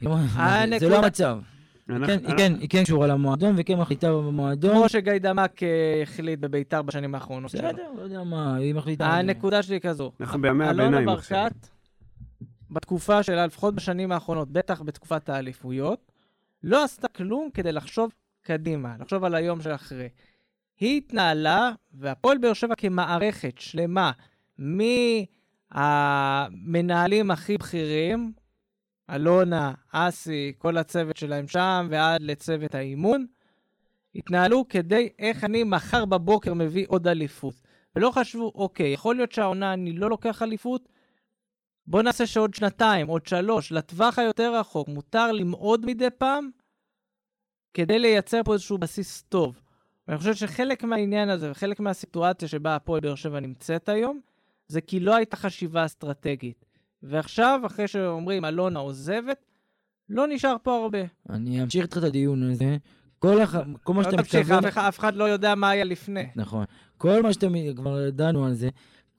לא, 0.03 0.17
זה 0.79 0.89
לא 0.89 1.05
המצב. 1.05 1.39
כן, 2.07 2.19
היא 2.27 2.37
כן, 2.37 2.53
היא 2.61 2.69
כן 2.69 2.85
קשורה 2.85 3.07
למועדון 3.07 3.55
וכן 3.59 3.79
מחליטה 3.79 4.13
במועדון. 4.13 4.77
כמו 4.77 4.89
שגיידמק 4.89 5.63
אה, 5.63 6.03
החליט 6.03 6.39
בביתר 6.41 6.83
בשנים 6.83 7.15
האחרונות. 7.15 7.55
בסדר, 7.55 7.87
לא 7.97 8.03
יודע 8.03 8.23
מה, 8.23 8.57
היא 8.57 8.75
מחליטה. 8.75 9.07
הנקודה 9.07 9.63
שלי 9.63 9.81
כזו. 9.81 10.13
אנחנו 10.21 10.41
בימי 10.43 10.65
אלונה 10.65 10.85
הביניים 10.85 11.09
עכשיו. 11.09 11.43
ברקת, 11.43 11.69
בתקופה 12.71 13.23
שלה, 13.23 13.47
לפחות 13.47 13.75
בשנים 13.75 14.13
האחרונות, 14.13 14.53
בטח 14.53 14.83
בתקופת 14.83 15.29
האליפויות, 15.29 16.13
לא 16.63 16.85
עשתה 16.85 17.09
כלום 17.09 17.49
כדי 17.55 17.73
לחשוב 17.73 18.11
קדימה, 18.43 18.95
לחשוב 19.01 19.25
על 19.25 19.35
היום 19.35 19.61
שאחרי. 19.63 20.09
היא 20.81 20.97
התנהלה, 20.97 21.73
והפועל 21.95 22.39
באר 22.39 22.53
שבע 22.53 22.75
כמערכת 22.75 23.55
שלמה, 23.59 24.11
מהמנהלים 25.79 27.31
הכי 27.31 27.59
בכירים, 27.59 28.33
אלונה, 29.15 29.75
אסי, 29.93 30.53
כל 30.59 30.77
הצוות 30.77 31.17
שלהם 31.17 31.49
שם, 31.49 31.89
ועד 31.91 32.23
לצוות 32.23 32.75
האימון, 32.75 33.27
התנהלו 34.15 34.69
כדי 34.69 35.09
איך 35.19 35.45
אני 35.45 35.65
מחר 35.65 36.05
בבוקר 36.05 36.55
מביא 36.55 36.87
עוד 36.89 37.09
אליפות. 37.09 37.55
ולא 37.97 38.11
חשבו, 38.11 38.53
אוקיי, 38.55 38.93
יכול 38.93 39.17
להיות 39.17 39.33
שהעונה 39.33 39.73
אני 39.73 39.93
לא 39.93 40.11
לוקח 40.11 40.43
אליפות, 40.43 40.89
בוא 41.87 42.03
נעשה 42.03 42.27
שעוד 42.27 42.55
שנתיים, 42.55 43.07
עוד 43.07 43.27
שלוש, 43.27 43.73
לטווח 43.73 44.19
היותר 44.19 44.55
רחוק, 44.55 44.89
מותר 44.89 45.33
למעוד 45.33 45.87
מדי 45.87 46.11
פעם 46.19 46.51
כדי 47.75 47.99
לייצר 47.99 48.43
פה 48.45 48.53
איזשהו 48.53 48.79
בסיס 48.79 49.23
טוב. 49.23 49.61
ואני 50.09 50.19
חושב 50.19 50.35
שחלק 50.35 50.85
מהעניין 50.85 51.29
הזה 51.29 51.51
וחלק 51.51 51.81
מהסיטואציה 51.81 52.49
שבה 52.49 52.77
הפועל 52.77 53.01
באר 53.01 53.15
שבע 53.15 53.41
נמצאת 53.41 53.89
היום, 53.89 54.21
זה 54.69 54.81
כי 54.81 55.01
לא 55.01 55.15
הייתה 55.15 55.37
חשיבה 55.37 55.85
אסטרטגית. 55.85 56.65
ועכשיו, 57.03 57.61
אחרי 57.67 57.89
שאומרים 57.89 58.45
אלונה 58.45 58.79
עוזבת, 58.79 59.37
לא 60.09 60.27
נשאר 60.29 60.57
פה 60.63 60.77
הרבה. 60.83 60.99
אני 61.31 61.63
אמשיך 61.63 61.83
איתך 61.83 61.99
את 61.99 62.03
הדיון 62.03 62.51
הזה. 62.51 62.77
כל 63.19 63.41
הח- 63.41 63.55
כל 63.83 63.95
מה 63.95 64.03
לא 64.03 64.11
שאתה 64.11 64.17
תמשיך, 64.23 64.41
מתכוון... 64.51 64.65
אף 64.65 64.99
אחד- 64.99 65.15
לא 65.15 65.25
יודע 65.25 65.55
מה 65.55 65.71
היה 65.71 65.85
לפני. 65.85 66.27
נכון. 66.37 66.65
כל 66.99 67.23
מה 67.23 67.33
שאתה, 67.33 67.49
מ- 67.49 67.75
כבר 67.75 68.11
דנו 68.11 68.45
על 68.47 68.55
זה, 68.55 68.69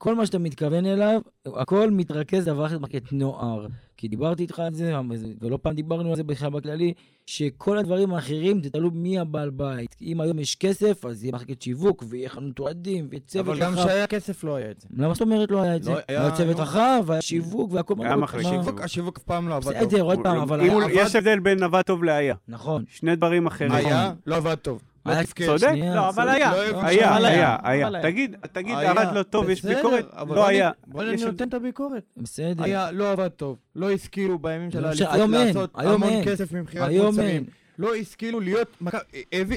כל 0.02 0.14
מה 0.14 0.26
שאתה 0.26 0.38
מתכוון 0.38 0.86
אליו, 0.86 1.20
הכל 1.46 1.90
מתרכז 1.90 2.48
לדבר 2.48 2.66
אחד, 2.66 2.76
מחלקת 2.80 3.12
נוער. 3.12 3.66
כי 3.96 4.08
דיברתי 4.08 4.42
איתך 4.42 4.58
על 4.58 4.74
זה, 4.74 4.92
ולא 5.40 5.58
פעם 5.62 5.74
דיברנו 5.74 6.10
על 6.10 6.16
זה 6.16 6.24
בכלל 6.24 6.50
בכללי, 6.50 6.92
שכל 7.26 7.78
הדברים 7.78 8.14
האחרים 8.14 8.62
זה 8.62 8.70
תלוי 8.70 8.90
מי 8.94 9.18
הבעל 9.18 9.50
בית. 9.50 9.96
אם 10.02 10.20
היום 10.20 10.38
יש 10.38 10.54
כסף, 10.56 11.04
אז 11.06 11.24
יהיה 11.24 11.32
מחלקת 11.34 11.62
שיווק, 11.62 12.04
ויהיה 12.08 12.28
חנות 12.28 12.58
אוהדים, 12.58 13.06
ויהיה 13.10 13.20
צוות 13.26 13.46
אבל 13.46 13.60
גם 13.60 13.72
רחב. 13.72 13.84
כשהיה 13.86 14.06
כסף 14.06 14.44
לא 14.44 14.56
היה 14.56 14.70
את 14.70 14.80
זה. 14.80 14.88
למה 14.96 15.14
זאת 15.14 15.22
אומרת 15.22 15.50
לא 15.50 15.62
היה 15.62 15.76
את 15.76 15.82
זה? 15.82 15.90
לא, 15.90 15.98
היה- 16.08 16.20
היה 16.22 16.36
צוות. 16.36 16.56
רחב, 16.60 17.04
היה 17.08 17.22
שיווק, 17.22 17.72
והכל... 17.72 17.94
היה 18.00 18.16
מה- 18.16 18.22
מחלקת 18.22 18.44
מה- 18.44 18.50
שיווק. 18.50 18.80
השיווק- 18.80 19.16
אף 19.18 19.22
פעם 19.22 19.48
לא 19.48 19.56
עבד 19.56 19.72
טוב. 19.72 19.88
בסדר, 19.88 20.02
עוד 20.02 20.18
פעם, 20.22 20.38
אבל... 20.38 20.60
יש 20.90 21.16
הבדל 21.16 21.38
בין 21.40 21.62
עבד 21.62 21.82
טוב 21.82 22.04
להיה. 22.04 22.34
נכון. 22.48 22.84
שני 22.88 23.16
דברים 23.16 23.46
אחרים. 23.46 23.72
היה, 23.72 24.12
לא 24.26 24.36
עבד 24.36 24.54
טוב. 24.54 24.82
לא 25.06 25.12
היה-. 25.12 25.24
צודק. 25.46 25.72
לא, 25.94 26.08
אבל 26.08 26.24
זה- 26.24 26.32
היה. 26.32 26.50
לא 26.52 26.56
אוהב 26.56 26.76
היה, 26.84 27.16
אבל 27.16 27.24
היה, 27.24 27.56
אבל 27.56 27.64
היה. 27.64 27.88
היה. 27.90 28.02
תגיד, 28.02 28.36
תגיד, 28.52 28.76
היה, 28.78 28.90
עבד 28.90 29.06
לא 29.14 29.22
טוב, 29.22 29.48
יש 29.50 29.64
ביקורת? 29.64 30.06
אבל 30.12 30.36
לא 30.36 30.46
היה. 30.46 30.70
בוא 30.86 31.04
יש- 31.04 31.22
נותן 31.22 31.48
את 31.48 31.54
הביקורת. 31.54 32.02
בסדר. 32.16 32.64
היה, 32.64 32.90
לא 32.90 33.12
עבד 33.12 33.28
טוב. 33.28 33.56
לא 33.76 33.90
השכילו 33.90 34.38
בימים 34.38 34.70
של 34.70 34.80
לא 34.80 34.86
האליפות 34.86 35.08
לעשות 35.30 35.70
המון. 35.74 36.24
כסף 36.24 36.52
ממכירת 36.52 36.90
מוצרים. 36.92 37.44
לא 37.78 37.94
השכילו 37.94 38.40
להיות... 38.40 38.76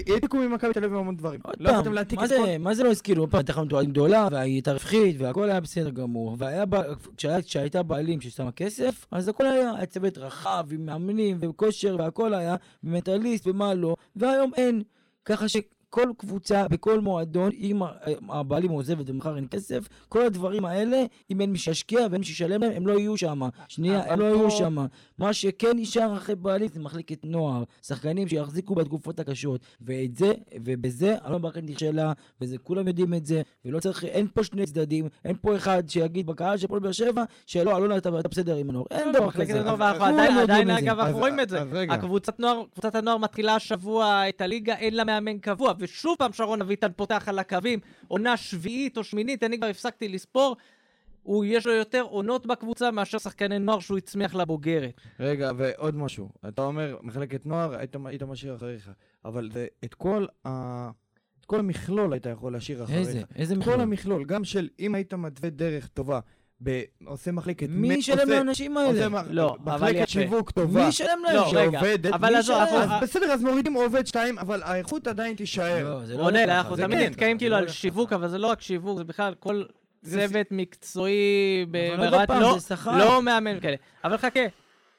העתיקו 0.10 0.38
ממכבי 0.38 0.74
תל 0.74 0.84
אביב 0.84 0.98
המון 0.98 1.16
דברים. 1.16 1.40
עוד 1.44 1.56
לא 1.60 1.70
פעם, 1.70 1.94
מה. 2.60 2.74
זה, 2.74 2.84
לא 2.84 2.90
הזכירו? 2.92 3.22
עוד 3.22 3.30
פעם, 3.32 3.38
הייתה 3.40 3.54
חנות 3.54 3.74
גדולה, 3.88 4.28
והייתה 4.32 4.72
רווחית, 4.74 5.16
והכל 5.22 5.50
היה 5.50 5.60
בסדר 5.60 5.90
גמור. 5.90 6.36
והיה, 6.40 6.66
ב- 6.66 6.82
כשהיה- 7.18 7.42
כשהייתה 7.42 7.84
בעלים 7.84 8.22
ששמה 8.22 8.52
כסף, 8.52 9.06
אז 9.12 9.28
הכל 9.28 9.46
היה, 9.46 9.72
היה 9.76 9.86
צוות 9.86 10.18
רחב, 10.18 10.66
עם 10.72 10.86
מאמנים, 10.86 11.38
וכושר, 11.42 11.96
והכל 12.00 12.34
היה, 12.34 12.56
ומטאליסט, 12.84 13.48
ומה 13.48 13.74
לא, 13.74 13.96
והיום 14.16 14.52
אין. 14.58 14.84
ככה 15.26 15.50
שכל 15.96 16.12
קבוצה, 16.18 16.68
בכל 16.68 17.00
מועדון, 17.00 17.52
אם 17.60 17.84
ה- 17.84 17.92
הבעלים 18.30 18.72
עוזבת 18.72 19.10
ומחר 19.10 19.36
אין 19.36 19.48
כסף, 19.52 19.88
כל 20.10 20.22
הדברים 20.22 20.66
האלה, 20.66 21.04
אם 21.32 21.42
אין 21.42 21.52
מי 21.52 21.58
שישקיע 21.58 22.00
ואין 22.00 22.20
מי 22.22 22.26
שישלם 22.26 22.62
להם, 22.62 22.72
הם 22.76 22.88
לא 22.88 23.00
יהיו 23.00 23.18
שם. 23.18 23.42
שנייה, 23.68 24.14
הם 24.14 24.20
לא 24.20 24.26
יהיו 24.26 24.52
שם. 24.52 24.76
מה 25.18 25.34
שכן 25.34 25.68
נשאר 25.76 26.14
אחרי 26.18 26.36
בעלים 26.36 26.68
זה 26.68 26.80
מחלקת 26.80 27.18
נוער, 27.26 27.64
שחקנים 27.82 28.28
שיחזיקו 28.28 28.76
בתקופות 28.76 29.20
הקשות, 29.20 29.62
ואת 29.82 30.16
זה, 30.16 30.32
ובזה 30.64 31.16
אלון 31.28 31.42
ברקת 31.42 31.64
נכשלה, 31.64 32.12
וזה 32.42 32.58
כולם 32.58 32.88
יודעים 32.88 33.14
את 33.14 33.26
זה, 33.26 33.42
ולא 33.66 33.80
צריך, 33.80 34.04
אין 34.06 34.28
פה 34.34 34.44
שני 34.44 34.66
צדדים, 34.66 35.08
אין 35.26 35.36
פה 35.42 35.56
אחד 35.56 35.84
שיגיד 35.90 36.26
בקהל 36.28 36.58
של 36.58 36.66
הפועל 36.66 36.80
באר 36.82 36.92
שבע, 36.92 37.24
שלא, 37.46 37.78
אלונה 37.78 37.98
אתה 37.98 38.12
בסדר 38.12 38.56
עם 38.56 38.70
הנוער, 38.70 38.86
אין 38.92 39.12
דבר 39.12 39.28
מחלקת 39.28 39.50
כזה. 39.50 39.60
הנוער, 39.60 39.74
אז- 39.76 39.80
ואנחנו 40.02 40.06
אז 40.06 40.40
עדיין, 40.44 40.70
את 40.72 40.76
זה. 40.76 40.80
אגב, 40.80 41.00
אנחנו 41.00 41.18
רואים 41.20 41.40
את 41.40 41.50
זה. 41.50 41.60
הקבוצת 41.90 42.40
נוער, 42.40 42.62
קבוצת 42.74 42.96
הנוער 42.96 43.18
מתחילה 43.18 43.56
השבוע 43.56 44.30
את 44.30 44.42
הליגה, 44.42 44.76
אין 44.76 44.94
לה 44.94 45.04
מאמן 45.04 45.38
קבוע, 45.38 45.74
ושוב 45.86 46.16
פעם 46.20 46.34
שרון 46.34 46.62
אביטן 46.62 46.92
פותח 46.96 47.30
על 47.30 47.40
הקווים, 47.40 47.80
עונה 48.08 48.38
שביעית 48.38 48.98
או 48.98 49.04
שמינית, 49.04 49.44
אני 49.44 49.58
כבר 49.58 49.68
הפסקתי 49.68 50.08
לספור. 50.08 50.56
הוא, 51.24 51.46
יש 51.46 51.68
לו 51.68 51.74
יותר 51.74 52.02
עונות 52.02 52.46
בקבוצה 52.46 52.92
מאשר 52.92 53.18
שחקני 53.18 53.60
נוער 53.60 53.80
שהוא 53.80 53.98
הצמיח 53.98 54.36
לבוגרת. 54.36 55.02
רגע, 55.20 55.52
ועוד 55.58 55.96
משהו. 55.96 56.30
אתה 56.48 56.62
אומר, 56.62 56.98
מחלקת 57.02 57.46
נוער, 57.46 57.76
היית, 57.78 57.96
היית 58.06 58.24
משאיר 58.24 58.56
אחריך. 58.56 58.92
אבל 59.26 59.50
זה, 59.54 59.68
את 59.84 59.94
כל 59.94 60.26
ה... 60.48 60.90
את 61.40 61.46
כל 61.46 61.60
המכלול 61.60 62.14
היית 62.14 62.26
יכול 62.26 62.54
להשאיר 62.54 62.84
אחריך. 62.84 63.00
איזה, 63.00 63.22
איזה 63.36 63.56
כל 63.56 63.60
מכלול. 63.62 63.82
המכלול, 63.82 64.26
גם 64.26 64.44
של 64.44 64.70
אם 64.80 64.96
היית 64.96 65.14
מתווה 65.14 65.50
דרך 65.50 65.88
טובה, 65.88 66.20
ב... 66.64 66.82
עושה 67.06 67.32
מחלקת... 67.32 67.68
מי 67.70 67.94
ישלם 67.94 68.30
לאנשים 68.30 68.78
האלה? 68.78 68.90
עושה 68.90 69.10
מח- 69.10 69.26
לא, 69.30 69.58
אבל 69.64 69.76
מחלקת 69.76 69.96
יפה. 69.96 70.08
שיווק 70.12 70.52
טובה. 70.52 70.82
מי 70.82 70.88
ישלם 70.88 71.20
להם? 71.28 71.36
לא, 71.36 71.52
רגע, 71.56 71.80
שעובדת, 71.80 72.14
אבל 72.14 72.36
עזוב? 72.36 72.58
אנחנו- 72.62 72.78
אז 72.78 72.90
בסדר, 73.02 73.32
אז 73.32 73.44
מורידים 73.44 73.74
עובד 73.74 74.08
שתיים, 74.08 74.40
אבל 74.40 74.64
האיכות 74.64 75.08
עדיין 75.08 75.36
תישאר. 75.36 75.84
לא, 75.84 76.06
זה 76.06 76.18
לא 76.18 76.30
ככה, 76.32 76.44
אנחנו 76.44 76.76
תמיד 76.76 76.98
כן, 76.98 77.06
נתקעים 77.10 77.38
כאילו 77.38 77.52
לא 77.52 77.58
על 77.58 77.68
שיווק. 77.68 78.14
אבל 78.14 78.28
זה 78.28 78.38
לא 78.38 78.48
רק 78.48 78.62
שיווק, 78.62 78.98
זה 78.98 79.04
בכלל 79.04 79.34
כל 79.40 79.64
צוות 80.06 80.48
מקצועי 80.52 81.66
אבל 81.72 82.00
עוד 82.00 82.10
ברמת... 82.12 82.28
פעם, 82.28 82.42
לא- 82.42 82.58
זה 82.60 82.76
שכר. 82.76 82.98
לא 82.98 83.22
מאמן 83.22 83.60
כאלה. 83.60 83.76
אבל 84.04 84.18
חכה, 84.18 84.40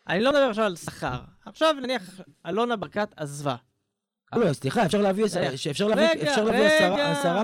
אני 0.08 0.20
לא 0.20 0.30
מדבר 0.30 0.42
עכשיו 0.50 0.64
על 0.64 0.76
שכר. 0.76 1.18
עכשיו 1.46 1.74
נניח 1.82 2.20
אלונה 2.46 2.76
ברקת 2.76 3.08
עזבה. 3.16 3.54
לא, 4.34 4.52
סליחה, 4.52 4.86
אפשר 4.86 5.02
להביא 5.02 5.24
עשרה- 5.24 5.44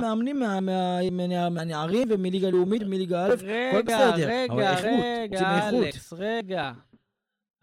מאמנים 0.01 0.40
מה- 0.40 0.61
מה- 0.61 0.99
מה- 1.11 1.49
מהנערים 1.51 2.09
ומליגה 2.11 2.51
לאומית 2.51 2.83
ומליגה 2.83 3.27
א', 3.27 3.33
הכל 3.33 3.83
בסדר. 3.83 4.29
רגע, 4.29 4.71
רגע. 4.83 5.68
אלכס, 5.68 6.12
רגע. 6.12 6.73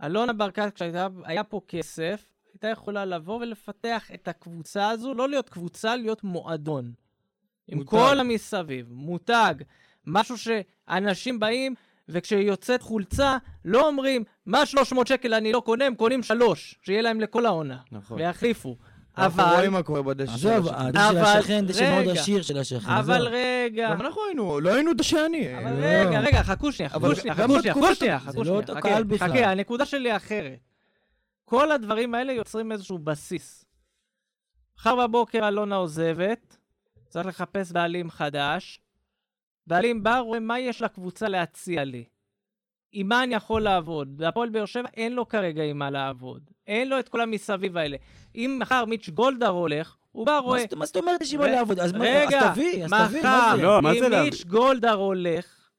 אלונה 0.03 0.33
ברקת, 0.33 0.71
כשהיה 0.75 1.07
פה 1.49 1.61
כסף, 1.67 2.25
הייתה 2.53 2.67
יכולה 2.67 3.05
לבוא 3.05 3.37
ולפתח 3.41 4.11
את 4.13 4.27
הקבוצה 4.27 4.89
הזו, 4.89 5.13
לא 5.13 5.29
להיות 5.29 5.49
קבוצה, 5.49 5.95
להיות 5.95 6.23
מועדון. 6.23 6.91
עם. 7.67 7.83
כל 7.83 8.19
המסביב, 8.19 8.87
מותג, 8.91 9.53
משהו 10.05 10.35
שאנשים 10.37 11.39
באים, 11.39 11.75
וכשיוצאת 12.09 12.81
חולצה, 12.81 13.37
לא 13.65 13.87
אומרים, 13.87 14.23
מה 14.45 14.65
300 14.65 15.07
שקל 15.07 15.33
אני 15.33 15.51
לא 15.51 15.59
קונה, 15.59 15.85
הם 15.85 15.95
קונים 15.95 16.23
שלוש, 16.23 16.75
שיהיה 16.81 17.01
להם 17.01 17.21
לכל 17.21 17.45
העונה. 17.45 17.77
נכון. 17.91 18.17
ויחליפו. 18.19 18.77
אנחנו 19.17 19.43
אבל, 19.43 19.55
רואים 19.55 19.71
מה 19.71 19.83
קורה 19.83 20.01
בדשא 20.01 20.37
של 20.37 20.49
עזוב, 20.49 20.67
השכן. 20.67 20.85
הדשא 20.85 21.11
של 21.11 21.17
השכן, 21.17 21.65
דשא 21.65 21.91
מאוד 21.95 22.07
רגע. 22.07 22.21
עשיר 22.21 22.41
של 22.41 22.57
השכן. 22.57 22.89
אבל 22.89 23.15
עזוב. 23.15 23.27
רגע, 23.31 23.89
גם 23.91 24.01
אנחנו 24.01 24.21
היינו, 24.27 24.59
לא 24.59 24.73
היינו 24.73 24.93
דשא 24.93 25.25
עני. 25.25 25.57
אבל 25.57 25.73
לא. 25.73 25.85
רגע, 25.85 26.19
רגע, 26.19 26.43
חכו 26.43 26.71
שנייה, 26.71 26.89
חכו 26.89 27.15
שנייה, 27.15 27.35
חכו 27.35 27.59
שנייה, 27.61 27.73
חכו 27.73 27.95
שנייה, 27.95 28.19
זה 28.27 28.43
לא 28.43 28.55
אותו 28.55 28.73
קהל 28.81 29.03
בכלל. 29.03 29.29
חכה, 29.29 29.51
הנקודה 29.51 29.85
שלי 29.85 30.15
אחרת. 30.15 30.59
כל 31.45 31.71
הדברים 31.71 32.15
האלה 32.15 32.33
יוצרים 32.33 32.71
איזשהו 32.71 32.97
בסיס. 32.99 33.65
מחר 34.77 34.95
בבוקר 35.07 35.47
אלונה 35.47 35.75
עוזבת, 35.75 36.57
צריך 37.09 37.25
לחפש 37.27 37.71
בעלים 37.71 38.09
חדש. 38.09 38.81
בעלים 39.67 40.03
בא, 40.03 40.17
רואה 40.19 40.39
מה 40.39 40.59
יש 40.59 40.81
לקבוצה 40.81 41.27
להציע 41.27 41.83
לי. 41.83 42.03
עם 42.91 43.07
מה 43.07 43.23
אני 43.23 43.35
יכול 43.35 43.61
לעבוד? 43.61 44.17
בהפועל 44.17 44.49
באר 44.49 44.65
שבע 44.65 44.89
אין 44.97 45.13
לו 45.15 45.27
כרגע 45.27 45.63
עם 45.63 45.79
מה 45.79 45.89
לעבוד. 45.89 46.41
אין 46.67 46.89
לו 46.89 46.99
את 46.99 47.09
כל 47.09 47.21
המסביב 47.21 47.77
האלה. 47.77 47.97
אם 48.35 48.57
מחר 48.61 48.85
מיץ' 48.85 49.09
גולדהר 49.09 49.49
הולך, 49.49 49.95
הוא 50.11 50.25
בא, 50.25 50.31
מה 50.31 50.39
רואה... 50.39 50.63
מה 50.75 50.85
זאת 50.85 50.95
אומרת 50.95 51.21
יש 51.21 51.31
לי 51.31 51.37
מה 51.37 51.47
לעבוד? 51.47 51.79
אז 51.79 51.93
תביא, 51.93 52.09
אז 52.27 52.51
תביא, 52.51 52.87
מה 52.87 53.07
זה? 53.07 53.21
לא, 53.61 53.81
מה 53.81 53.93
זה 53.99 54.07
אם? 54.07 54.23
מיץ' 54.23 54.43
גולדהר 54.43 54.95
הולך, 54.95 55.69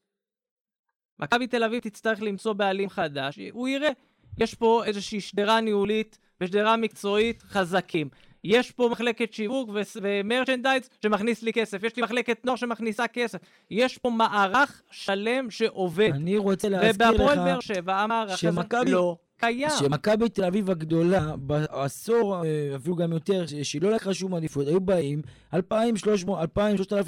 מכבי 1.18 1.46
תל 1.46 1.64
אביב 1.64 1.80
תצטרך 1.80 2.22
למצוא 2.22 2.52
בעלים 2.52 2.88
חדש, 2.88 3.38
הוא 3.52 3.68
יראה, 3.68 3.90
יש 4.38 4.54
פה 4.54 4.84
איזושהי 4.84 5.20
שדרה 5.20 5.60
ניהולית 5.60 6.18
ושדרה 6.40 6.76
מקצועית 6.76 7.42
חזקים. 7.42 8.08
יש 8.44 8.70
פה 8.70 8.88
מחלקת 8.92 9.32
שיווק 9.32 9.68
ו- 9.74 9.80
ומרצ'נדייז 10.02 10.88
שמכניס 11.02 11.42
לי 11.42 11.52
כסף, 11.52 11.82
יש 11.82 11.96
לי 11.96 12.02
מחלקת 12.02 12.44
נוער 12.44 12.56
שמכניסה 12.56 13.06
כסף, 13.08 13.38
יש 13.70 13.98
פה 13.98 14.10
מערך 14.10 14.82
שלם 14.90 15.50
שעובד. 15.50 16.10
אני 16.14 16.38
רוצה 16.38 16.68
להזכיר 16.68 16.90
ובהפועל 16.94 17.38
לך 17.38 17.44
באר 17.44 17.60
שבע 17.60 17.96
המערך 17.96 18.28
הזה 18.30 18.36
שמכבי- 18.38 18.90
לא 18.90 19.16
קיים. 19.40 19.68
שמכבי 19.78 20.28
תל 20.28 20.44
אביב 20.44 20.70
הגדולה, 20.70 21.36
בעשור, 21.36 22.36
אה, 22.44 22.46
אפילו 22.76 22.96
גם 22.96 23.12
יותר, 23.12 23.44
שהיא 23.62 23.82
לא 23.82 23.90
לקחה 23.90 24.14
שום 24.14 24.34
עדיפות, 24.34 24.66
היו 24.66 24.80
באים 24.80 25.22
2,300, 25.54 26.38
2,000-3,000 26.58 26.62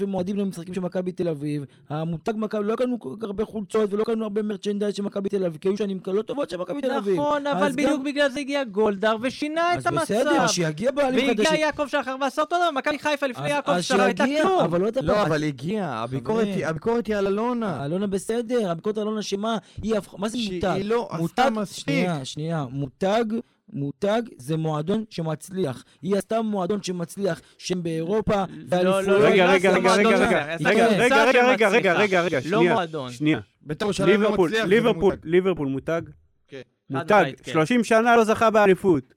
מועדים 0.06 0.36
למשחקים 0.36 0.74
של 0.74 0.80
מכבי 0.80 1.12
תל 1.12 1.28
אביב, 1.28 1.64
המותג 1.88 2.32
מכבי, 2.36 2.64
לא 2.64 2.76
קנו 2.76 3.00
כל 3.00 3.14
כך 3.18 3.24
הרבה 3.24 3.44
חולצות 3.44 3.92
ולא 3.92 4.04
קנו 4.04 4.22
הרבה 4.24 4.42
מרצ'נדייז 4.42 4.94
של 4.94 5.02
מכבי 5.02 5.28
תל 5.28 5.44
אביב, 5.44 5.58
כי 5.60 5.68
היו 5.68 5.76
שנים 5.76 6.00
לא 6.06 6.22
טובות 6.22 6.50
של 6.50 6.56
מכבי 6.56 6.80
תל 6.80 6.90
אביב. 6.90 7.14
נכון, 7.16 7.46
אבל 7.46 7.66
אז 7.66 7.72
בדיוק 7.76 7.92
גם- 7.98 8.04
בגלל 8.04 8.28
זה 8.30 8.40
הגיע 8.40 8.64
גולדהר 8.64 9.16
ושינה 9.22 9.72
את 9.74 9.78
אז 9.78 9.86
המצב. 9.86 10.02
בסדר, 10.02 10.46
שיגיע 10.46 10.90
בעלים 10.90 11.26
והגיע 11.28 11.44
חדשים. 11.44 11.60
יעקב 11.60 11.86
שחר 11.86 12.16
ועשה 12.20 12.42
אותו 12.42 12.56
דבר, 12.56 12.70
מכבי 12.70 12.98
חיפה 12.98 13.26
לפני 13.26 13.44
אז- 13.44 13.50
יעקב 13.50 13.70
אז 13.70 13.84
שחר 13.84 14.00
הייתה 14.02 14.24
כלום. 14.42 14.60
אבל 14.60 14.80
לא 14.80 14.88
את 14.88 14.96
לא. 14.96 15.22
אבל 15.22 15.44
הגיע, 15.44 15.86
הביקורת. 15.88 16.46
היא- 16.46 16.66
הביקורת 16.66 17.06
היא 17.06 17.16
על 17.16 17.26
אלונה. 17.26 17.84
אלונה 17.84 18.06
בסדר, 18.06 18.70
הביקורת 18.70 18.96
על 18.98 19.02
אלונה 19.02 19.22
שמה, 19.22 19.56
היא 19.82 19.96
הפכה, 19.96 20.16
מה 20.18 20.28
זה 20.28 20.38
מותג? 20.52 20.80
לא 20.84 21.08
עשתה 21.10 21.20
מותג, 21.20 21.50
מספיק. 21.60 22.08
שנייה, 22.24 22.64
שנייה, 22.64 22.66
מותג, 22.70 23.24
מותג 23.72 24.22
זה 24.38 24.56
מועדון 24.56 25.04
שמצליח. 25.10 25.84
היא 26.02 26.16
עשתה 26.16 26.42
מועדון 26.42 26.82
שמצליח, 26.82 27.40
שם 27.58 27.82
באירופה, 27.82 28.44
לא. 28.72 29.02
לא, 29.02 29.14
רגע, 29.20 29.46
לא, 29.46 29.52
רגע, 29.52 29.70
לא, 29.72 29.76
רגע, 29.76 29.92
לא, 29.92 29.92
רגע, 29.92 30.10
לא, 30.10 30.24
רגע, 30.24 30.56
לא, 30.60 30.68
רגע, 30.68 30.88
לא, 30.88 31.04
רגע, 31.04 31.16
לא, 31.18 31.26
רגע, 31.28 31.42
לא, 31.42 31.48
רגע, 31.50 31.68
רגע, 31.68 31.92
לא, 31.94 31.98
רגע, 31.98 32.22
רגע, 32.22 32.36
לא 32.36 32.40
שנייה, 32.40 32.74
מועדון. 32.74 33.12
שנייה. 33.12 33.40
לא 33.66 34.06
ליברפול, 34.06 34.50
מצליח, 34.50 34.66
ליברפול, 34.66 35.14
מותג. 35.14 35.26
ליברפול 35.26 35.68
מותג, 35.68 36.02
כן. 36.48 36.60
מותג, 36.90 37.22
וחלק, 37.22 37.40
כן. 37.40 37.52
30 37.52 37.84
שנה 37.84 38.16
לא 38.16 38.24
זכה 38.24 38.50
באליפות. 38.50 39.14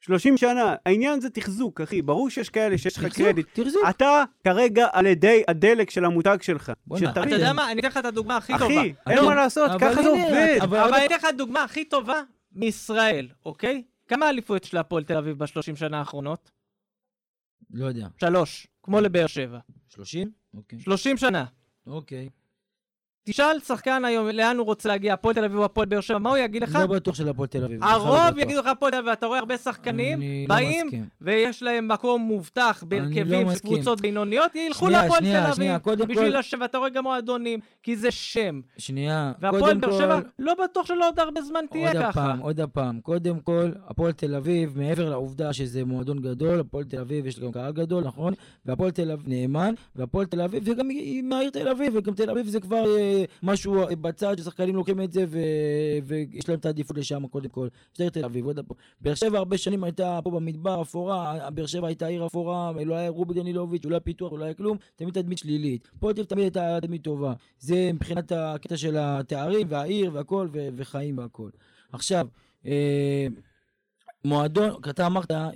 30 0.00 0.36
שנה, 0.36 0.74
העניין 0.86 1.20
זה 1.20 1.30
תחזוק, 1.30 1.80
אחי, 1.80 2.02
ברור 2.02 2.30
שיש 2.30 2.50
כאלה 2.50 2.78
שיש 2.78 2.96
לך 2.96 3.04
תחזוק, 3.04 3.26
קרדיט. 3.26 3.46
תחזוק. 3.52 3.82
אתה 3.90 4.24
כרגע 4.44 4.86
על 4.92 5.06
ידי 5.06 5.42
הדלק 5.48 5.90
של 5.90 6.04
המותג 6.04 6.38
שלך. 6.42 6.72
בוא'נה, 6.86 7.10
שתבין. 7.10 7.28
אתה 7.28 7.34
יודע 7.36 7.52
מה, 7.52 7.72
אני 7.72 7.80
אתן 7.80 7.88
לך 7.88 7.96
את 7.96 8.04
הדוגמה 8.04 8.36
הכי 8.36 8.52
טובה. 8.58 8.66
אחי, 8.66 8.92
אין 9.06 9.18
לא, 9.18 9.26
מה 9.26 9.34
לעשות, 9.34 9.70
ככה 9.80 10.02
זה 10.02 10.08
עובד. 10.08 10.58
אבל- 10.62 10.94
אני 10.94 11.06
אתן 11.06 11.14
לך 11.14 11.26
דוגמה 11.36 11.64
הכי 11.64 11.84
טובה 11.84 12.20
מישראל, 12.52 13.28
אוקיי? 13.46 13.82
כמה 14.08 14.28
אליפויות 14.30 14.64
של 14.64 14.76
הפועל 14.76 15.04
תל 15.04 15.16
אביב 15.16 15.38
בשלושים 15.38 15.76
שנה 15.76 15.98
האחרונות? 15.98 16.50
לא 17.70 17.86
יודע. 17.86 18.06
שלוש, 18.20 18.66
כמו 18.82 19.00
לבאר 19.00 19.26
שבע. 19.26 19.58
30? 19.88 20.30
אוקיי. 20.56 20.78
שלושים 20.80 21.16
שנה. 21.16 21.44
אוקיי. 21.86 22.28
תשאל 23.24 23.56
שחקן 23.66 24.04
היום 24.04 24.28
לאן 24.28 24.56
הוא 24.56 24.66
רוצה 24.66 24.88
להגיע, 24.88 25.14
הפועל 25.14 25.34
תל 25.34 25.44
אביב 25.44 25.58
או 25.58 25.64
הפועל 25.64 25.86
באר 25.86 26.00
שבע, 26.00 26.18
מה 26.18 26.30
הוא 26.30 26.38
יגיד 26.38 26.62
לך? 26.62 26.74
לא 26.80 26.86
בטוח 26.86 27.14
של 27.14 27.28
הפועל 27.28 27.48
תל 27.48 27.64
אביב. 27.64 27.84
לא 27.84 27.90
הרוב 27.90 28.18
בטוח. 28.26 28.38
יגידו 28.38 28.60
לך 28.60 28.66
הפועל 28.66 28.92
תל 28.92 28.96
אביב, 28.98 29.08
ואתה 29.10 29.26
רואה 29.26 29.38
הרבה 29.38 29.56
שחקנים 29.58 30.20
לא 30.20 30.26
באים 30.48 30.86
מסכים. 30.86 31.04
ויש 31.20 31.62
להם 31.62 31.88
מקום 31.88 32.22
מובטח 32.22 32.84
בהרכבים 32.88 33.26
לא 33.32 33.38
של 33.38 33.44
מסכים. 33.44 33.74
קבוצות 33.74 34.00
בינוניות, 34.00 34.54
ילכו 34.54 34.86
שנייה, 34.86 35.02
להפועל 35.02 35.20
שנייה, 35.20 35.46
תל 35.46 35.54
שנייה, 35.54 35.72
אביב 35.74 35.84
קודם 35.84 36.08
בשביל 36.08 36.38
לשבת, 36.38 36.60
ואתה 36.62 36.78
רואה 36.78 36.88
גם 36.90 37.02
מועדונים, 37.02 37.60
כי 37.82 37.96
זה 37.96 38.10
שם. 38.10 38.60
שנייה, 38.78 39.32
והפועל 39.40 39.62
קודם 39.62 39.80
באר 39.80 39.90
כל... 39.90 39.98
שבע, 39.98 40.18
לא 40.38 40.54
בטוח 40.64 40.86
שלא 40.86 41.08
עוד 41.08 41.18
הרבה 41.18 41.42
זמן 41.42 41.60
תהיה 41.70 41.88
עוד 41.92 41.96
ככה. 42.02 42.08
הפעם, 42.08 42.38
עוד 42.38 42.60
הפעם. 42.60 43.00
קודם 43.00 43.40
כל, 43.40 43.70
הפועל 43.88 44.12
תל 44.12 44.34
אביב, 44.34 44.78
מעבר 44.78 45.10
לעובדה 45.10 45.52
שזה 45.52 45.84
מועדון 45.84 46.18
גדול, 46.22 46.60
הפועל 46.60 46.84
תל 46.84 46.98
אביב 47.00 47.26
יש 47.26 47.40
גם 47.40 47.52
קהל 47.52 47.72
גדול, 47.72 48.04
נכון? 48.04 48.32
והפועל 48.66 48.90
תל 48.90 49.10
אביב 49.10 49.28
נאמן, 49.28 49.74
והפועל 49.96 50.26
תל 50.26 50.40
אביב, 50.40 50.62
וגם 50.66 50.88
היא- 50.88 51.00
היא 51.00 51.22
מהעיר 51.22 51.50
תל 51.50 51.68
אביב, 51.68 51.92
וגם 51.96 52.14
תל 52.14 52.30
אביב 52.30 52.46
זה 52.46 52.60
כבר 52.60 52.96
אה, 52.98 53.09
משהו 53.42 53.86
בצד 54.00 54.38
ששחקנים 54.38 54.76
לוקחים 54.76 55.00
את 55.00 55.12
זה, 55.12 55.24
ו... 55.28 55.38
ויש 56.04 56.48
להם 56.48 56.58
את 56.58 56.66
העדיפות 56.66 56.96
לשם 56.96 57.26
קודם 57.26 57.48
כל. 57.48 57.68
העיר 57.98 58.10
תל 58.10 58.24
אביב. 58.24 58.46
באר 59.00 59.14
שבע 59.14 59.38
הרבה 59.38 59.58
שנים 59.58 59.84
הייתה 59.84 60.20
פה 60.24 60.30
במדבר 60.30 60.82
אפורה, 60.82 61.50
באר 61.50 61.66
שבע 61.66 61.86
הייתה 61.86 62.06
עיר 62.06 62.26
אפורה, 62.26 62.72
לא 62.84 62.94
היה 62.94 63.08
רובי 63.08 63.34
דנילוביץ', 63.34 63.84
לא 63.84 63.94
היה 63.94 64.00
פיתוח, 64.00 64.32
לא 64.32 64.44
היה 64.44 64.54
כלום, 64.54 64.76
תמיד 64.96 65.14
תדמית 65.14 65.38
שלילית. 65.38 65.88
פה 66.00 66.10
תמיד 66.14 66.42
הייתה 66.42 66.78
תדמית 66.80 67.02
טובה. 67.02 67.32
זה 67.58 67.90
מבחינת 67.94 68.32
הקטע 68.32 68.76
של 68.76 68.96
התארים 68.98 69.66
והעיר 69.70 70.10
והכל, 70.14 70.48
וחיים 70.52 71.18
והכל. 71.18 71.50
עכשיו, 71.92 72.26
אה, 72.66 73.26
מועדון, 74.24 74.70
אתה 74.90 75.06
אמרת, 75.06 75.30
אה, 75.30 75.48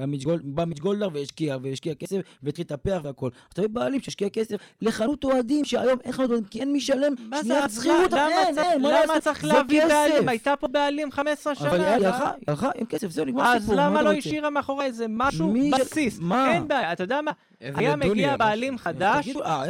אה, 0.00 0.04
גולד- 0.24 0.40
בא 0.44 0.64
מיץ' 0.64 0.78
גולדהר 0.78 1.08
והשקיע, 1.12 1.56
והשקיע 1.62 1.94
כסף, 1.94 2.16
והתחיל 2.42 2.64
לטפח 2.64 3.00
והכל. 3.02 3.28
אתה 3.52 3.60
רואה 3.60 3.68
בעלים 3.68 4.00
שהשקיע 4.00 4.28
כסף 4.28 4.56
לחנות 4.82 5.24
אוהדים, 5.24 5.64
שהיום 5.64 5.98
אין 6.04 6.12
חנות 6.12 6.30
אוהדים, 6.30 6.46
כי 6.48 6.60
אין 6.60 6.72
מי 6.72 6.80
זה, 6.80 7.42
שנייה 7.42 7.64
אז 7.64 7.74
שכירות, 7.78 8.14
אין, 8.14 8.58
אין, 8.58 8.82
מה 8.82 8.88
למה? 9.04 9.20
צריך 9.20 9.44
להביא. 9.44 9.86
בעלים? 9.86 10.28
הייתה 10.28 10.54
פה 10.60 10.68
בעלים 10.68 11.10
15 11.12 11.54
שנה. 11.54 11.68
אבל 11.68 11.80
היא 11.80 11.96
אתה- 11.96 12.06
הלכה, 12.06 12.30
היא 12.30 12.44
הלכה 12.48 12.70
עם 12.78 12.86
כסף, 12.86 13.10
זהו, 13.10 13.24
נגמר 13.24 13.42
אז 13.44 13.56
הסיפור. 13.56 13.76
מה 13.76 13.86
למה 13.86 14.02
לא? 14.02 14.12
השאירה 14.12 14.50
מאחורי 14.50 14.84
איזה 14.84 15.06
משהו 15.08 15.54
בסיס? 15.80 16.20
אין 16.48 16.68
בעיה, 16.68 16.92
אתה 16.92 17.02
יודע 17.04 17.20
מה? 17.22 17.30
היה 17.60 17.96
מגיע 17.96 18.36
בעלים 18.36 18.78
חדש, 18.78 19.28
אה, 19.44 19.62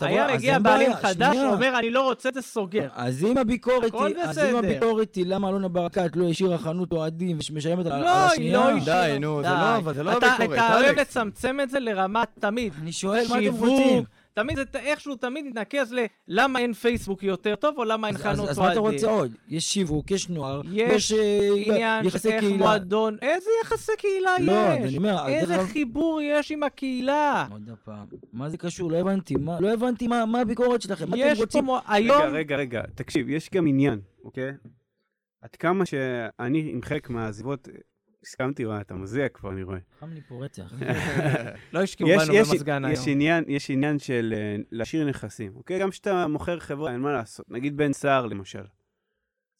היה 0.00 0.26
מגיע 0.34 0.58
בעלים 0.58 0.94
חדש. 0.94 1.36
אומר 1.36 1.78
אני 1.78 1.90
לא 1.90 2.02
רוצה, 2.02 2.28
זה 2.34 2.42
סוגר. 2.42 2.88
אז 2.94 3.24
אם 3.24 3.38
הביקורת 3.38 3.94
היא, 3.94 4.16
אז. 4.22 4.38
אם 4.38 4.56
הביקורת 4.56 5.14
היא 5.14 5.24
למה 5.26 5.48
אלונה 5.48 5.68
ברקת 5.68 6.10
לא 6.16 6.28
השאירה 6.30 6.58
חנות 6.58 6.92
אוהדים 6.92 7.38
ומשלמת 7.50 7.86
על 7.86 7.92
על 7.92 8.00
לא, 8.02 8.08
היא 8.10 8.16
השנייה, 8.32 8.58
לא 8.58 8.70
השאירה. 8.76 9.06
די, 9.08 9.18
נו, 9.18 9.42
זה. 9.42 9.48
לא- 9.48 10.04
לא 10.12 10.18
אתה- 10.18 10.26
הביקורת, 10.26 10.58
אתה 10.58 10.74
אוהב. 10.80 10.98
לצמצם 10.98 11.56
את 11.62 11.70
זה 11.70 11.80
לרמת 11.80 12.28
תמיד. 12.40 12.72
אני 12.82 12.92
שואל 12.92 13.24
מה 13.30 13.38
אתם 13.38 13.54
רוצים. 13.54 14.04
תמיד 14.34 14.56
זה 14.56 14.78
איכשהו 14.78 15.16
תמיד 15.16 15.44
מתנקז 15.46 15.94
ללמה 16.28 16.58
אין 16.58 16.72
פייסבוק 16.72 17.22
יותר 17.22 17.54
טוב, 17.56 17.78
או 17.78 17.84
למה 17.84 18.08
אין 18.08 18.18
חנות 18.18 18.48
אז 18.48 18.58
מה 18.58 18.72
אתה 18.72 18.78
אוהדים. 18.80 18.94
רוצה 19.00 19.10
עוד? 19.10 19.32
יש 19.48 19.64
שיווק, 19.64 20.10
יש 20.10 20.28
נוער, 20.28 20.60
יש 20.72 21.12
אה, 21.12 21.48
עניין 21.66 22.10
של 22.10 22.28
איך. 22.28 22.44
מועדון, 22.58 23.16
איזה 23.22 23.50
יחסי 23.62 23.92
קהילה 23.98 24.30
לא, 24.40 24.52
יש? 24.52 24.88
אני 24.88 24.96
אומר, 24.96 25.18
אז 25.20 25.28
איזה 25.28 25.54
אגב- 25.54 25.66
חיבור 25.66 26.20
יש 26.22 26.50
עם 26.52 26.62
הקהילה? 26.62 27.46
עוד 27.50 27.70
פעם, 27.84 28.06
מה 28.32 28.50
זה 28.50 28.56
קשור? 28.56 28.90
לא 28.90 28.96
הבנתי, 28.96 29.34
מה- 29.36 29.60
לא 29.60 29.72
הבנתי 29.72 30.06
מה 30.06 30.26
מה 30.26 30.40
הביקורת 30.40 30.82
שלכם, 30.82 31.10
מה 31.10 31.16
אתם 31.16 31.40
רוצים? 31.40 31.64
מו- 31.64 31.74
רגע, 31.74 31.92
היום, 31.92 32.22
רגע, 32.32 32.56
רגע, 32.56 32.82
תקשיב, 32.94 33.28
יש 33.30 33.50
גם 33.54 33.66
עניין, 33.66 34.00
אוקיי? 34.24 34.50
עד 35.42 35.56
כמה 35.56 35.86
שאני 35.86 36.70
עם 36.72 36.82
חלק 36.82 37.10
מהעזיבות, 37.10 37.68
הסכמתי, 38.26 38.66
וואה, 38.66 38.80
אתה 38.80 38.94
מזיע 38.94 39.28
כבר, 39.28 39.52
אני 39.52 39.62
רואה. 39.62 39.78
חם 40.00 40.10
לי 40.12 40.20
פה 40.28 40.44
רצח. 40.44 40.72
לא 41.72 41.82
השקיעו 41.82 42.10
בנו 42.10 42.34
יש, 42.34 42.48
במזגן 42.48 42.82
יש, 42.92 43.06
היום. 43.06 43.44
יש 43.48 43.70
עניין 43.70 43.98
של 43.98 44.34
אה, 44.36 44.56
להשאיר 44.72 45.08
נכסים, 45.08 45.52
אוקיי? 45.56 45.80
גם 45.80 45.90
כשאתה 45.90 46.26
מוכר 46.26 46.58
חברה, 46.60 46.92
אין 46.92 47.00
מה 47.00 47.12
לעשות. 47.12 47.46
נגיד 47.50 47.76
בן 47.76 47.92
סער, 47.92 48.26
למשל. 48.26 48.64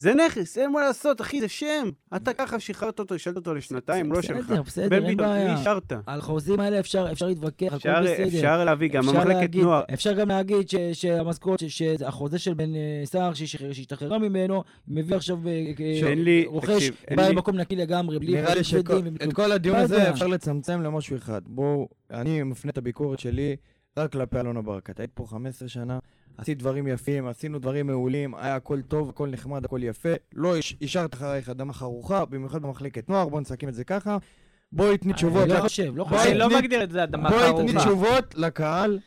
זה 0.05 0.13
נכס, 0.13 0.57
אין 0.57 0.71
מה 0.71 0.81
לעשות, 0.81 1.21
אחי, 1.21 1.41
זה 1.41 1.47
שם. 1.47 1.89
אתה 2.15 2.33
ככה 2.33 2.59
שחררת 2.59 2.99
אותו, 2.99 3.15
השאלת 3.15 3.35
אותו 3.35 3.53
לשנתיים, 3.53 4.11
לא 4.11 4.21
שלך. 4.21 4.37
בסדר, 4.49 4.61
בסדר, 4.61 5.07
אין 5.07 5.17
בעיה. 5.17 5.53
מי 5.53 5.59
השארת? 5.59 5.93
על 6.05 6.21
חוזים 6.21 6.59
האלה 6.59 6.79
אפשר 6.79 7.07
אפשר 7.11 7.25
להתווכח, 7.27 7.67
הכל 7.67 7.75
אפשר, 7.77 8.01
בסדר. 8.03 8.27
אפשר 8.27 8.63
להביא 8.65 8.89
גם 8.89 9.03
להגיד- 9.27 9.63
נוער. 9.63 9.83
אפשר 9.93 10.13
גם 10.13 10.29
להגיד 10.29 10.69
ש- 10.69 10.75
שהמשכורת, 10.93 11.59
שהחוזה 11.67 12.39
של 12.39 12.53
בן 12.53 12.75
אה, 12.75 13.01
סער 13.05 13.33
שהשתחרר- 13.33 13.73
שהשתחררה 13.73 14.17
ממנו, 14.19 14.63
מביא 14.87 15.15
עכשיו 15.15 15.37
אה, 15.47 15.51
אה, 15.79 16.41
רוכש, 16.45 16.89
בא 17.15 17.29
במקום 17.29 17.55
נקי 17.57 17.75
לגמרי, 17.75 18.19
בלי 18.19 18.33
נראה 18.33 18.55
לי 18.55 18.63
שאת. 18.63 18.85
כל 19.33 19.51
הדיון 19.51 19.75
הזה. 19.75 20.09
אפשר 20.09 20.27
לצמצם 20.27 20.81
למשהו 20.81 21.15
אחד. 21.17 21.41
בואו, 21.45 21.87
אני 22.11 22.43
מפנה 22.43 22.71
את 22.71 22.77
הביקורת 22.77 23.19
שלי 23.19 23.55
רק 23.99 24.11
כלפי 24.11 24.39
אלונה 24.39 24.61
ברקת. 24.61 24.99
היית 24.99 25.11
פה 25.13 25.25
15 25.29 25.67
שנה, 25.67 25.99
עשית 26.37 26.57
דברים 26.57 26.87
יפים, 26.87 27.27
עשינו 27.27 27.59
דברים 27.59 27.87
מעולים, 27.87 28.35
היה 28.35 28.55
הכל 28.55 28.81
טוב, 28.81 29.09
הכל 29.09 29.29
נחמד, 29.29 29.65
הכל 29.65 29.79
יפה. 29.83 30.09
לא 30.33 30.57
הש- 30.57 30.75
השארת 30.81 31.13
אחרייך 31.13 31.49
אדמה 31.49 31.73
חרוכה, 31.73 32.25
במיוחד 32.25 32.61
במחלקת 32.61 33.09
נוער, 33.09 33.29
בואו 33.29 33.41
נסכם 33.41 33.67
את 33.69 33.73
זה 33.73 33.83
ככה. 33.83 34.17
בואי 34.71 34.97
תני 34.97 35.13
תשובות. 35.13 35.43
אני 35.43 35.53
לא 35.53 35.59
חושב, 35.59 35.91
לא 35.95 36.03
חושב. 36.03 36.29
אני 36.29 36.37
לא 36.37 36.49
מגדיר 36.57 36.83
את 36.83 36.91
זה 36.91 37.03
אדמה 37.03 37.29
בואי 37.29 37.41
תני 37.57 37.71
חרוכה. 37.71 37.79
תשובות 37.79 38.35
לקהל 38.35 38.99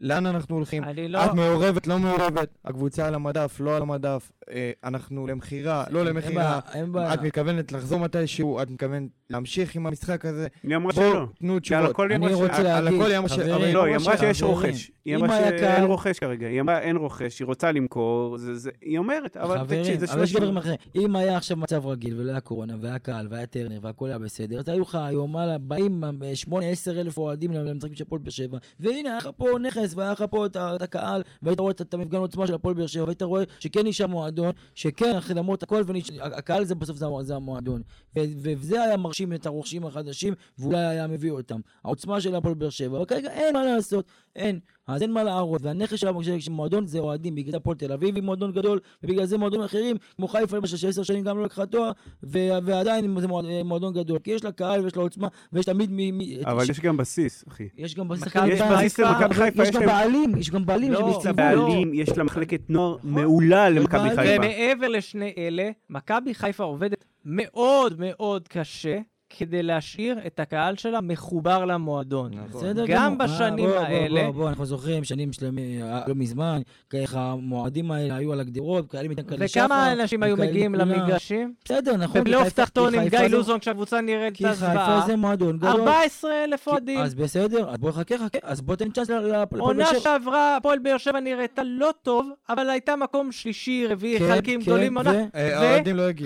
לאן 0.00 0.26
אנחנו 0.26 0.54
הולכים? 0.56 0.84
אני 0.84 1.08
לא... 1.08 1.24
את 1.24 1.34
מעורבת, 1.34 1.86
לא 1.86 1.98
מעורבת, 1.98 2.48
הקבוצה 2.64 3.06
על 3.06 3.14
המדף, 3.14 3.60
לא 3.60 3.76
על 3.76 3.82
המדף, 3.82 4.32
אה, 4.50 4.70
אנחנו 4.84 5.26
למכירה, 5.26 5.84
לא 5.90 6.04
למכירה, 6.04 6.60
אין 6.74 6.92
בעיה. 6.92 7.14
את 7.14 7.22
מתכוונת 7.22 7.72
לחזור 7.72 7.98
מתישהו, 8.00 8.62
את 8.62 8.70
מתכוונת 8.70 9.08
להמשיך 9.30 9.76
עם 9.76 9.86
המשחק 9.86 10.24
הזה, 10.24 10.46
היא 10.62 10.76
אמרה 10.76 10.92
בואו, 10.92 11.10
שלא. 11.12 11.26
תנו 11.38 11.58
שעל 11.62 11.84
תשובות. 11.84 12.10
אני 12.10 12.34
רוצה 12.34 12.56
על- 12.56 12.66
על 12.66 12.84
להגיד, 12.84 13.00
הכל 13.00 13.10
היא 13.10 13.18
אמרה 13.18 13.28
ש- 13.28 13.32
חברים, 13.38 13.74
לא, 13.74 13.84
היא 13.84 13.96
אמרה 13.96 14.16
שיש 14.18 14.42
רוכש. 14.42 14.90
היא 15.04 15.16
אמרה 15.16 15.38
שאין 15.58 15.84
רוכש 15.84 16.18
כרגע. 16.18 16.46
היא 16.46 16.60
אמרה 16.60 16.78
אין 16.80 16.96
רוכש, 16.96 17.38
היא 17.38 17.46
רוצה 17.46 17.72
למכור, 17.72 18.36
היא 18.82 18.98
אומרת, 18.98 19.36
אבל 19.36 19.58
תקשיב, 19.66 20.00
זה 20.00 20.12
אבל 20.12 20.22
יש 20.22 20.30
שלוש... 20.30 20.42
דברים 20.42 20.56
אחרים. 20.56 20.76
אם 20.94 21.16
היה 21.16 21.36
עכשיו 21.36 21.56
מצב 21.56 21.86
רגיל 21.86 22.20
ולא 22.20 22.30
היה 22.30 22.40
קורונה 22.40 22.74
והיה 22.80 22.98
קהל 22.98 23.26
והיה 23.30 23.46
טרנר 23.46 23.78
והכל 23.82 24.08
היה 24.08 24.18
בסדר, 24.18 24.58
אז 24.58 24.68
היו 24.68 24.80
לך 24.82 24.94
היום 24.94 25.34
באים 25.60 26.04
8-10 26.48 26.56
אלף 26.90 27.18
אוהדים 27.18 27.52
למשחקים 27.52 27.94
של 27.94 28.04
הפועל 28.04 28.20
באר 28.22 28.30
שבע, 28.30 28.58
והנה 28.80 29.08
היה 29.08 29.18
לך 29.18 29.28
פה 29.36 29.46
נכס 29.66 29.87
והיה 29.94 30.12
לך 30.12 30.24
פה 30.30 30.46
את 30.46 30.56
את 30.56 30.82
הקהל, 30.82 31.22
והיית 31.42 31.60
רואה 31.60 31.70
את- 31.70 31.80
את 31.80 31.94
המפגן 31.94 32.18
עוצמה 32.18 32.46
של 32.46 32.54
הפועל 32.54 32.74
באר 32.74 32.86
שבע, 32.86 33.04
והיית 33.04 33.22
רואה 33.22 33.44
שכן 33.60 33.86
נשאר 33.86 34.06
מועדון, 34.06 34.50
שכן, 34.74 35.16
אחי, 35.16 35.34
למרות 35.34 35.62
הכל, 35.62 35.82
ונש- 35.86 36.10
הקהל 36.20 36.64
זה 36.64 36.74
בסוף 36.74 36.96
זה 36.96 37.06
המ- 37.06 37.22
זה 37.22 37.36
המועדון. 37.36 37.82
ו- 38.18 38.20
וזה 38.42 38.82
היה 38.82 38.96
מרשים 38.96 39.32
את 39.32 39.46
הרוכשים 39.46 39.86
החדשים, 39.86 40.34
ואולי 40.58 40.78
היה 40.86 41.06
מביא 41.06 41.30
אותם. 41.30 41.60
העוצמה 41.84 42.20
של 42.20 42.34
הפועל 42.34 42.54
באר 42.54 42.70
שבע, 42.70 42.96
אבל 42.96 43.04
כרגע 43.06 43.30
אין 43.30 43.54
מה 43.54 43.64
לעשות, 43.64 44.04
אין. 44.38 44.58
אז 44.86 45.02
אין 45.02 45.12
מה 45.12 45.22
להראות, 45.24 45.62
והנכס 45.62 45.94
של 45.98 46.08
המ- 46.08 46.22
של 46.22 46.52
המועדון 46.52 46.86
זה 46.86 46.98
אוהדים, 46.98 47.34
בגלל 47.34 47.50
זה 47.50 47.56
הפועל 47.56 47.76
תל 47.76 47.92
אביב 47.92 48.14
היא 48.14 48.22
מועדון 48.24 48.52
גדול, 48.52 48.80
ובגלל 49.02 49.24
זה 49.26 49.38
מועדונים 49.38 49.64
אחרים, 49.64 49.96
כמו 50.16 50.28
חיפה 50.28 50.56
למשל, 50.56 50.76
שעשר 50.76 51.02
שנים 51.02 51.24
גם 51.24 51.38
לא 51.38 51.44
לקחה 51.44 51.66
תואר, 51.66 51.92
ו- 52.22 52.38
ועדיין 52.64 53.20
זה 53.20 53.28
מועד- 53.28 53.44
מועדון 53.64 53.94
גדול, 53.94 54.18
כי 54.18 54.30
יש 54.30 54.44
לה 54.44 54.52
קהל 54.52 54.80
ויש 54.80 54.96
לה 54.96 55.02
עוצמה, 55.02 55.28
ויש 55.52 55.64
תמיד 55.66 55.90
מ... 55.92 56.18
מ- 56.18 56.46
אבל 56.46 56.64
ש- 56.64 56.68
יש 56.68 56.80
גם 56.80 56.96
בסיס, 56.96 57.44
אחי. 57.48 57.68
יש 57.78 57.94
גם 57.94 58.08
בשחקנים, 58.08 58.52
יש 58.52 58.60
בסיס 58.62 58.98
למכבי 59.00 59.34
חיפה, 59.34 59.62
יש 59.62 59.68
יש 59.68 59.74
גם. 59.76 59.86
בעלים, 59.86 60.36
יש 60.38 60.50
גם 60.50 60.66
בעלים 60.66 60.92
לא, 60.92 61.16
יש. 61.20 61.26
בעלים, 61.26 61.94
יש 61.94 62.18
לה 62.18 62.24
מחלקת 62.24 62.60
נוער 62.70 62.96
מעולה 63.02 63.68
למכבי. 63.70 64.08
חיפה. 64.16 64.22
ומעבר 64.36 64.88
לשני 64.88 65.32
אלה, 65.38 65.70
מכבי 65.90 66.34
חיפה 66.34 66.64
עובדת 66.64 67.04
מאוד 67.24 67.94
מאוד 68.00 68.48
קשה 68.48 68.98
כדי 69.30 69.62
להשאיר 69.62 70.18
את 70.26 70.40
הקהל 70.40 70.76
שלה 70.76 71.00
מחובר 71.00 71.64
למועדון. 71.64 72.32
בסדר 72.50 72.86
גמור. 72.86 72.86
גם 72.86 73.18
בשנים 73.18 73.68
אה, 73.68 73.80
האלה... 73.80 74.20
בוא, 74.20 74.30
בוא, 74.30 74.40
בוא, 74.40 74.48
אנחנו 74.48 74.66
זוכרים 74.66 75.04
שנים 75.04 75.32
שלמים, 75.32 75.82
אה, 75.82 76.00
לא 76.06 76.14
מזמן, 76.14 76.60
ככה 76.90 77.20
המועדים 77.20 77.90
האלה 77.90 78.16
היו 78.16 78.32
על 78.32 78.40
הגדרות, 78.40 78.90
קהלים 78.90 79.10
איתם 79.10 79.22
כאלה 79.22 79.48
שחר. 79.48 79.64
וכמה 79.64 79.92
אנשים 79.92 80.22
היו 80.22 80.36
מגיעים 80.36 80.74
למגרשים? 80.74 81.52
בסדר, 81.64 81.96
נכון. 81.96 82.20
בפלייאוף 82.20 82.48
תחתון 82.48 82.94
עם 82.94 83.08
גיא 83.08 83.18
לא- 83.18 83.26
לוזון, 83.26 83.58
כשהקבוצה 83.58 84.00
נראית 84.00 84.32
את 84.32 84.54
זוועה. 84.54 84.54
כי 84.54 84.78
חיפה 84.78 85.06
זה 85.06 85.16
מועדון 85.16 85.56
גדול. 85.56 85.70
14,000 85.70 86.66
אוהדים. 86.66 86.98
אז 86.98 87.14
בסדר, 87.14 87.70
אז 87.70 87.78
בוא 87.78 87.90
חכה, 87.90 88.18
חכה, 88.18 88.38
אז 88.42 88.60
בוא 88.60 88.76
תן 88.76 88.90
צ'אנס 88.90 89.10
לפועל 89.10 89.60
עונה 89.60 89.86
שעברה, 90.00 90.56
הפועל 90.56 90.78
באר 90.78 90.98
שבע 90.98 91.20
נראתה 91.20 91.62
לא 91.64 91.90
טוב, 92.02 92.30
אבל 92.48 92.70
הייתה 92.70 92.96
מקום 92.96 93.32
שלישי, 93.32 93.86
רביעי, 93.86 94.18
כן, 94.18 94.28
חלקים 94.28 94.60
כן, 94.60 94.66
גדולים. 94.66 94.98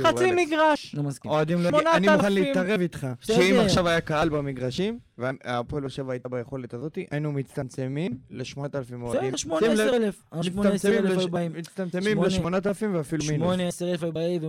חצי 0.02 0.32
מגרש. 0.32 0.86
8,000 0.86 2.91
איתך. 2.94 3.06
שאם 3.20 3.60
עכשיו 3.64 3.88
היה 3.88 4.00
קהל 4.00 4.28
במגרשים, 4.28 4.98
והפועל 5.22 5.82
באר 5.82 5.88
שבע 5.88 6.12
הייתה 6.12 6.28
ביכולת 6.28 6.74
הזאת, 6.74 6.98
היינו 7.10 7.32
מצטמצמים 7.32 8.18
ל-8,000 8.30 8.56
אוהדים. 9.02 9.34
בסדר. 9.34 9.36
שמונה, 9.36 9.66
עשר 9.72 9.90
מצטמצמים 10.70 10.98
אלף 11.06 11.16
לש- 11.16 11.18
היו 11.18 11.28
באים. 11.28 11.52
מצטמצמים 11.52 12.02
שמונה- 12.30 12.58
ל-8,000 12.58 12.86
ואפילו 12.94 13.24
מינוס. 13.24 13.38
שמונה, 13.46 13.68
עשר 13.68 13.90
אלף 13.90 14.02
היו 14.02 14.12
באים 14.12 14.42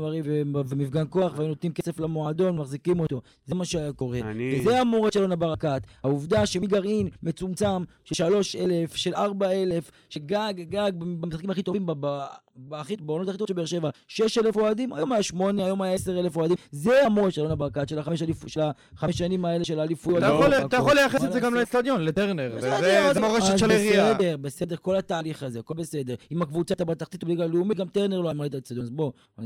ומפגן 0.69 1.05
כוח, 1.09 1.33
והיו 1.37 1.47
נותנים 1.47 1.73
כסף 1.73 1.99
למועדון, 1.99 2.57
מחזיקים 2.57 2.99
אותו. 2.99 3.21
זה 3.45 3.55
מה 3.55 3.65
שהיה 3.65 3.93
קורה. 3.93 4.19
אני- 4.19 4.59
וזה 4.61 4.79
המורד 4.81 5.13
של 5.13 5.21
עונה 5.21 5.35
ברקת. 5.35 5.81
העובדה 6.03 6.45
שמגרעין 6.45 7.07
מצומצם 7.23 7.83
של 8.03 8.15
שלוש 8.15 8.55
אלף, 8.55 8.95
של 8.95 9.13
ארבע 9.15 9.51
אלף, 9.51 9.91
שגג, 10.09 10.53
גג, 10.69 10.91
במשחקים 10.97 11.49
הכי 11.49 11.63
טובים, 11.63 11.85
בעונות 11.85 13.27
הכי 13.27 13.37
טובות 13.37 13.47
של 13.47 13.53
באר 13.53 13.65
שבע, 13.65 13.89
שש 14.07 14.37
אלף 14.37 14.57
אוהדים, 14.57 14.93
היום 14.93 15.11
היה 15.11 15.23
שמונה, 15.23 15.65
היום 15.65 15.81
היה 15.81 15.93
עשר 15.93 16.19
אלף 16.19 16.37
אוהדים. 16.37 16.57
זה 16.71 17.05
המורד 17.05 17.31
של 17.31 17.41
עונה 17.41 17.55
ברקת, 17.55 17.89
של 17.89 17.99
החמש 17.99 18.21
אליפו- 18.21 18.49
של 18.49 18.61
החמש 18.95 19.17
שנים 19.17 19.45
האלה 19.45 19.65
של 19.65 19.79
האליפויות. 19.79 20.23
אתה 20.65 20.77
יכול- 20.77 20.93
לייחס 20.95 21.23
את 21.23 21.31
זה 21.33 21.39
גם? 21.39 21.53
לאצטדיון, 21.53 22.01
לטרנר. 22.05 22.55
זה- 22.59 23.19
מורשת 23.21 23.57
של 23.57 23.71
העירייה. 23.71 24.13
בסדר, 24.13 24.37
בסדר, 24.37 24.75
כל 24.75 24.95
התהליך 24.95 25.43
הזה, 25.43 25.59
הכל 25.59 25.73
בסדר. 25.73 26.15
אם 26.31 26.41
הקבוצה 26.41 26.73
הייתה 26.73 26.85
בתחתית 26.85 27.23
בליגה 27.23 27.43
הלאומית, 27.43 27.77
גם 27.77 27.87
טרנר 27.87 28.21
לא 28.21 28.27
היה 28.29 28.33
מעלה 28.33 28.47
את 28.49 28.55
האצטדיון, 28.55 28.83
אז 28.85 28.89
בוא. 28.91 29.11
אה, 29.39 29.45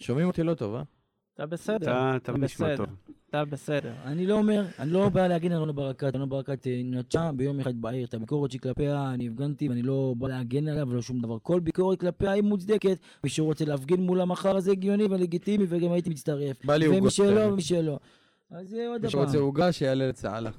שומעים 0.00 0.26
אותי 0.26 0.42
לא 0.42 0.54
טוב, 0.54 0.74
אה? 0.74 0.82
אתה 1.34 1.46
בסדר. 1.46 1.76
אתה 1.90 2.16
אתה 2.16 2.32
נשמע 2.32 2.66
בסדר. 2.66 2.76
טוב. 2.76 2.86
אתה 3.30 3.44
בסדר. 3.44 3.92
אני 4.04 4.26
לא 4.26 4.34
אומר, 4.34 4.64
אני 4.78 4.90
לא 4.90 5.08
בא 5.08 5.26
להגן 5.26 5.50
על 5.52 5.56
אלונה 5.56 5.72
ברקת, 5.72 6.14
אלונה 6.14 6.26
ברקת 6.26 6.66
אה, 6.66 6.80
נטשה 6.84 7.30
ביום 7.36 7.60
אחד 7.60 7.80
בעיר 7.80 8.06
את 8.06 8.14
הביקורת 8.14 8.50
שהיא 8.50 8.60
כלפיה, 8.60 9.10
אני 9.14 9.28
הפגנתי 9.28 9.68
ואני 9.68 9.82
לא 9.82 10.14
בא 10.18 10.28
להגן 10.28 10.68
עליה 10.68 10.84
ולא 10.88 11.02
שום 11.02 11.20
דבר. 11.20 11.36
כל 11.42 11.60
ביקורת 11.60 12.00
כלפיה 12.00 12.30
היא 12.30 12.42
מוצדקת, 12.42 12.98
מי 13.24 13.30
שרוצה 13.30 13.64
להפגין 13.64 14.00
מולה 14.02 14.24
מחר 14.24 14.60
זה 14.60 14.70
הגיוני 14.70 15.04
ולגיטימי 15.10 15.64
וגם 15.68 15.92
הייתי 15.92 16.10
מצטרף. 16.10 16.64
בא 16.64 16.76
לי 16.76 16.86
ומי 16.88 16.96
עוגות. 16.96 17.12
שלא, 17.12 17.40
ומי 17.40 17.62
שלא. 17.62 17.98
אז 18.52 18.68
זה 18.68 18.86
עוד 18.88 19.02
מי 19.02 19.10
שרוצה. 19.10 19.38
עוגה, 19.38 19.72
שיעלה 19.72 20.08
לצהלה. 20.08 20.50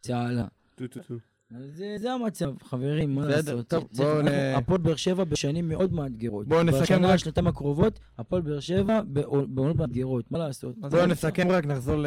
צהלה. 0.00 0.44
טו, 0.74 0.86
טו, 0.88 1.00
טו. 1.08 1.14
אז 1.56 1.64
זה- 1.76 1.96
זה 1.98 2.12
המצב, 2.12 2.52
חברים, 2.62 3.14
מה 3.14 3.22
בסדר, 3.26 3.34
לעשות? 3.54 3.68
טוב, 3.68 3.88
צריך- 3.92 3.98
בואו 4.08 4.22
נ- 4.22 4.28
הפועל 4.56 4.80
באר 4.80 4.96
שבע 4.96 5.24
בשנים 5.24 5.68
מאוד 5.68 5.92
מאתגרות. 5.92 6.48
בואו 6.48 6.62
נסכם 6.62 6.82
בשנה, 6.82 7.08
רק- 7.08 7.16
שנתיים 7.16 7.46
הקרובות, 7.46 8.00
הפועל 8.18 8.42
באר 8.42 8.60
שבע 8.60 9.00
בעו- 9.02 9.46
בעונות 9.48 9.76
מאתגרות, 9.76 10.30
מה 10.30 10.38
לעשות? 10.38 10.78
בואו 10.78 11.06
נסכם 11.06 11.48
רק, 11.50 11.66
נחזור 11.66 11.96
ל- 11.96 12.06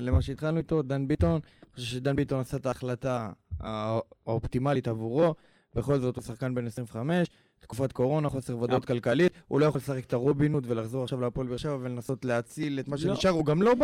למה 0.00 0.22
שהתחלנו 0.22 0.58
איתו, 0.58 0.82
דן 0.82 1.08
ביטון. 1.08 1.30
אני 1.32 1.40
חושב 1.74 1.86
שדן 1.86 2.16
ביטון 2.16 2.40
עשה 2.40 2.56
את 2.56 2.66
ההחלטה 2.66 3.30
הא- 3.60 3.98
האופטימלית 4.26 4.88
עבורו. 4.88 5.34
בכל 5.74 5.98
זאת 5.98 6.16
הוא 6.16 6.24
שחקן 6.24 6.54
בן 6.54 6.66
25, 6.66 7.28
תקופת 7.64 7.92
קורונה, 7.92 8.28
חוסר 8.28 8.58
ודאות 8.58 8.84
כלכלית, 8.84 9.32
הוא 9.48 9.60
לא 9.60 9.66
יכול 9.66 9.78
לשחק 9.78 10.04
את 10.04 10.12
הרובין 10.12 10.52
הוד 10.52 10.66
ולחזור 10.68 11.02
עכשיו 11.02 11.20
להפועל 11.20 11.46
באר 11.46 11.56
שבע 11.56 11.76
ולנסות 11.80 12.24
להציל 12.24 12.80
את 12.80 12.88
מה 12.88 12.96
לא. 12.96 13.02
שנשאר, 13.02 13.30
הוא 13.30 13.44
גם 13.44 13.62
לא 13.62 13.74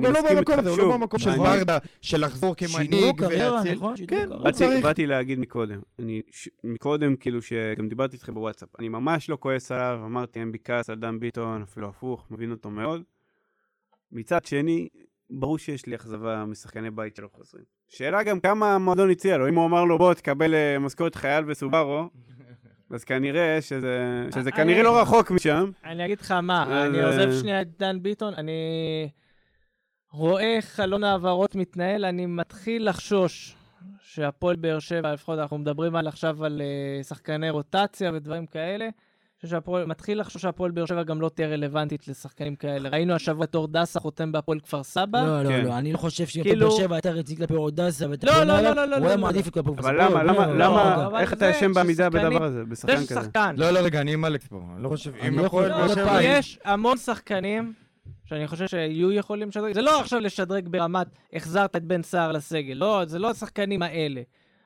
לא 0.00 0.34
במקום 0.34 0.58
הזה, 0.58 0.70
הוא 0.70 0.78
לא 0.78 0.92
במקום 0.92 1.20
של 1.20 1.36
ברדה, 1.36 1.78
של 2.00 2.24
לחזור 2.24 2.54
כמנהיג 2.54 3.20
ולהציל. 3.20 3.74
נכון? 3.74 3.94
כן. 4.08 4.28
הוא 4.32 4.50
צריך. 4.50 4.84
באתי 4.84 5.06
להגיד 5.06 5.38
מקודם, 5.38 5.80
מקודם 6.64 7.16
כאילו 7.16 7.42
שגם 7.42 7.88
דיברתי 7.88 8.16
איתכם 8.16 8.34
בוואטסאפ, 8.34 8.68
אני 8.78 8.88
ממש 8.88 9.30
לא 9.30 9.38
כועס 9.40 9.72
עליו, 9.72 10.00
אמרתי 10.04 10.40
אין 10.40 10.52
בי 10.52 10.58
כעס 10.64 10.90
על 10.90 10.96
דן 10.96 11.20
ביטון, 11.20 11.62
אפילו 11.62 11.88
הפוך, 11.88 12.26
מבין 12.30 12.50
אותו 12.50 12.70
מאוד. 12.70 13.02
מצד 14.12 14.44
שני, 14.44 14.88
ברור 15.30 15.58
שיש 15.58 15.86
לי 15.86 15.94
אכזבה 15.96 16.44
משחקני 16.44 16.90
בית 16.90 17.16
שלא 17.16 17.28
חוזרים. 17.32 17.64
שאלה 17.88 18.22
גם 18.22 18.40
כמה 18.40 18.74
המועדון 18.74 19.10
הציע 19.10 19.36
לו, 19.36 19.48
אם 19.48 19.54
הוא 19.54 19.66
אמר 19.66 19.84
לו 19.84 19.98
בוא 19.98 20.14
תקבל 20.14 20.54
אה, 20.54 20.78
משכורת 20.78 21.14
חייל 21.14 21.44
וסובארו, 21.46 22.08
אז 22.90 23.04
כנראה 23.04 23.62
שזה, 23.62 24.26
שזה 24.34 24.52
כנראה 24.52 24.82
לא 24.82 25.00
רחוק 25.00 25.30
משם. 25.30 25.70
אני 25.84 26.04
אגיד 26.04 26.20
לך 26.20 26.30
מה, 26.30 26.62
אז, 26.62 26.88
אני 26.88 27.00
אה, 27.00 27.06
עוזב 27.06 27.40
שנייה 27.40 27.62
את 27.62 27.78
דן 27.78 28.02
ביטון, 28.02 28.34
אני 28.34 28.52
רואה 30.12 30.56
איך 30.56 30.64
חלון 30.64 31.04
העברות 31.04 31.54
מתנהל, 31.54 32.04
אני 32.04 32.26
מתחיל 32.26 32.88
לחשוש 32.88 33.56
שהפועל 34.00 34.56
באר 34.56 34.78
שבע, 34.78 35.12
לפחות 35.12 35.38
אנחנו 35.38 35.58
מדברים 35.58 35.96
על 35.96 36.08
עכשיו 36.08 36.44
על 36.44 36.60
אה, 36.60 37.02
שחקני 37.02 37.50
רוטציה 37.50 38.12
ודברים 38.14 38.46
כאלה, 38.46 38.88
שהפועל, 39.46 39.84
מתחיל 39.86 40.20
לחשוש 40.20 40.42
שהפועל 40.42 40.70
באר 40.70 40.86
שבע 40.86 41.02
גם 41.02 41.20
לא 41.20 41.28
תהיה 41.28 41.48
רלוונטית 41.48 42.08
לשחקנים 42.08 42.56
כאלה. 42.56 42.88
ראינו 42.88 43.14
השבוע 43.14 43.44
את 43.44 43.54
אור 43.54 43.68
דסה 43.68 44.00
חותם 44.00 44.32
בהפועל 44.32 44.60
כפר 44.60 44.82
סבא. 44.82 45.22
לא, 45.22 45.42
לא, 45.42 45.48
כן. 45.48 45.64
לא, 45.64 45.78
אני 45.78 45.92
לא 45.92 45.98
חושב 45.98 46.26
שאם 46.26 46.42
כאילו- 46.42 46.68
באר 46.68 46.78
שבע 46.78 46.94
הייתה 46.94 47.10
רצינית 47.10 47.38
כלפי 47.38 47.54
ואתה 47.54 48.26
לא, 48.26 48.32
פונה 48.32 48.44
לא, 48.44 48.58
אליו, 48.58 48.74
לא, 48.74 48.84
לא, 48.84 48.96
הוא 48.96 49.02
לא, 49.02 49.06
היה 49.06 49.16
לא. 49.16 49.22
מעדיף 49.22 49.50
כלפי 49.50 49.70
אבל 49.78 50.02
למה, 50.02 50.22
למה, 50.22 50.46
לא, 50.46 50.54
למה, 50.58 51.08
לא, 51.12 51.18
איך 51.18 51.32
אתה 51.32 51.38
זה 51.38 51.50
ישן 51.50 51.72
בעמידה 51.72 52.10
בדבר 52.10 52.44
הזה, 52.44 52.58
זה 52.58 52.64
בשחקן 52.64 52.96
כזה? 52.96 53.06
ששחקן. 53.06 53.54
לא, 53.58 53.70
לא, 53.70 53.78
רגע, 53.78 54.00
אני 54.00 54.12
עם 54.12 54.24
אלכס 54.24 54.46
פה. 54.46 54.60
אני 54.74 54.82
לא 54.82 54.88
חושב, 54.88 55.12
אם 55.28 55.38
לא 55.38 55.46
הפועל 55.46 55.68
באר 55.68 55.86
לא, 55.86 55.94
שבע... 55.94 56.22
יש 56.22 56.58
המון 56.64 56.96
שחקנים 56.96 57.72
שאני 58.24 58.46
חושב 58.48 58.66
שיהיו 58.66 59.12
יכולים 59.12 59.48
לשדרג. 59.48 59.74
זה 59.74 59.82
לא 59.82 60.00
עכשיו 60.00 60.20
לשדרג 60.20 60.68
ברמת 60.68 61.06
החזרת 61.32 61.76
את 61.76 61.84
בן 61.84 62.02
סער 62.02 62.32
לסגל, 62.32 62.74
לא, 62.74 63.02
זה 63.06 63.18
לא 63.18 63.30
השחקנים 63.30 63.82
האלה. 63.82 64.22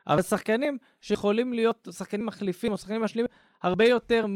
אבל 0.06 0.22
שחקנים 0.22 0.78
שיכולים 1.00 1.52
להיות 1.52 1.88
שחקנים 1.98 2.26
מחליפים 2.26 2.72
או 2.72 2.78
שחקנים 2.78 3.02
משלימים 3.02 3.28
הרבה 3.62 3.84
יותר 3.84 4.26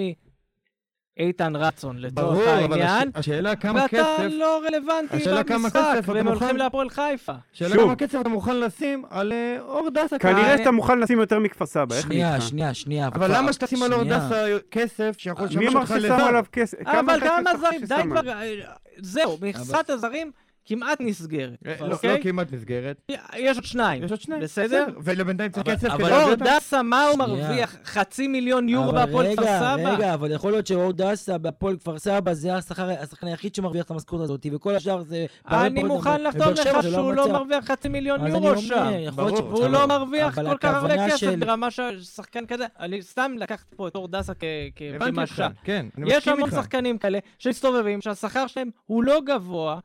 מאיתן 1.18 1.56
רצון 1.56 1.98
לצורך 1.98 2.16
ברור, 2.38 2.42
אבל 2.64 2.72
העניין. 2.82 3.08
הש- 3.08 3.18
השאלה 3.18 3.56
כמה 3.56 3.82
ואתה 3.82 3.88
כסף... 3.96 4.26
לא 4.30 4.60
רלוונטי 4.66 5.16
השאלה 5.16 5.44
כמה 5.44 5.58
במשחק, 5.58 5.80
כסף 5.94 6.04
אתה 6.04 6.12
והם 6.12 6.26
מוכן- 6.26 6.38
הולכים 6.40 6.56
להפועל 6.56 6.88
חיפה. 6.90 7.32
השאלה 7.54 7.74
שוב. 7.74 7.84
כמה 7.84 7.96
כסף 7.96 8.20
אתה 8.20 8.28
מוכן 8.28 8.56
לשים 8.60 9.04
על 9.10 9.32
אה, 9.32 9.56
אור 9.60 9.88
דסה. 9.94 10.18
כנראה 10.18 10.50
אני- 10.52 10.58
שאתה 10.58 10.70
מוכן 10.70 10.98
לשים 10.98 11.18
יותר 11.20 11.38
מכפר 11.38 11.66
סבא, 11.66 11.94
איך 11.96 12.02
שנייה, 12.06 12.36
נקרא? 12.36 12.46
שנייה, 12.48 12.74
שנייה. 12.74 13.06
אבל 13.06 13.16
כבר- 13.26 13.38
למה 13.38 13.52
שתשים 13.52 13.82
על 13.82 13.92
אור 13.92 14.02
שנייה. 14.02 14.18
דסה 14.18 14.46
כסף 14.70 15.14
שיכול 15.18 15.44
מי 15.48 15.50
לשמש 15.50 15.66
אמר 15.72 15.80
אותך 15.80 15.88
ששמו 15.88 15.98
לזר? 16.14 16.24
עליו 16.24 16.44
כסף? 16.52 16.78
אבל 16.86 17.20
כסף 17.20 17.26
כמה 17.26 17.56
זרים, 17.56 17.80
די? 17.84 18.02
כבר, 18.02 18.28
אה, 18.28 18.54
זהו, 18.98 19.38
מכסת 19.42 19.90
הזרים 19.90 20.30
כמעט 20.66 21.00
נסגרת, 21.00 21.58
אה, 21.66 21.74
לא- 21.86 21.92
אוקיי? 21.94 22.18
לא 22.18 22.22
כמעט 22.22 22.52
נסגרת. 22.52 23.10
יש 23.36 23.56
עוד 23.56 23.64
שניים. 23.64 24.04
יש 24.04 24.10
עוד 24.10 24.20
שניים. 24.20 24.42
בסדר? 24.42 24.86
ולבינתיים 25.04 25.50
צריך 25.50 25.66
אבל- 25.66 25.76
כסף 25.76 25.86
אבל- 25.90 25.96
כדי 26.04 26.12
אור 26.12 26.18
להביא 26.18 26.32
אותם. 26.32 26.44
דסה, 26.44 26.82
מה 26.82 27.04
הוא. 27.06 27.18
מרוויח? 27.18 27.76
חצי 27.84 28.28
מיליון 28.28 28.68
יורו 28.68 28.90
אבל 28.90 29.04
בהפועל 29.06 29.26
כפר 29.36 29.42
סבא? 29.44 29.94
רגע, 29.94 30.14
אבל 30.14 30.30
יכול 30.32 30.50
להיות 30.52 30.66
שאור 30.66 30.92
דסה 30.92 31.38
בהפועל 31.38 31.76
כפר 31.76 31.98
סבא 31.98 32.32
זה 32.34 32.54
השכר, 32.54 32.90
השחקן 32.90 33.26
היחיד 33.26 33.54
שמרוויח 33.54 33.84
את 33.84 33.90
המשכורת 33.90 34.22
הזאת, 34.22 34.46
וכל 34.52 34.74
השאר 34.74 35.02
זה... 35.02 35.26
אני 35.48 35.82
מוכן 35.82 36.22
לחתום 36.22 36.52
לך 36.52 36.82
שהוא 36.82 37.12
לא 37.14 37.32
מרוויח 37.32 37.64
חצי 37.64 37.88
מיליון 37.88 38.26
יורו 38.26 38.58
שם. 38.58 38.90
והוא 39.14 39.58
אבל- 39.58 39.70
לא 39.70 39.86
מרוויח 39.86 40.38
אבל 40.38 40.50
כל 40.50 40.56
כך 40.60 40.74
הרבה 40.74 41.08
כסף 41.08 41.34
ברמה 41.38 41.70
של 41.70 42.02
שחקן 42.02 42.46
כזה. 42.46 42.66
אני 42.80 43.02
סתם 43.02 43.32
לקחת 43.38 43.74
פה 43.76 43.88
את 43.88 43.94
אור 43.96 44.08
דסה 44.08 44.32
כמשל. 44.34 45.42
כן, 45.64 45.86
אני 45.98 46.12
יש 46.14 46.28
המון. 46.28 46.50
שחקנים 46.50 46.98
כאלה 46.98 47.18
שמסתובבים, 47.38 48.00
שהשכר 48.00 48.46
שלהם 48.46 48.70
הוא 48.86 49.04
לא 49.04 49.20
גבוה, 49.26 49.78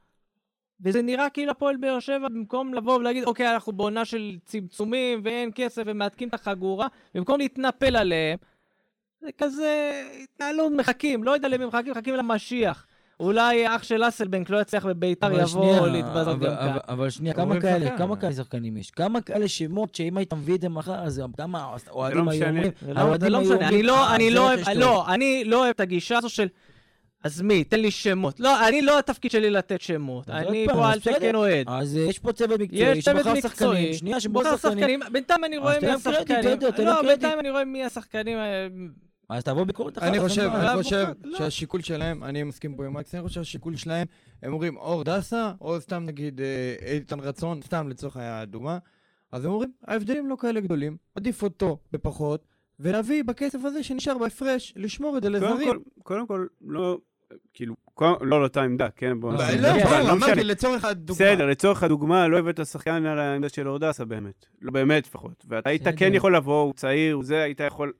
וזה 0.84 1.02
נראה 1.02 1.30
כאילו 1.30 1.52
הפועל 1.52 1.78
באר 1.78 2.00
שבע, 2.00 2.28
במקום 2.30 2.74
לבוא 2.74 2.96
ולהגיד, 2.96 3.24
אוקיי, 3.24 3.54
אנחנו 3.54 3.74
בעונה 3.74 4.06
של 4.06 4.38
צמצומים 4.46 5.22
ואין 5.24 5.50
כסף 5.56 5.84
ומהדקים 5.86 6.28
את 6.30 6.34
החגורה, 6.34 6.88
במקום 7.16 7.40
להתנפל 7.40 7.96
עליהם, 7.96 8.38
זה 9.22 9.30
כזה 9.38 9.92
התנהלות, 10.24 10.72
מחכים, 10.78 11.24
לא 11.24 11.32
יודע 11.32 11.48
למי 11.48 11.66
מחכים, 11.66 11.92
מחכים 11.92 12.16
למשיח. 12.16 12.86
אולי 13.20 13.68
אח 13.76 13.84
של 13.84 14.08
אסלבנק 14.08 14.50
לא 14.50 14.62
יצליח 14.62 14.86
בביתר, 14.86 15.40
יבוא 15.42 15.88
להתבזות 15.88 16.40
גם 16.40 16.56
כאן. 16.56 16.68
אבל- 16.70 16.80
אבל 16.88 17.10
שנייה, 17.10 17.34
כמה 17.36 17.62
כאלה. 17.62 17.98
כמה 17.98 18.16
כאלה 18.16 18.34
שחקנים 18.34 18.78
יש? 18.78 18.92
כמה 18.92 19.22
כאלה 19.22 19.48
שמות 19.48 19.96
שאם 19.96 20.18
היית 20.18 20.34
מביא 20.34 20.56
את 20.56 20.62
זה 20.62 20.70
מחר, 20.70 21.04
אז 21.04 21.22
כמה 21.38 21.76
אוהדים 21.92 22.28
היו. 22.30 22.46
אומרים, 22.48 22.72
זה 22.82 22.94
לא- 23.30 23.40
לא 23.40 23.42
משנה, 23.42 23.82
לא, 23.82 24.04
"אה, 24.08 24.16
אני 24.16 24.30
זה 24.30 24.36
לא 24.36 24.50
רכש 24.50 24.68
אוהב, 24.68 24.74
טוב". 24.74 24.84
לא, 24.84 25.08
אני 25.14 25.44
לא 25.46 25.58
אוהב 25.60 25.70
את 25.70 25.80
הגישה 25.80 26.18
הזו 26.18 26.30
של, 26.30 26.48
אז 27.24 27.42
מי, 27.42 27.64
תן 27.64 27.80
לי 27.80 27.92
שמות. 27.92 28.40
לא, 28.40 28.68
אני 28.68 28.82
לא 28.82 29.00
התפקיד 29.00 29.32
שלי 29.32 29.50
לתת 29.50 29.82
שמות. 29.82 30.30
אני 30.30 30.68
פה 30.74 30.92
על. 30.92 31.00
תקן 31.00 31.36
אוהד. 31.36 31.66
אז 31.70 31.98
אה, 31.98 32.02
יש 32.02 32.20
פה 32.20 32.34
צוות 32.34 32.60
מקצועי, 32.60 32.98
יש 32.98 33.06
צוות 33.06 33.18
שבחר 33.18 33.34
מקצועי, 33.34 33.52
שחקנים, 33.52 33.94
שנייה, 33.94 34.20
שבחר 34.20 34.58
שחקנים, 34.58 34.80
שחקנים, 34.80 35.00
בינתיים 35.12 35.44
אני 35.44 35.58
רואה 35.58 35.80
מי 35.80 35.88
השחקנים. 35.88 36.60
לא. 36.86 37.02
בינתיים 37.02 37.40
אני 37.40 37.50
רואה 37.50 37.66
מי 37.66 37.84
השחקנים. 37.84 38.38
אז 39.30 39.44
תבוא 39.44 39.64
ביקורת 39.64 39.98
אחת. 39.98 40.08
אני 40.08 40.20
חושב, 40.20 40.48
בעיה. 40.48 40.74
אני 40.74 40.84
חושב 40.84 41.08
לא. 41.24 41.38
שהשיקול 41.38 41.82
שלהם, 41.82 42.24
אני 42.24 42.44
מסכים 42.44 42.76
פה 42.76 42.86
עם 42.86 42.94
מקס, 42.94 43.16
אני 43.16 43.24
חושב 43.24 43.44
שהשיקול 43.44 43.76
שלהם, 43.76 44.08
הם 44.44 44.54
אומרים 44.54 44.78
אור 44.78 45.04
דסה, 45.04 45.52
או 45.62 45.82
סתם 45.82 46.04
נגיד 46.06 46.42
אה, 46.42 46.76
איתן 46.94 47.20
רצון, 47.20 47.62
סתם 47.62 47.90
לצורך 47.90 48.18
הדוגמה, 48.20 48.78
אז 49.32 49.46
הם 49.46 49.52
אומרים, 49.52 49.72
ההבדלים 49.88 50.30
לא 50.30 50.36
כאלה 50.36 50.60
גדולים, 50.60 50.98
עדיף 51.16 51.44
אותו 51.44 51.78
בפחות, 51.92 52.46
ולהביא 52.80 53.24
בכסף 53.24 53.60
הזה 53.66 53.84
שנשאר 53.84 54.18
בהפרש, 54.18 54.74
לשמור 54.76 55.18
את 55.18 55.24
זה 55.24 55.30
קודם 55.30 55.44
לזרים. 55.44 55.70
כל, 55.70 55.80
קודם 56.04 56.28
כל, 56.28 56.46
לא, 56.62 56.98
כאילו, 57.54 57.76
לא 58.02 58.36
על 58.36 58.44
אותה 58.44 58.62
עמדה, 58.62 58.90
כן? 58.96 59.20
בוא 59.20 59.34
לא, 59.34 59.38
נשים 59.44 59.62
לא, 59.62 59.68
את 59.68 59.74
זה 59.74 59.80
בצד, 59.80 59.90
ברור, 59.90 60.00
לא 60.00 60.16
משנה. 60.16 60.26
אמרתי 60.28 60.44
לצורך 60.44 60.86
הדוגמה. 60.86 61.16
בסדר, 61.16 61.46
לצורך 61.46 61.84
הדוגמה, 61.84 62.28
לא 62.28 62.38
הבאת 62.38 62.66
שחקן 62.66 63.06
על 63.06 63.20
העמדה 63.20 63.50
של 63.50 63.68
אורדסה 63.68 64.06
באמת. 64.06 64.46
לא 64.62 64.72
באמת 64.72 65.08
לפחות. 65.08 65.46
ואתה 65.48 65.70
היית. 65.70 65.88
כן 65.98 66.14
יכול 66.14 66.36
לבוא, 66.36 66.62
הוא 66.62 66.74
צעיר, 66.74 67.16
הוא 67.16 67.24
זה, 67.24 67.44
היית 67.44 67.62
יכול... 67.68 67.92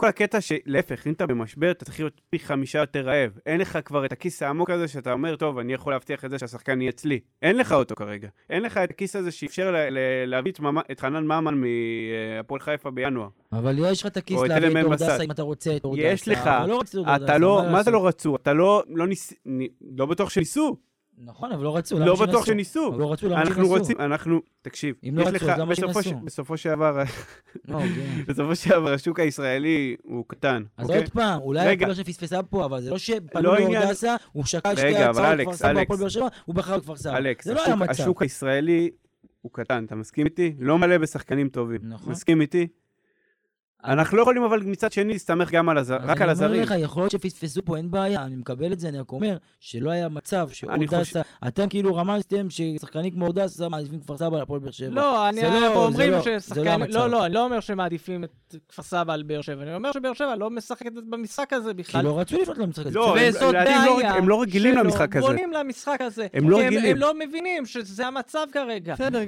כל 0.00 0.06
הקטע 0.08 0.40
שלהפך, 0.40 1.06
אם 1.06 1.12
אתה 1.12 1.26
במשבר, 1.26 1.70
אתה 1.70 1.84
צריך 1.84 2.00
להיות 2.00 2.20
פי 2.30 2.38
חמישה 2.38 2.78
יותר 2.78 3.00
רעב. 3.06 3.30
אין 3.46 3.60
לך 3.60 3.78
כבר 3.84 4.04
את 4.04 4.12
הכיס 4.12 4.42
העמוק 4.42 4.70
הזה 4.70 4.88
שאתה 4.88 5.12
אומר, 5.12 5.36
טוב, 5.36 5.58
אני 5.58 5.72
יכול 5.72 5.92
להבטיח 5.92 6.24
את 6.24 6.30
זה 6.30 6.38
שהשחקן 6.38 6.80
יהיה 6.80 6.90
אצלי. 6.90 7.20
אין 7.42 7.56
לך 7.56 7.72
אותו 7.72 7.94
כרגע. 7.94 8.28
אין 8.50 8.62
לך 8.62 8.78
את 8.78 8.90
הכיס 8.90 9.16
הזה 9.16 9.30
שאפשר 9.30 9.70
ל- 9.70 9.76
ל- 9.90 9.98
להביא 10.26 10.52
את 10.52 10.60
ממ- 10.60 10.78
את 10.90 11.00
חנן 11.00 11.24
ממן 11.24 11.60
מהפועל 11.60 12.60
חיפה 12.60 12.90
בינואר. 12.90 13.28
אבל 13.52 13.78
יש 13.78 14.00
לך 14.00 14.06
את 14.06 14.16
הכיס 14.16 14.40
להביא 14.42 14.80
את. 14.80 14.84
אורדסה 14.84 15.22
אם 15.24 15.30
אתה 15.30 15.42
רוצה 15.42 15.76
את 15.76 15.84
אורדסה. 15.84 16.06
יש 16.06 16.28
לך. 16.28 16.46
אבל 16.46 16.68
לא 16.68 16.80
אתה 17.16 17.38
לא, 17.38 17.62
מה 17.72 17.82
זה? 17.82 17.90
לא 17.90 18.06
רצו? 18.06 18.36
אתה 18.36 18.52
לא, 18.52 18.82
לא 18.88 19.06
ניס... 19.06 19.32
לא 19.96 20.06
בטוח 20.06 20.30
שניסו. 20.30 20.76
נכון, 21.24 21.52
אבל 21.52 21.64
לא 21.64 21.76
רצו. 21.76 21.98
לא 21.98 22.16
בטוח? 22.16 22.46
שניסו. 22.46 22.98
לא 22.98 23.12
רצו, 23.12 23.28
למה 23.28 23.40
אנחנו 23.40 23.54
שינסו? 23.54 23.68
רוצים, 23.68 24.00
אנחנו, 24.00 24.40
תקשיב, 24.62 24.94
אם 25.08 25.18
לא 25.18 25.24
רצו, 25.24 25.46
למה 25.48 25.64
בסופו, 25.64 26.02
ש... 26.02 26.04
שינסו? 26.04 26.24
בסופו 26.24 26.56
שעבר, 26.56 27.02
לא, 27.68 27.78
כן. 27.94 28.22
בסופו 28.28 28.56
שעבר 28.56 28.92
השוק 28.92 29.20
הישראלי 29.20 29.96
הוא 30.02 30.24
קטן, 30.28 30.62
אז 30.76 30.86
אוקיי? 30.86 31.00
עוד 31.00 31.10
פעם, 31.10 31.40
אולי. 31.40 31.74
הפועל 31.74 31.94
שפספסה 31.94 32.42
פה, 32.42 32.64
אבל 32.64 32.80
זה 32.80 32.90
לא 32.90 32.98
שפנו 32.98 33.42
לא 33.42 33.58
לאורדסה, 33.58 34.16
הוא 34.32 34.44
שקל 34.44 34.76
שתי 34.76 34.96
הצעות 34.96 35.26
כפר 35.40 35.52
סבא. 35.52 35.80
הפועל 35.80 36.00
באר 36.00 36.08
שבע, 36.08 36.28
הוא 36.44 36.54
בחר 36.54 36.78
בכפר 36.78 36.96
סבא. 36.96 37.16
אלכס, 37.16 37.44
זה 37.44 37.54
לא. 37.54 37.62
השוק 37.88 38.22
הישראלי 38.22 38.90
הוא 39.40 39.52
קטן, 39.52 39.84
אתה 39.84 39.94
מסכים 39.94 40.26
איתי? 40.26 40.54
לא 40.58 40.78
מלא 40.78 40.98
בשחקנים 40.98 41.48
טובים. 41.48 41.80
נכון. 41.82 42.12
מסכים 42.12 42.40
איתי? 42.40 42.68
אנחנו 43.84 44.16
לא 44.16 44.22
יכולים 44.22 44.42
אבל 44.42 44.62
מצד 44.62 44.92
שני 44.92 45.12
להסתמך 45.12 45.50
גם 45.50 45.68
על 45.68 45.78
הזר, 45.78 45.96
אז 45.96 46.08
רק 46.10 46.20
על 46.22 46.30
הזרים. 46.30 46.50
אני 46.52 46.62
אומר 46.62 46.76
לך, 46.76 46.82
יכול 46.82 47.02
להיות 47.02 47.12
שפספסו 47.12 47.64
פה, 47.64 47.76
אין 47.76 47.90
בעיה, 47.90 48.22
אני 48.22 48.36
מקבל 48.36 48.72
את 48.72 48.80
זה, 48.80 48.88
אני 48.88 48.98
רק 49.00 49.12
אומר 49.12 49.36
שלא 49.60 49.90
היה 49.90 50.08
מצב 50.08 50.46
אני 50.46 50.86
שאורדסה, 50.86 51.20
אתם 51.48 51.68
כאילו 51.68 51.94
רמזתם 51.94 52.46
ששחקנים 52.50 53.10
כמו 53.10 53.24
אורדסה 53.26 53.68
מעדיפים 53.68 54.00
כפר 54.00 54.16
סבא 54.16 54.38
להפועל 54.38 54.60
באר 54.60 54.70
שבע. 54.70 54.90
לא, 54.90 55.28
אני, 55.28 55.42
לא- 55.42 55.84
אומרים 55.86 56.10
לא- 56.10 56.16
לא 56.16 56.38
ששחקנים, 56.38 56.66
המצב. 56.68 56.98
לא, 56.98 57.10
לא, 57.10 57.26
אני 57.26 57.34
לא 57.34 57.44
אומר 57.44 57.60
שמעדיפים 57.60 58.24
את 58.24 58.54
כפר 58.68 58.82
סבא 58.82 59.12
על 59.12 59.22
באר 59.22 59.40
שבע, 59.40 59.62
אני 59.62 59.74
אומר 59.74 59.92
שבאר 59.92 60.12
שבע 60.12 60.36
לא 60.36 60.50
משחקת 60.50 60.92
במשחק 61.10 61.52
הזה 61.52 61.70
כי 61.70 61.74
בכלל. 61.74 62.04
לא 62.04 62.20
רצו 62.20 62.36
לפנות 62.42 62.58
למשחק 62.58 62.86
הזה. 62.86 62.98
לא, 62.98 63.16
הם- 63.18 63.28
וזאת 63.28 63.42
לא- 63.42 63.52
בעיה 63.52 64.14
הם 64.14 64.28
לא 64.28 64.42
רגילים 64.42 64.74
למשחק 64.76 65.16
הזה. 65.16 65.26
בונים 65.26 65.52
למשחק 65.52 66.00
הזה. 66.00 66.26
הם 66.34 66.50
לא 66.50 66.56
כי 66.56 66.66
רגילים. 66.66 66.90
הם 66.90 66.96
לא 66.96 67.14
מבינים 67.18 67.66
שזה 67.66 68.06
המצב 68.06 68.46
כרגע. 68.52 68.94
בסדר, 68.94 69.24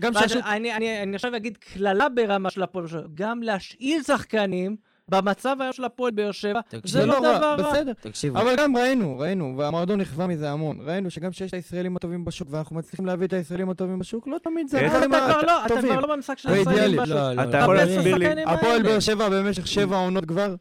גם 0.00 0.12
ש... 0.28 0.36
אני 0.46 1.14
עכשיו 1.14 1.36
אגיד 1.36 1.56
קללה 1.56 2.08
ברמה 2.08 2.50
של 2.50 2.62
הפועל 2.62 2.86
באר 2.92 3.02
שבע, 3.02 3.08
גם 3.14 3.42
להשאיל 3.42 4.02
שחקנים 4.02 4.76
במצב 5.08 5.56
היום 5.60 5.72
של 5.72 5.84
הפועל 5.84 6.10
באר 6.12 6.32
שבע. 6.32 6.60
זה 6.84 7.06
לא 7.06 7.12
רע, 7.12 7.38
דבר 7.38 7.54
רע. 7.62 7.70
בסדר. 7.72 7.92
תקשיבו, 8.00 8.38
אבל 8.40 8.54
גם 8.58 8.76
ראינו, 8.76 9.18
ראינו, 9.18 9.54
והמועדון 9.58 10.00
נכווה 10.00 10.26
מזה 10.26 10.50
המון. 10.50 10.78
ראינו 10.80 11.10
שגם 11.10 11.30
כשיש 11.30 11.48
את 11.48 11.54
הישראלים 11.54 11.96
הטובים 11.96 12.24
בשוק, 12.24 12.48
ואנחנו 12.50 12.76
מצליחים 12.76 13.06
להביא 13.06 13.26
את 13.26 13.32
הישראלים 13.32 13.70
הטובים 13.70 13.98
בשוק, 13.98 14.28
לא 14.28 14.36
תמיד 14.42 14.68
זה 14.68 14.80
הדברים 14.86 15.10
אתה 15.14 15.20
כבר 15.32 15.42
לא, 15.42 15.66
אתה. 15.66 15.74
כבר 15.82 16.00
לא 16.00 16.16
במשחק 16.16 16.38
של 16.38 16.48
לא 16.50 16.54
הישראלים. 16.54 17.02
בשוק. 17.02 17.14
לא, 17.16 17.32
לא, 17.34 17.42
אתה 17.42 17.58
לא, 17.58 17.62
יכול 17.62 17.76
להסביר 17.76 18.16
לי- 18.16 18.42
הפועל. 18.46 18.82
באר 18.82 19.00
שבע 19.00 19.28
במשך 19.28 19.66
שבע 19.66 19.96
עונות 19.96 20.24
כבר 20.24 20.54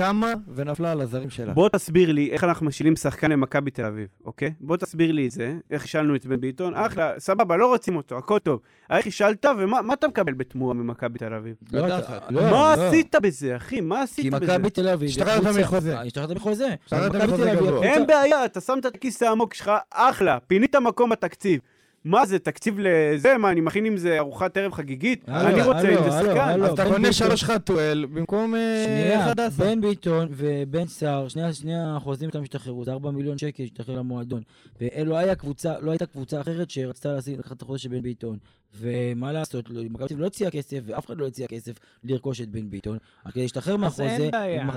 קמה 0.00 0.32
ונפלה 0.54 0.92
על 0.92 1.00
הזרים 1.00 1.30
שלה. 1.30 1.52
בוא 1.52 1.68
תסביר 1.68 2.12
לי 2.12 2.30
איך 2.32 2.44
אנחנו 2.44 2.66
משילים 2.66 2.96
שחקן 2.96 3.30
למכבי 3.30 3.70
תל 3.70 3.84
אביב, 3.84 4.08
אוקיי? 4.24 4.52
בוא 4.60 4.76
תסביר 4.76 5.12
לי 5.12 5.26
את 5.26 5.30
זה, 5.30 5.54
איך 5.70 5.84
השלנו 5.84 6.14
את 6.14 6.26
בן 6.26 6.40
ביטון, 6.40 6.74
אחלה, 6.74 7.12
סבבה, 7.18 7.56
לא 7.56 7.66
רוצים 7.66 7.96
אותו, 7.96 8.18
הכל 8.18 8.38
טוב. 8.38 8.60
איך 8.90 9.06
השלת 9.06 9.46
ומה 9.58 9.82
מה 9.82 9.94
אתה 9.94 10.08
מקבל 10.08 10.32
בתמורה 10.32 10.74
ממכבי 10.74 11.18
תל 11.18 11.34
אביב? 11.34 11.54
לא. 11.72 11.98
אתה- 11.98 12.18
לא, 12.30 12.42
מה 12.42 12.50
לא. 12.50 12.88
עשית 12.88 13.14
בזה, 13.22 13.56
אחי? 13.56 13.80
מה 13.80 13.96
כי 13.96 14.02
עשית 14.02 14.34
בזה? 14.34 14.44
מכבי 14.58 14.70
תל 14.70 14.88
אביב, 14.88 15.10
זה 15.10 15.22
השתחררת 15.22 15.56
מחוזה. 15.64 16.00
השתחררת 16.00 16.30
מחוזה. 16.36 16.74
השתחררת 16.84 17.14
מחוזה 17.14 17.50
גבוה. 17.56 17.82
אין 17.82 18.06
בעיה, 18.06 18.44
אתה 18.44 18.60
שמת 18.60 18.86
את 18.86 18.94
הכיס 18.94 19.22
העמוק 19.22 19.54
שלך, 19.54 19.70
אחלה, 19.90 20.38
פינית 20.46 20.76
מקום 20.76 21.10
בתקציב. 21.10 21.60
מה 22.04 22.26
זה, 22.26 22.38
תקציב 22.38 22.78
לזה? 22.78 23.38
מה, 23.38 23.50
אני 23.50 23.60
מכין 23.60 23.84
עם 23.84 23.96
זה 23.96 24.18
ארוחת 24.18 24.56
ערב 24.56 24.72
חגיגית? 24.72 25.28
אני 25.28 25.62
רוצה 25.62 25.88
עם 25.88 26.10
זה 26.10 26.10
שחקן. 26.10 26.62
אז 26.62 26.72
אתה 26.72 26.84
קונה. 26.84 27.12
שלוש 27.12 27.44
חתואל 27.44 28.06
במקום 28.06 28.54
אה, 28.54 29.30
עשר. 29.46 29.64
בן 29.64 29.80
ביטון 29.80 30.28
ובן 30.30 30.86
סער, 30.86 31.28
שני, 31.28 31.74
החוזים 31.74 32.28
איתם 32.28 32.42
השתחררו, 32.42 32.84
זה 32.84 32.92
4 32.92 33.10
מיליון 33.10 33.38
שקל 33.38 33.62
שהשתחרר 33.62 33.98
למועדון. 33.98 34.42
ולא 34.80 35.16
היה 35.16 35.34
קבוצה, 35.34 35.74
לא 35.80 35.90
הייתה 35.90 36.06
קבוצה 36.06 36.40
אחרת 36.40 36.70
שרצתה 36.70 37.16
לקחת 37.38 37.56
את 37.56 37.62
החוזה 37.62 37.78
של 37.78 37.88
בן 37.88 38.02
ביטון. 38.02 38.38
ומה 38.74 39.32
לעשות, 39.32 39.70
לא- 39.70 39.82
מכבי 39.90 39.96
תל 39.98 40.14
אביב 40.14 40.20
לא 40.20 40.26
הציעה 40.26 40.50
כסף, 40.50 40.78
ואף 40.84 41.06
אחד 41.06 41.18
לא 41.18 41.26
הציע 41.26 41.46
כסף 41.46 41.72
לרכוש 42.04 42.40
את 42.40 42.48
בן 42.48 42.70
ביטון. 42.70 42.98
רק 43.26 43.32
כדי 43.32 43.42
להשתחרר 43.42 43.76
מהחוזה, 43.76 44.30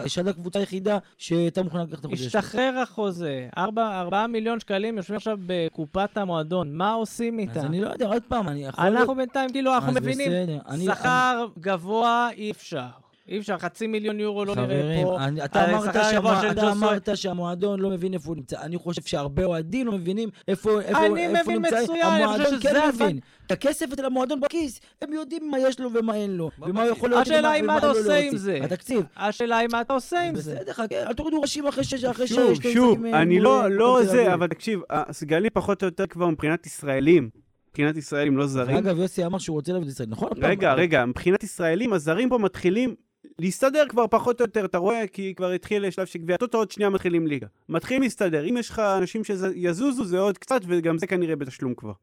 יש 0.06 0.18
עד 0.20 0.28
הקבוצה 0.28 0.60
היחידה 0.60 0.98
שהייתה 1.18 1.64
מוכנה 1.64 1.84
לקחת 1.84 2.00
את 2.00 2.06
החוזה. 2.06 2.26
השתחרר 2.26 2.80
החוזה, 2.84 3.48
ארבע- 3.58 4.00
ארבעה 4.00 4.28
מיליון 4.28 4.60
שקלים 4.60 4.98
יושבים 4.98 5.18
עכשיו 5.18 5.38
בקופת 5.46 6.18
המועדון, 6.18 6.74
מה 6.78 6.94
עושים 6.94 7.40
אז 7.40 7.58
איתם? 7.58 7.66
אני 7.66 7.82
לא 7.82 7.88
יודע, 7.90 8.08
עוד 8.08 8.24
פעם, 8.28 8.48
אני 8.50 8.66
יכול... 8.66 8.86
אנחנו 8.86 9.16
בינתיים, 9.16 9.50
כאילו, 9.50 9.74
אנחנו 9.76 9.90
אז 9.90 9.98
מבינים, 9.98 10.32
שכר 10.86 11.48
גבוה 11.60 12.30
אי 12.38 12.52
אפשר. 12.52 12.88
אי 13.28 13.40
אפשר, 13.40 13.58
חצי 13.58 13.88
מיליון 13.88 14.20
יורו 14.20 14.46
לא 14.46 14.56
נראה 14.56 14.66
חברים, 14.66 15.06
פה. 15.06 15.18
אני- 15.24 15.46
אתה 15.46 15.64
על 15.64 15.76
אמרת 15.76 15.94
של 16.42 16.52
אתה. 16.52 16.72
אמרת 16.72 17.10
שהמועדון 17.16 17.80
לא 17.80 17.90
מבין 17.90 18.14
איפה 18.14 18.28
הוא 18.28 18.36
נמצא. 18.36 18.62
אני 18.62 18.78
חושב 18.78 19.02
שהרבה 19.02 19.44
אוהדים 19.46 19.88
לא 19.88 19.92
מבינים 19.94 20.30
איפה 20.48 20.82
איפה- 20.82 21.06
אני 21.06 21.26
איפה 21.28 21.44
מבין 21.44 21.62
נמצא. 21.62 21.82
מצוין, 21.84 22.06
אני 22.06 22.28
חושב 22.28 22.40
המועדון 22.42 22.60
שזה 22.62 22.70
כן 22.70 22.76
הזמן- 22.82 23.06
מבין. 23.06 23.20
את 23.48 23.52
הכסף 23.52 23.86
אצל 23.94 24.06
המועדון 24.06 24.40
בכיס, 24.42 24.80
הם 25.02 25.14
יודעים 25.14 25.52
מה 25.52 25.60
יש 25.60 25.80
לו 25.80 25.90
ומה 25.94 26.16
אין 26.16 26.32
לו. 26.38 26.50
ומה 26.62 26.84
הוא 26.84 26.92
יכול 26.92 27.10
להוציא 27.10 27.22
השאלה 27.34 27.48
ומה- 27.48 27.52
היא 27.56 27.64
מה 27.64 27.72
ומה 27.74 27.78
אתה 27.78 27.88
לא 27.88 27.92
עושה 28.00 28.18
עם. 28.20 28.38
זה. 28.38 28.60
התקציב. 28.64 29.04
השאלה 29.18 29.58
היא 29.58 29.68
מה 29.72 29.82
אתה 29.82 29.94
עושה 29.94 30.22
עם 30.22 30.36
זה. 30.36 30.56
בסדר, 30.56 30.74
חכה, 30.74 30.96
אל 31.08 31.14
תורידו 31.14 31.42
ראשים 31.42 31.68
אחרי 31.68 31.84
שש, 31.84 32.04
אחרי 32.04 32.28
שש, 32.28 32.36
שוב, 32.36 32.54
שוב, 32.74 33.06
אה, 33.06 33.22
אני 33.22 33.40
לא, 33.40 33.62
אה, 33.64 33.70
לא. 33.70 34.00
זה, 34.04 34.34
אבל 34.34 34.48
תקשיב, 34.48 34.80
הסגלים 34.90 35.50
פחות 35.54 35.84
או 35.84 35.88
יותר 35.88 36.08
כבר 36.08 36.30
מבחינת 36.30 36.66
ישראלים, 36.66 37.30
מבחינת 37.70 37.98
ישראלים, 37.98 38.38
לא 38.38 38.48
זרים. 38.48 38.78
אגב, 38.78 38.98
יוסי 39.00 39.26
אמר 39.26 39.38
שהוא 39.38 39.56
רוצה 39.56 39.74
להביא 39.74 39.88
את 39.88 39.92
ישראל, 39.92 40.10
נכון? 40.10 40.30
רגע, 40.42 40.74
רגע, 40.74 41.06
מבחינת 41.06 41.44
ישראלים, 41.44 41.94
הזרים 41.94 42.30
פה 42.30 42.38
מתחילים 42.38 42.96
להסתדר 43.40 43.84
כבר 43.90 44.08
פחות 44.08 44.42
או 44.42 44.46
יותר, 44.46 44.66
אתה 44.66 44.78
רואה? 44.78 45.08
כי 45.08 45.34
כבר 45.36 45.52
התחיל 45.52 45.90
שלב 45.90 46.06
של 46.06 46.20
גביע 46.20 46.38
טוטו, 46.38 46.58
עוד 46.58 46.72
שנייה 46.72 46.90
מתחילים 46.90 47.28
ליגה. 47.28 47.48
מתחילים 47.70 48.04
להסתדר. 48.04 48.50
אם 48.50 48.58
יש 48.58 48.70
לך 48.70 48.80
אנשים 48.80 49.24
שיזוזו, 49.24 50.06
זה 50.06 50.20
עוד 50.20 50.38
קצת, 50.38 50.62
וגם 50.68 50.98
זה 50.98 51.08
כנראה 51.08 51.36
בתשלום 51.36 51.76
כבר. 51.76 51.94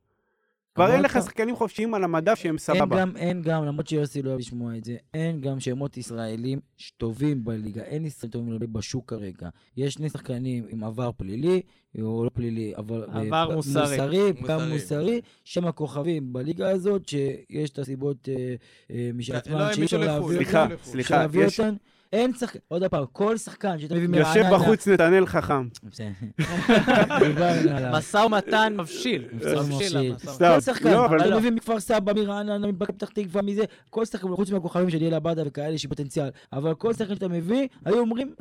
כבר 0.75 0.93
אין 0.93 1.03
לך 1.03 1.19
שחקנים 1.25 1.57
חופשיים 1.57 1.95
על 1.95 2.05
המדף 2.05 2.35
שהם 2.35 2.51
אין 2.51 2.59
סבבה. 2.59 3.01
גם, 3.01 3.17
אין 3.17 3.43
גם, 3.43 3.65
למרות 3.65 3.87
שיוסי 3.87 4.23
לא 4.23 4.29
אוהב 4.29 4.41
לשמוע 4.41 4.77
את 4.77 4.85
זה, 4.85 4.97
אין 5.15 5.41
גם 5.41 5.61
שמות 5.61 5.97
ישראלים 5.97 6.61
טובים 6.97 7.45
בליגה, 7.45 7.83
אין 7.83 8.05
ישראלים 8.07 8.31
טובים 8.33 8.73
בשוק 8.73 9.11
כרגע. 9.11 9.49
יש 9.77 9.95
שני 9.95 10.09
שחקנים 10.09 10.65
עם 10.69 10.85
עבר 10.85 11.11
פלילי, 11.17 11.63
או 12.03 12.25
לא 12.25 12.31
פלילי, 12.35 12.73
אבל... 12.77 13.05
עבר 13.13 13.51
אה, 13.51 13.57
מוסרי. 13.57 13.83
מוסרי, 13.83 14.33
גם 14.47 14.69
מוסרי. 14.73 15.21
שהם 15.45 15.67
הכוכבים 15.67 16.33
בליגה 16.33 16.71
הזאת, 16.71 17.09
שיש 17.09 17.71
את 17.71 17.79
הסיבות 17.79 18.29
אה, 18.29 18.55
אה, 18.91 19.11
משל 19.15 19.33
לא, 19.51 19.73
שאי 19.73 19.85
אפשר 19.85 19.99
לחו"ל, 19.99 20.35
אותם. 20.35 20.69
סליחה, 20.83 21.17
לא 21.17 21.25
לחו"ל. 21.25 21.51
סליחה, 21.51 21.71
אין 22.13 22.33
שחקן, 22.35 22.59
עוד 22.69 22.85
פעם, 22.85 23.05
כל 23.13 23.37
שחקן 23.37 23.79
שאתה 23.79 23.95
מביא 23.95 24.09
מרעננה... 24.09 24.29
יושב 24.29 24.55
בחוץ 24.55 24.89
נתנאל 24.89 25.27
חכם. 25.27 25.69
משא 27.93 28.17
ומתן 28.17 28.75
מבשיל. 28.79 29.29
מבשיל. 29.33 30.15
כל 30.39 30.61
שחקן, 30.61 30.91
לא, 30.91 31.07
אבל 31.07 31.29
אתה. 31.29 31.39
מביא 31.39 31.51
מכפר 31.51 31.81
סבא, 31.81 32.13
מרעננה, 32.13 32.67
מבקר 32.67 32.93
פתח 32.93 33.09
תקווה, 33.09 33.43
מזה, 33.43 33.65
כל 33.91 34.05
שחקן, 34.05 34.29
חוץ 34.37 34.51
מהכוכבים 34.51 34.91
של 34.91 34.99
ליאל 34.99 35.15
עבדה 35.15 35.43
וכאלה 35.47 35.75
יש 35.75 35.87
פוטנציאל, 35.87 36.29
אבל 36.53 36.75
כל 36.75 36.95
שחקן 36.95 37.15
שאתה 37.15 37.29
מביא, 37.29 37.69
היו 37.85 37.99
אומרים, 37.99 38.35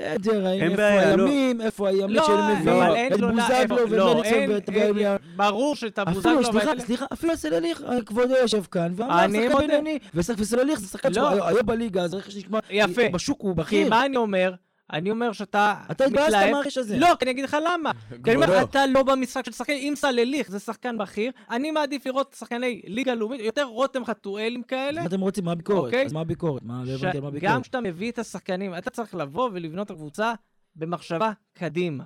בסדר, 0.00 0.46
אין 0.50 0.70
איפה 0.70 0.82
לא. 0.82 1.22
הימים, 1.24 1.60
איפה 1.60 1.88
הימים 1.88 2.16
לא, 2.16 2.26
שאני 2.26 2.60
מביא, 2.60 2.72
אבל 2.72 2.94
אין 2.94 3.12
את 3.12 3.18
לו... 3.20 3.28
בוזגלו 3.32 3.96
לא, 3.96 4.22
ואת 4.48 4.68
אין, 4.68 4.74
גאליה. 4.74 5.16
ברור 5.36 5.76
שאת 5.76 5.98
אפילו, 5.98 6.30
הבוזגלו... 6.30 6.52
סליחה, 6.52 6.72
סליחה, 6.78 7.06
אפילו 7.12 7.36
סלליך, 7.36 7.84
כבודו 8.06 8.34
יושב 8.36 8.62
כאן, 8.70 8.92
ואמר, 8.96 9.24
אני 9.24 9.48
שחקן. 9.48 9.66
בינוני, 9.66 9.98
וסלליך 10.14 10.80
זה 10.80 10.86
שחקן 10.86 11.08
לא. 11.08 11.14
שהוא 11.14 11.44
היה 11.44 11.62
בליגה, 11.62 12.02
אז 12.02 12.14
לשמוע, 12.14 12.60
יפה. 12.70 13.02
בשוק 13.12 13.40
הוא 13.40 13.54
כי 13.54 13.60
בכיר. 13.60 13.88
מה 13.88 14.06
אני 14.06 14.16
אומר? 14.16 14.52
אני 14.92 15.10
אומר 15.10 15.32
שאתה 15.32 15.74
אתה 15.90 16.04
התבאסת 16.04 16.36
מהרכש 16.52 16.78
הזה. 16.78 16.98
לא, 16.98 17.08
כי 17.18 17.24
אני 17.24 17.30
אגיד 17.30 17.44
לך 17.44 17.56
למה. 17.72 17.92
כי 18.24 18.30
אני 18.32 18.34
אומר. 18.34 18.62
אתה 18.62 18.86
לא 18.86 19.02
במשחק 19.02 19.44
של 19.44 19.52
שחקנים, 19.52 19.78
אם 19.88 19.94
סלליך 19.96 20.50
זה 20.50 20.58
שחקן 20.58 20.98
בכיר, 20.98 21.32
אני 21.50 21.70
מעדיף 21.70 22.06
לראות 22.06 22.36
שחקני 22.38 22.82
ליגה 22.86 23.14
לאומית, 23.14 23.40
יותר 23.40 23.64
רותם 23.64 24.04
חתואלים 24.04 24.62
כאלה. 24.62 25.00
מה 25.00 25.06
אתם 25.06 25.20
רוצים? 25.20 25.44
מה 25.44 25.52
הביקורת? 25.52 25.84
אוקיי. 25.84 26.06
אז 26.06 26.12
מה 26.12 26.20
הביקורת? 26.20 26.62
מה, 26.62 26.82
לא 26.84 26.98
ש- 26.98 27.02
הבנתי 27.02 27.18
מה 27.18 27.22
גם 27.22 27.28
הביקורת. 27.28 27.62
כשאתה 27.62 27.80
מביא 27.80 28.10
את 28.10 28.18
השחקנים, 28.18 28.74
אתה 28.74 28.90
צריך 28.90 29.14
לבוא 29.14 29.50
ולבנות 29.52 29.86
את 29.86 29.90
הקבוצה 29.90 30.32
במחשבה 30.76 31.32
קדימה. 31.54 32.04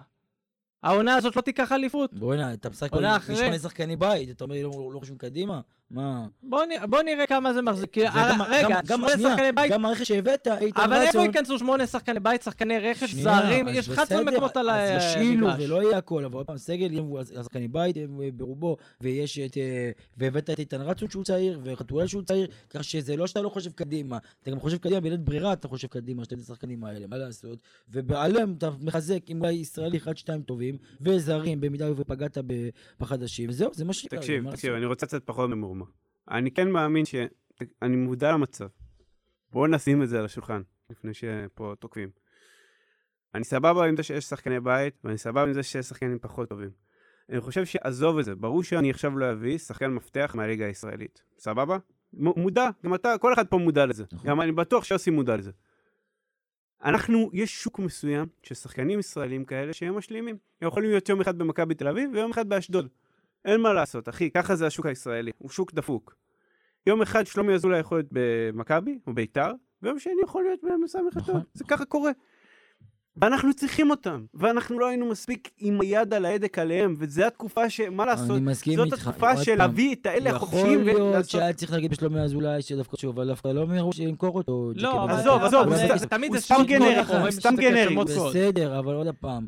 העונה 0.82 1.14
הזאת 1.14 1.36
לא 1.36 1.40
תיקח 1.42 1.72
אליפות. 1.72 2.14
בוא'נה, 2.14 2.52
אתה 2.52 2.70
משחק 2.70 2.92
אחרי. 2.94 3.34
משמונה 3.34 3.58
שחקני 3.58 3.96
בית, 3.96 4.30
אתה 4.30 4.44
אומר 4.44 4.56
לא 4.62 4.90
לא 4.94 4.98
חושבים 4.98 5.18
קדימה? 5.18 5.60
מה? 5.93 6.26
בוא 6.43 6.64
נ- 6.64 6.90
בוא 6.90 7.03
נראה 7.03 7.26
כמה 7.26 7.53
זה 7.53 7.62
מחזיק. 7.62 7.90
כי- 7.93 8.01
וגם- 8.01 8.43
אה, 8.43 8.47
רגע, 8.51 8.68
גם- 8.68 8.80
גם- 8.86 8.97
שמונה 8.99 9.12
שנייה, 9.12 9.30
שחקני 9.30 9.53
בית, 9.53 9.72
גם 9.72 9.84
הרכש 9.84 10.09
שהבאת, 10.09 10.49
איתן 10.61 10.80
אבל 10.80 10.93
איפה. 11.03 11.18
ייכנסו 11.22 11.59
שמונה 11.59 11.86
שחקני 11.86 12.20
בית, 12.20 12.43
שחקני 12.43 12.78
רכש, 12.78 13.14
זרים? 13.14 13.68
יש 13.68 13.88
11 13.88 14.05
בסדר, 14.18 14.30
מקומות 14.32 14.57
על 14.57 14.70
אז 14.70 15.03
ישילו 15.16 15.49
המגרש. 15.49 15.64
ולא 15.68 15.82
יהיה 15.82 15.99
הכל, 15.99 16.24
אבל 16.24 16.34
עוד 16.34 16.47
פעם, 16.47 16.59
סגל 16.59 16.93
יהיה 16.93 17.03
מבוא- 17.03 17.20
השחקני 17.20 17.68
בית 17.68 17.97
ברובו, 18.34 18.76
ויש 19.01 19.38
את... 19.38 19.57
אה, 19.57 19.90
והבאת 20.16 20.51
את 20.51 20.59
איתן 20.59 20.80
רצון 20.80 21.11
שהוא 21.11 21.24
צעיר, 21.24 21.61
וחתואל 21.64 22.07
שהוא 22.07 22.22
צעיר, 22.22 22.47
כך 22.70 22.84
שזה 22.84 23.16
לא 23.16 23.26
שאתה 23.26 23.43
לא 23.43 23.49
חושב 23.49 23.70
קדימה, 23.72 24.18
אתה 24.43 24.51
גם 24.51 24.61
חושב 24.61 24.76
קדימה, 24.76 25.01
בלית 25.01 25.20
ברירה 25.20 25.53
אתה 25.53 25.68
חושב 25.68 25.88
קדימה, 25.88 26.24
שאתה 26.24 26.34
את 26.34 26.40
השחקנים 26.40 26.84
האלה, 26.84 27.07
מה 27.07 27.16
לעשות? 27.16 27.59
ובעליהם 27.90 28.55
אתה 28.59 28.70
מחזק 28.80 29.18
עם 29.26 29.40
אולי 29.40 29.53
ישראלי 29.53 29.97
אחד, 29.99 30.16
שתיים 30.16 30.43
טובים, 30.43 30.76
וזרים, 31.01 31.61
במידה 31.61 31.86
ופגעת 31.97 32.38
ב- 32.47 32.68
בחדשים, 33.01 33.51
וזהו, 33.51 33.70
זה 33.74 33.84
מה 33.84 33.93
שקרה. 33.93 34.20
תקשיב, 34.20 34.51
תקשיב? 34.51 34.72
אני 34.74 34.86
רוצה 34.86 35.07
קצת 35.07 35.22
פחות 35.24 35.51
ממורמר. 35.51 35.81
אני 36.30 36.50
כן 36.50 36.70
מאמין 36.70 37.04
ש... 37.04 37.14
אני 37.82 37.96
מודע 37.96 38.32
למצב. 38.32 38.66
בואו 39.50 39.66
נשים 39.66 40.02
את 40.02 40.08
זה 40.08 40.18
על 40.18 40.24
השולחן, 40.24 40.62
לפני 40.90 41.14
שפה 41.14 41.74
תוקפים. 41.78 42.08
אני 43.34 43.44
סבבה 43.44 43.86
עם 43.86 43.96
זה 43.96 44.02
שיש 44.02 44.24
שחקני 44.24 44.60
בית, 44.60 44.94
ואני 45.04 45.18
סבבה 45.18 45.42
עם 45.42 45.52
זה 45.52 45.62
שיש 45.62 45.86
שחקנים 45.86 46.18
פחות 46.18 46.48
טובים. 46.48 46.70
אני 47.28 47.40
חושב 47.40 47.64
שעזוב 47.64 48.18
את 48.18 48.24
זה, 48.24 48.34
ברור 48.34 48.62
שאני 48.62 48.90
עכשיו 48.90 49.18
לא 49.18 49.32
אביא 49.32 49.58
שחקן 49.58 49.90
מפתח 49.90 50.32
מהליגה 50.34 50.66
הישראלית. 50.66 51.22
סבבה? 51.38 51.78
מ- 52.12 52.40
מודע, 52.40 52.68
גם 52.84 52.94
אתה, 52.94 53.14
כל 53.20 53.32
אחד 53.32 53.46
פה 53.46 53.58
מודע 53.58 53.86
לזה. 53.86 54.04
נכון. 54.12 54.30
גם 54.30 54.40
אני 54.40 54.52
בטוח 54.52 54.84
שיוסי 54.84 55.10
מודע 55.10 55.36
לזה. 55.36 55.50
אנחנו, 56.84 57.30
יש 57.32 57.62
שוק 57.62 57.78
מסוים 57.78 58.26
של 58.42 58.54
שחקנים 58.54 58.98
ישראלים 58.98 59.44
כאלה 59.44 59.72
שהם 59.72 59.96
משלימים. 59.96 60.36
הם 60.60 60.68
יכולים 60.68 60.90
להיות 60.90 61.08
יום 61.08 61.20
אחד 61.20 61.38
במכבי 61.38 61.74
תל 61.74 61.88
אביב 61.88 62.10
ויום 62.12 62.30
אחד 62.30 62.48
באשדוד. 62.48 62.88
אין 63.45 63.61
מה 63.61 63.72
לעשות, 63.72 64.09
אחי, 64.09 64.30
ככה 64.30 64.57
זה 64.57 64.66
השוק 64.66 64.86
הישראלי, 64.86 65.30
הוא 65.38 65.51
שוק 65.51 65.72
דפוק. 65.72 66.14
יום 66.86 67.03
אחד 67.03 67.26
שלומי 67.26 67.55
אזולאי 67.55 67.78
יכול 67.78 67.99
להיות 67.99 68.09
במכבי 68.12 68.99
או 69.07 69.14
ביתר, 69.14 69.53
ויום 69.82 69.99
שני 69.99 70.12
יכול 70.24 70.43
להיות 70.45 70.61
במסע 70.62 70.99
מחטות. 71.09 71.28
נכון. 71.28 71.40
זה 71.55 71.64
ככה 71.64 71.84
קורה. 71.84 72.11
ואנחנו 73.16 73.55
צריכים 73.55 73.90
אותם, 73.90 74.24
ואנחנו 74.34 74.78
לא 74.78 74.88
היינו 74.88 75.07
מספיק 75.07 75.51
עם 75.59 75.80
היד 75.80 76.14
על 76.14 76.24
ההדק 76.24 76.59
עליהם, 76.59 76.95
וזו 76.99 77.24
התקופה 77.24 77.70
ש... 77.70 77.80
מה 77.80 78.07
לעשות? 78.07 78.30
אני 78.30 78.40
מסכים 78.40 78.76
זאת 78.76 78.93
איתך. 78.93 79.07
התקופה 79.09 79.32
עוד 79.32 79.43
של 79.43 79.55
להביא 79.55 79.95
את 79.95 80.07
האלה 80.07 80.30
החופשיים 80.30 80.80
יכול 80.80 80.84
להיות 80.84 81.01
ולעשות... 81.01 81.30
שהיה 81.30 81.53
צריך 81.53 81.72
להגיד 81.72 81.90
בשלומי 81.90 82.20
אזולאי 82.20 82.62
שדווקא 82.62 82.97
שוב, 82.97 83.18
אבל 83.18 83.28
דווקא 83.28 83.49
לא 83.49 83.66
מיהרו 83.66 83.90
למכור 83.99 84.36
אותו. 84.36 84.72
לא, 84.76 85.11
עזוב, 85.11 85.40
זה? 85.40 85.47
עזוב, 85.47 86.09
תמיד 86.09 86.30
הוא 86.30 86.38
זה 86.38 86.45
סתם 86.45 86.62
גנרי, 86.66 87.18
רואים 87.18 87.30
סתם 87.30 87.55
גנרי. 87.57 87.97
בסדר, 87.97 88.78
אבל 88.78 88.95
עוד 88.95 89.07
פעם. 89.20 89.47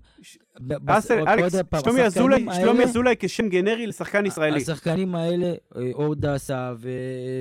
עוד- 1.21 1.29
אלכס, 1.29 1.53
שלומי 1.85 2.03
אזולאי, 2.03 2.47
שלומי 2.63 2.85
אזולאי 2.85 3.15
כשם 3.19 3.49
גנרי 3.49 3.87
לשחקן 3.87 4.27
ישראלי. 4.27 4.57
השחקנים 4.63 5.15
האלה, 5.15 5.47
אה, 5.77 5.91
אור 5.93 6.15
דסה 6.15 6.73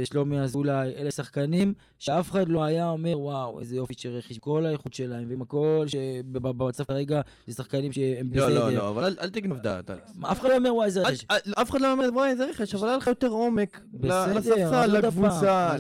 ושלומי 0.04 0.40
אזולאי, 0.40 0.92
אלה 0.98 1.12
שחקנים 1.12 1.74
שאף 2.00 2.32
אחד 2.32 2.50
לא 2.50 2.64
היה 2.64 2.90
אומר, 2.90 3.20
וואו, 3.20 3.60
איזה 3.60 3.76
יופי 3.76 3.94
של 3.98 4.10
רכש, 4.10 4.38
כל 4.38 4.66
האיכות 4.66 4.94
שלהם, 4.94 5.26
ועם 5.30 5.42
הכל, 5.42 5.86
שבמצב 5.88 6.84
כרגע, 6.84 7.22
זה 7.48 7.54
שחקנים 7.54 7.92
שהם 7.92 8.30
לא, 8.34 8.46
בסדר. 8.48 8.60
לא, 8.70 8.72
לא, 8.72 8.90
אבל 8.90 9.04
אל- 9.22 9.30
תגנוב 9.30 9.58
דעת. 9.60 9.90
אף 10.22 10.40
אחד 10.40 10.50
לא 10.50 10.56
אומר, 10.56 10.76
וואי, 10.76 10.86
איזה 10.86 11.02
רכש. 11.02 11.26
אל- 11.32 11.54
אף 11.62 11.70
אחד 11.72 11.82
לא 11.82 11.92
אומר, 11.92 12.10
וואי, 12.14 12.30
איזה 12.30 12.46
רכש, 12.46 12.76
אבל 12.76 12.88
היה 12.88 12.98
לך 12.98 13.08
יותר 13.08 13.28
עומק 13.28 13.82
בסדר, 13.94 14.34
לספסל, 14.38 14.98
לקבוצה. 14.98 15.76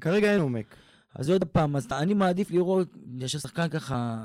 כרגע 0.00 0.32
אין 0.32 0.40
עומק. 0.40 0.74
אז 1.14 1.30
עוד 1.30 1.44
פעם, 1.44 1.76
אז 1.76 1.86
אני 1.92 2.14
מעדיף 2.14 2.50
לראות, 2.50 2.88
יש 3.18 3.32
שחקן 3.36 3.68
ככה, 3.68 4.24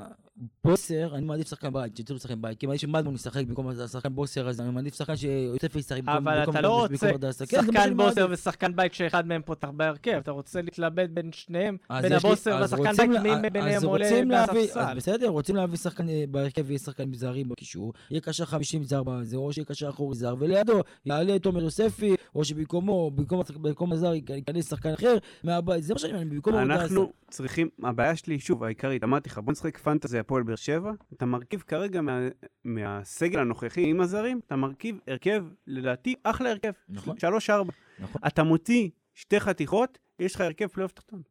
בוסר, 0.64 1.14
אני 1.14 1.26
מעדיף 1.26 1.48
שחקן 1.48 1.72
בית, 1.72 1.96
שיצאו 1.96 2.16
לשחקן 2.16 2.42
בית, 2.42 2.58
כי 2.58 2.66
מעדיף 2.66 2.80
שמדמון 2.80 3.14
ישחק 3.14 3.46
במקום 3.46 3.68
השחקן 3.68 4.14
בוסר 4.14 4.48
הזה, 4.48 4.62
אני 4.62 4.70
מעדיף 4.70 4.94
שחקן 4.94 5.16
שיוסף 5.16 5.76
ישחק 5.76 6.02
במקום 6.02 6.28
אבל 6.28 6.50
אתה 6.50 6.60
לא 6.60 6.80
רוצה. 6.80 7.46
כן, 7.46 7.62
שחקן 7.62 7.96
בוסר. 7.96 8.26
ושחקן 8.30 8.76
בית 8.76 8.94
שאחד 8.94 9.26
מהם 9.26 9.42
פותח 9.44 9.68
בהרכב, 9.68 10.12
אתה 10.12 10.30
רוצה 10.30 10.62
להתלבט 10.62 11.10
בין 11.10 11.32
שניהם, 11.32 11.76
אז 11.88 12.02
בין 12.02 12.12
הבוסר 12.12 12.54
אז 12.54 12.72
והשחקן 12.72 12.96
בית, 12.96 13.22
מי 13.42 13.50
ביניהם 13.50 13.76
אז 13.76 13.84
עולה 13.84 14.24
מהספסל. 14.24 14.80
אז 14.80 14.96
בסדר, 14.96 15.28
רוצים 15.28 15.56
להביא 15.56 15.78
שחקן 15.78 16.08
אה, 16.08 16.24
בהרכב 16.30 16.62
ויהיה 16.66 16.78
שחקן 16.78 17.14
זרים 17.14 17.48
בקישור, 17.48 17.92
יהיה 18.10 18.20
קשר 18.20 18.44
50 18.44 18.84
זר 18.84 19.02
בזה, 19.02 19.36
או 19.36 19.52
שיהיה 19.52 19.64
קשר 19.64 19.88
אחורי 19.88 20.14
זר, 20.14 20.34
ולידו 20.38 20.80
יעלה 21.06 21.38
תומר 21.38 21.62
יוספי, 21.62 22.14
או 22.34 22.44
שבמקומו, 22.44 23.10
במקום 23.10 23.92
הזר 23.92 24.12
ייכנס 24.14 24.70
שחקן 24.70 24.92
אחר 24.92 25.16
מהבית, 25.44 25.84
זה 25.84 25.94
מה 25.94 25.98
שאני 25.98 26.12
אומר, 26.12 26.24
במקום. 26.24 26.54
אנחנו 26.54 27.12
צריכים, 27.30 27.68
הבעיה 27.82 28.16
שלי, 28.16 28.40
שוב, 28.40 28.64
העיקרית, 28.64 29.04
אמרתי 29.04 29.30
לך, 29.30 29.38
בוא 29.38 29.52
נשחק 29.52 29.78
פנטזי 29.78 30.18
הפועל 30.32 30.42
באר 30.42 30.56
שבע, 30.56 30.92
אתה 31.12 31.26
מרכיב 31.26 31.60
כרגע 31.60 32.00
מה, 32.00 32.20
מהסגל 32.64 33.38
הנוכחי 33.40 33.90
עם 33.90 34.00
הזרים, 34.00 34.40
אתה 34.46 34.56
מרכיב 34.56 34.98
הרכב, 35.06 35.44
לדעתי, 35.66 36.14
אחלה 36.22 36.50
הרכב. 36.50 36.72
נכון. 36.88 37.18
שלוש-ארבע. 37.18 37.72
נכון. 37.98 38.22
אתה 38.26 38.42
מוציא 38.42 38.90
שתי 39.14 39.40
חתיכות, 39.40 39.98
יש 40.18 40.34
לך 40.34 40.40
הרכב 40.40 40.66
פלייאוף 40.66 40.92
תחתון. 40.92 41.22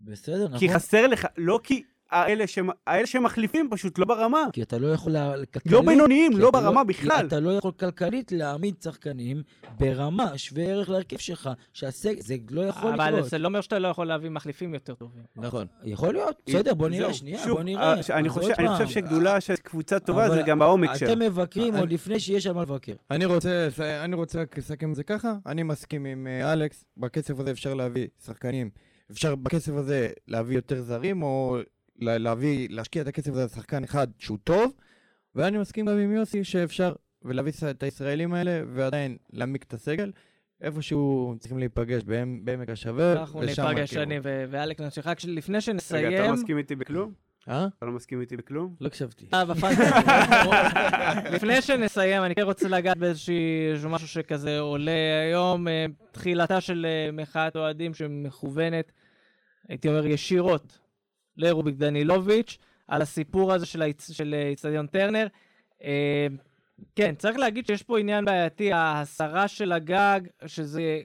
בסדר, 0.00 0.44
נכון. 0.48 0.58
כי 0.58 0.74
חסר 0.74 1.06
לך, 1.06 1.26
לא 1.36 1.60
כי 1.62 1.82
האלה, 2.10 2.46
שמ, 2.46 2.66
האלה 2.86 3.06
שמחליפים 3.06 3.68
פשוט 3.70 3.98
לא 3.98 4.04
ברמה. 4.04 4.44
כי 4.52 4.62
אתה 4.62 4.78
לא 4.78 4.86
יכול... 4.92 5.12
כלכלית- 5.52 5.72
לא 5.72 5.82
בינוניים, 5.82 6.32
לא 6.36 6.50
ברמה 6.50 6.84
בכלל. 6.84 7.26
אתה 7.26 7.40
לא 7.40 7.50
יכול 7.50 7.72
כלכלית 7.72 8.32
להעמיד 8.32 8.74
שחקנים 8.84 9.42
ברמה 9.78 10.38
שווה 10.38 10.64
ערך 10.64 10.90
להרכב 10.90 11.16
שלך, 11.18 11.50
שהסגל, 11.72 12.20
זה 12.20 12.36
לא 12.50 12.60
יכול 12.60 12.92
אבל 12.92 13.12
לקרות. 13.14 13.30
זה 13.30 13.38
לא 13.38 13.48
אומר 13.48 13.60
שאתה 13.60 13.78
לא 13.78 13.88
יכול 13.88 14.06
להביא 14.06 14.30
מחליפים 14.30 14.74
יותר 14.74 14.94
טובים. 14.94 15.22
נכון. 15.36 15.66
יכול 15.84 16.12
להיות, 16.14 16.42
בסדר, 16.46 16.74
בוא 16.74 16.88
נראה, 16.88 17.06
זהו. 17.06 17.14
שנייה, 17.14 17.38
שוב, 17.38 17.52
בוא 17.56 17.62
נראה. 17.62 17.94
אה, 17.94 18.00
אני 18.18 18.28
חושב, 18.28 18.52
אני 18.58 18.68
חושב 18.68 18.86
שגדולה 18.88 19.40
של 19.40 19.56
קבוצה 19.56 19.98
טובה 19.98 20.26
אבל 20.26 20.34
זה 20.34 20.42
גם 20.42 20.58
בעומק 20.58 20.94
שלה. 20.94 21.12
אתם 21.12 21.18
מבקרים 21.18 21.72
אני- 21.74 21.80
עוד 21.80 21.92
לפני 21.92 22.20
שיש 22.20 22.46
על 22.46 22.54
מה 22.54 22.62
לבקר. 22.62 22.92
אני 23.10 23.24
רוצה, 23.24 23.68
אני 24.04 24.16
רוצה 24.16 24.42
לסכם 24.56 24.90
את 24.90 24.96
זה 24.96 25.02
ככה, 25.02 25.32
אני 25.46 25.62
מסכים 25.62 26.04
עם 26.04 26.26
אה, 26.26 26.52
אלכס, 26.52 26.84
בכסף 26.96 27.38
הזה 27.40 27.50
אפשר 27.50 27.74
להביא 27.74 28.06
שחקנים, 28.24 28.70
אפשר 29.10 29.34
בכסף 29.34 29.72
הזה 29.72 30.08
להביא 30.28 30.56
יותר 30.56 30.82
זרים, 30.82 31.22
או 31.22 31.56
להביא, 31.98 32.68
להשקיע 32.70 33.02
את 33.02 33.06
הכסף 33.06 33.32
הזה 33.32 33.44
לשחקן 33.44 33.84
אחד 33.84 34.06
שהוא 34.18 34.38
טוב, 34.44 34.72
ואני 35.34 35.58
מסכים 35.58 35.86
גם 35.86 35.98
עם 35.98 36.12
יוסי 36.12 36.44
שאפשר, 36.44 36.92
ולהביא 37.22 37.52
את 37.70 37.82
הישראלים 37.82 38.34
האלה, 38.34 38.62
ועדיין 38.72 39.16
להעמיק 39.32 39.62
את 39.62 39.72
הסגל. 39.74 40.12
איפשהו 40.60 41.34
צריכים 41.38 41.58
להיפגש 41.58 42.02
בעמ- 42.02 42.40
בעמק 42.44 42.70
השווה, 42.70 43.12
אנחנו 43.12 43.40
ניפגש. 43.40 43.96
אני 43.96 44.18
ואלק 44.22 44.80
נמשיך. 44.80 45.06
רק 45.06 45.24
לפני 45.24 45.54
רגע, 45.54 45.58
אתה 45.58 45.60
שנסיים... 45.60 46.12
לא 46.12 46.32
מסכים 46.32 46.58
איתי 46.58 46.76
בכלום? 46.76 47.12
אה? 47.48 47.66
אתה 47.78 47.86
לא 47.86 47.92
מסכים 47.92 48.20
איתי 48.20 48.36
בכלום? 48.36 48.74
לא 48.80 48.86
הקשבתי. 48.86 49.26
אה, 49.34 49.44
בפנטזי. 49.44 49.82
לפני 51.34 51.62
שנסיים, 51.62 52.22
אני 52.22 52.34
כן 52.34 52.42
רוצה 52.42 52.68
לגעת 52.68 52.96
באיזשהו 52.96 53.88
משהו 53.90 54.08
שכזה 54.08 54.58
עולה 54.58 55.22
היום, 55.30 55.68
אה, 55.68 55.86
תחילתה 56.12 56.60
של 56.60 56.86
אה, 56.88 57.12
מחאת 57.12 57.56
אוהדים 57.56 57.94
שמכוונת, 57.94 58.92
הייתי 59.68 59.88
אומר, 59.88 60.06
ישירות 60.06 60.78
לרוביק 61.36 61.76
דנילוביץ', 61.76 62.58
על 62.88 63.02
הסיפור 63.02 63.52
הזה 63.52 63.66
של 63.66 64.34
אה, 64.34 64.48
איצטדיון 64.48 64.86
טרנר. 64.86 65.26
אה, 65.82 66.26
כן, 66.96 67.14
צריך 67.14 67.38
להגיד 67.38 67.66
שיש 67.66 67.82
פה 67.82 67.98
עניין 67.98 68.24
בעייתי, 68.24 68.72
ההסרה 68.72 69.48
של 69.48 69.72
הגג, 69.72 70.20
שזה 70.46 71.00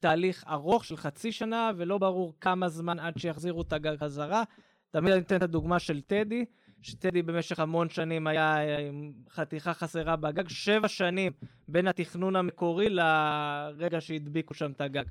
תהליך 0.00 0.44
ארוך 0.48 0.84
של 0.84 0.96
חצי 0.96 1.32
שנה, 1.32 1.70
ולא 1.76 1.98
ברור 1.98 2.34
כמה 2.40 2.68
זמן 2.68 2.98
עד 2.98 3.18
שיחזירו 3.18 3.62
את 3.62 3.72
הגג 3.72 3.96
חזרה. 3.96 4.42
תמיד 4.90 5.12
אני 5.12 5.22
אתן 5.22 5.36
את 5.36 5.42
הדוגמה 5.42 5.78
של 5.78 6.00
טדי, 6.00 6.44
שטדי 6.82 7.22
במשך 7.22 7.60
המון 7.60 7.88
שנים 7.88 8.26
היה 8.26 8.78
עם 8.78 9.12
חתיכה 9.30 9.74
חסרה 9.74 10.16
בגג, 10.16 10.48
שבע 10.48 10.88
שנים 10.88 11.32
בין 11.68 11.88
התכנון 11.88 12.36
המקורי 12.36 12.88
לרגע 12.90 14.00
שהדביקו 14.00 14.54
שם 14.54 14.70
את 14.70 14.80
הגג. 14.80 15.04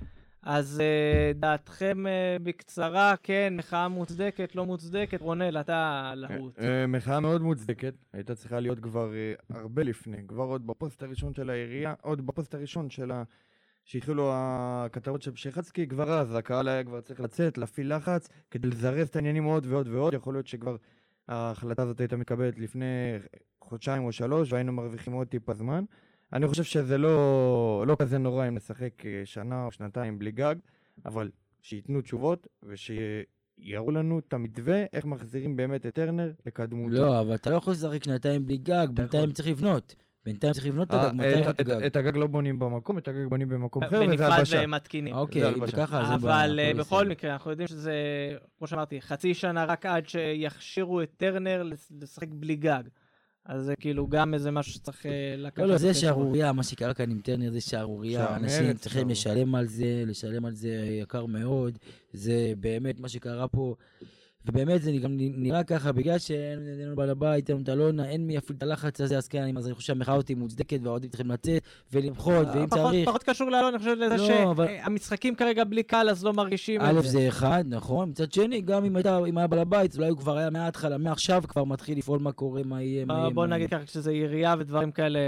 אז 0.49 0.81
אה, 0.81 1.31
דעתכם 1.35 2.07
אה, 2.07 2.37
בקצרה, 2.43 3.15
כן, 3.23 3.53
מחאה 3.57 3.87
מוצדקת, 3.87 4.55
לא 4.55 4.65
מוצדקת, 4.65 5.21
רונל, 5.21 5.57
אתה 5.57 6.13
להוט. 6.15 6.59
אה, 6.59 6.87
מחאה 6.87 7.19
מאוד 7.19 7.41
מוצדקת, 7.41 7.93
הייתה 8.13 8.35
צריכה 8.35 8.59
להיות 8.59 8.79
כבר 8.79 9.11
הרבה 9.49 9.83
לפני, 9.83 10.17
כבר 10.27 10.43
עוד 10.43 10.67
בפוסט 10.67 11.03
הראשון 11.03 11.33
של 11.33 11.49
העירייה, 11.49 11.93
עוד 12.01 12.27
בפוסט 12.27 12.55
הראשון 12.55 12.89
של 12.89 13.11
ה... 13.11 13.23
שהתחילו 13.85 14.31
הכתבות 14.33 15.21
של 15.21 15.31
פשיחצקי, 15.31 15.87
כבר 15.87 16.19
אז 16.19 16.35
הקהל 16.35 16.67
היה 16.67 16.83
כבר 16.83 17.01
צריך 17.01 17.19
לצאת, 17.19 17.57
להפעיל 17.57 17.95
לחץ, 17.95 18.29
כדי 18.51 18.67
לזרז 18.67 19.07
את 19.07 19.15
העניינים 19.15 19.43
עוד 19.43 19.65
ועוד 19.65 19.87
ועוד, 19.87 20.13
יכול 20.13 20.33
להיות 20.33 20.47
שכבר 20.47 20.75
ההחלטה 21.27 21.83
הזאת 21.83 21.99
הייתה 21.99 22.17
מתקבלת 22.17 22.59
לפני 22.59 23.17
חודשיים 23.61 24.03
או 24.03 24.11
שלוש, 24.11 24.53
והיינו 24.53 24.71
מרוויחים 24.71 25.13
עוד 25.13 25.27
טיפה 25.27 25.53
זמן. 25.53 25.83
אני 26.34 26.47
חושב 26.47 26.63
שזה 26.63 26.97
לא, 26.97 27.84
לא 27.88 27.95
כזה 27.99 28.17
נורא 28.17 28.47
אם 28.47 28.55
נשחק 28.55 29.05
אה, 29.05 29.21
שנה 29.25 29.65
או 29.65 29.71
שנתיים 29.71 30.19
בלי 30.19 30.32
גג, 30.32 30.55
אבל 31.05 31.30
שייתנו 31.61 32.01
תשובות 32.01 32.47
ושיראו 32.63 33.91
לנו 33.91 34.19
את 34.19 34.34
המתווה, 34.34 34.84
איך 34.93 35.05
מחזירים 35.05 35.55
באמת 35.55 35.86
את 35.86 35.95
טרנר 35.95 36.32
לקדמותו. 36.45 36.95
לא, 36.95 37.19
אבל 37.21 37.36
אתה 37.36 37.49
לא 37.49 37.55
יכול 37.55 37.73
לשחק 37.73 38.03
שנתיים 38.03 38.45
בלי 38.45 38.57
גג, 38.57 38.88
בינתיים 38.93 39.32
צריך 39.32 39.47
לבנות. 39.47 39.95
בינתיים 40.25 40.53
צריך 40.53 40.65
לבנות 40.65 40.88
את 40.88 40.93
אה, 40.93 41.07
הגג, 41.07 41.13
מתי 41.15 41.28
את- 41.34 41.38
לבנות 41.39 41.55
את 41.55 41.59
הגג? 41.59 41.84
את 41.84 41.95
הגג 41.95 42.17
לא 42.17 42.28
בונים 42.28 42.59
במקום, 42.59 42.97
את 42.97 43.07
הגג 43.07 43.25
בונים 43.30 43.49
במקום 43.49 43.84
אחר, 43.84 43.95
וזה 43.95 44.05
בנפרד 44.07 44.32
הלבשה. 44.32 44.61
ומתקינים. 44.63 45.15
אוקיי. 45.15 45.53
ככה, 45.75 46.03
זה 46.03 46.17
בעיה, 46.17 46.45
אבל 46.45 46.59
אה, 46.59 46.71
בכל. 46.73 47.07
מקרה, 47.07 47.34
אנחנו 47.34 47.51
יודעים 47.51 47.67
שזה, 47.67 47.93
כמו 48.57 48.67
שאמרתי, 48.67 49.01
חצי 49.01 49.34
שנה 49.34 49.65
רק 49.65 49.86
עד 49.86 50.07
שיכשירו 50.07 51.01
את 51.01 51.11
טרנר 51.17 51.63
לשחק 52.01 52.28
בלי 52.32 52.55
גג. 52.55 52.84
אז 53.47 53.65
זה 53.65 53.75
כאילו 53.75 54.07
גם 54.07 54.33
איזה 54.33 54.51
משהו 54.51 54.73
שצריך 54.73 55.05
אה, 55.05 55.35
לקחת. 55.37 55.57
לא, 55.57 55.67
לא, 55.67 55.77
זה. 55.77 55.93
שערורייה, 55.93 56.51
מה 56.51 56.63
שקרה 56.63 56.93
כאן 56.93 57.11
עם 57.11 57.19
טרנר 57.23 57.51
זה 57.51 57.61
שערורייה. 57.61 58.35
אנשים 58.35 58.73
צריכים. 58.73 59.09
לשלם 59.09 59.55
על 59.55 59.67
זה, 59.67 60.03
לשלם 60.05 60.45
על 60.45 60.53
זה 60.53 60.69
יקר 61.01 61.25
מאוד. 61.25 61.77
זה 62.13 62.53
באמת 62.59 62.99
מה 62.99 63.09
שקרה 63.09 63.47
פה. 63.47 63.75
ובאמת 64.47 64.81
זה 64.81 64.91
גם 64.91 65.11
נראה 65.17 65.63
ככה, 65.63 65.91
בגלל 65.91 66.17
שאין 66.17 66.59
לנו 66.85 66.95
בעל 66.95 67.09
הבית, 67.09 67.49
אין 67.49 67.57
לנו 67.57 67.63
את 67.63 67.69
אלונה, 67.69 68.09
אין 68.09 68.27
מי 68.27 68.35
יפעיל 68.35 68.57
את 68.57 68.63
הלחץ 68.63 69.01
הזה, 69.01 69.17
אז 69.17 69.27
כן, 69.27 69.57
אז 69.57 69.65
אני 69.67 69.75
חושב 69.75 69.87
שהמחאה 69.87 70.15
אותי 70.15 70.35
מוצדקת 70.35 70.79
והאוהדים 70.83 71.09
צריכים 71.09 71.31
לצאת 71.31 71.61
ולמחות, 71.93 72.47
ואם 72.53 72.61
אה, 72.61 72.67
פחות- 72.67 72.91
צריך... 72.91 73.07
פחות 73.09 73.23
קשור 73.23 73.49
לאלון, 73.49 73.69
אני 73.73 73.79
חושב 73.79 73.95
לזה 73.99 74.17
לא, 74.17 74.51
אבל- 74.51 74.67
שהמשחקים 74.67 75.35
כרגע 75.35 75.63
בלי 75.63 75.83
קהל, 75.83 76.09
אז 76.09 76.23
לא 76.23 76.33
מרגישים 76.33 76.81
א' 76.81 76.93
את 76.97 77.03
זה. 77.03 77.09
זה 77.09 77.27
אחד, 77.27 77.63
נכון, 77.67 78.09
מצד 78.09 78.31
שני, 78.31 78.61
גם 78.61 78.85
אם 78.85 78.97
היה 79.37 79.47
בעל 79.47 79.59
הבית, 79.59 79.95
אולי 79.97 80.09
הוא 80.09 80.17
כבר 80.17 80.37
היה 80.37 80.49
מההתחלה, 80.49 80.97
מעכשיו 80.97 81.43
כבר 81.47 81.63
מתחיל 81.63 81.97
לפעול 81.97 82.19
מה 82.19 82.31
קורה, 82.31 82.61
מה 82.65 82.81
יהיה, 82.81 83.05
מה 83.05 83.13
אה, 83.13 83.19
יהיה. 83.19 83.29
בוא 83.29 83.47
נגיד 83.47 83.69
ככה, 83.69 83.83
כשזה 83.85 84.11
עירייה 84.11 84.55
ודברים 84.59 84.91
כאלה, 84.91 85.19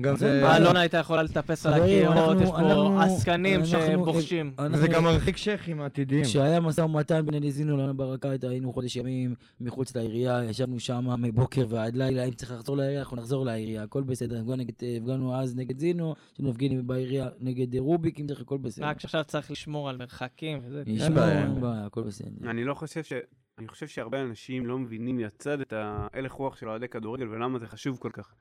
גם 0.00 0.16
זה. 0.16 0.56
אלונה 0.56 0.80
הייתה 0.80 0.98
יכולה 0.98 1.22
לטפס 1.22 1.66
על 1.66 1.82
הקירות, 1.82 2.16
אנחנו- 2.16 2.42
יש 2.42 2.50
פה 2.50 2.58
אנחנו- 2.58 3.00
עסקנים 3.00 3.60
שבוחשים. 3.64 4.52
זה 4.74 4.88
גם 4.88 5.04
מרחיק 5.04 5.36
שייחים 5.36 5.80
עתידיים. 5.80 6.24
כשהיה 6.24 6.60
משא 6.60 6.80
ומתן 6.80 7.26
בין 7.26 7.34
אליזינו 7.34 7.76
לאלונה 7.76 7.92
ברקת, 7.92 8.44
היינו 8.64 8.72
חודש 8.72 8.96
ימים 8.96 9.34
מחוץ 9.60 9.96
לעירייה, 9.96 10.44
ישבנו 10.44 10.80
שם 10.80 11.22
מבוקר 11.22 11.66
ועד 11.68 11.96
לילה, 11.96 12.24
אם 12.24 12.30
צריך 12.30 12.52
לחזור 12.52 12.76
לעירייה, 12.76 13.00
אנחנו 13.00 13.16
נחזור 13.16 13.44
לעירייה, 13.44 13.82
הכל 13.82 14.02
בסדר. 14.02 14.40
הפגנו 14.40 14.62
הפגנו 14.62 15.34
אז 15.34 15.56
נגד 15.56 15.78
זינו, 15.78 16.14
יש 16.32 16.40
לנו 16.40 16.50
מפגינים 16.50 16.86
בעירייה 16.86 17.28
נגד 17.40 17.78
רוביק, 17.78 18.20
אם 18.20 18.26
צריך, 18.26 18.40
הכל 18.40 18.58
בסדר. 18.58 18.86
רק 18.86 19.00
שעכשיו 19.00 19.24
צריך 19.24 19.50
לשמור 19.50 19.88
על 19.88 19.96
מרחקים 19.96 20.58
וזה. 20.62 20.82
נשמע, 20.86 21.08
בעיה. 21.08 21.42
אין 21.42 21.60
בעיה, 21.60 21.86
הכל 21.86 22.02
בסדר. 22.02 22.50
אני 22.50 22.64
לא 22.64 22.74
חושב 22.74 23.02
ש... 23.02 23.12
אני 23.58 23.68
חושב 23.68 23.88
שהרבה 23.88 24.20
אנשים 24.20 24.66
לא 24.66 24.78
מבינים 24.78 25.16
מהצד 25.16 25.60
את 25.60 25.72
ההלך 25.72 26.32
רוח 26.32 26.56
של 26.56 26.68
אוהדי 26.68 26.88
כדורגל 26.88 27.28
ולמה 27.28 27.58
זה 27.58 27.66
חשוב 27.66 27.98
כל 27.98 28.10
כך. 28.12 28.34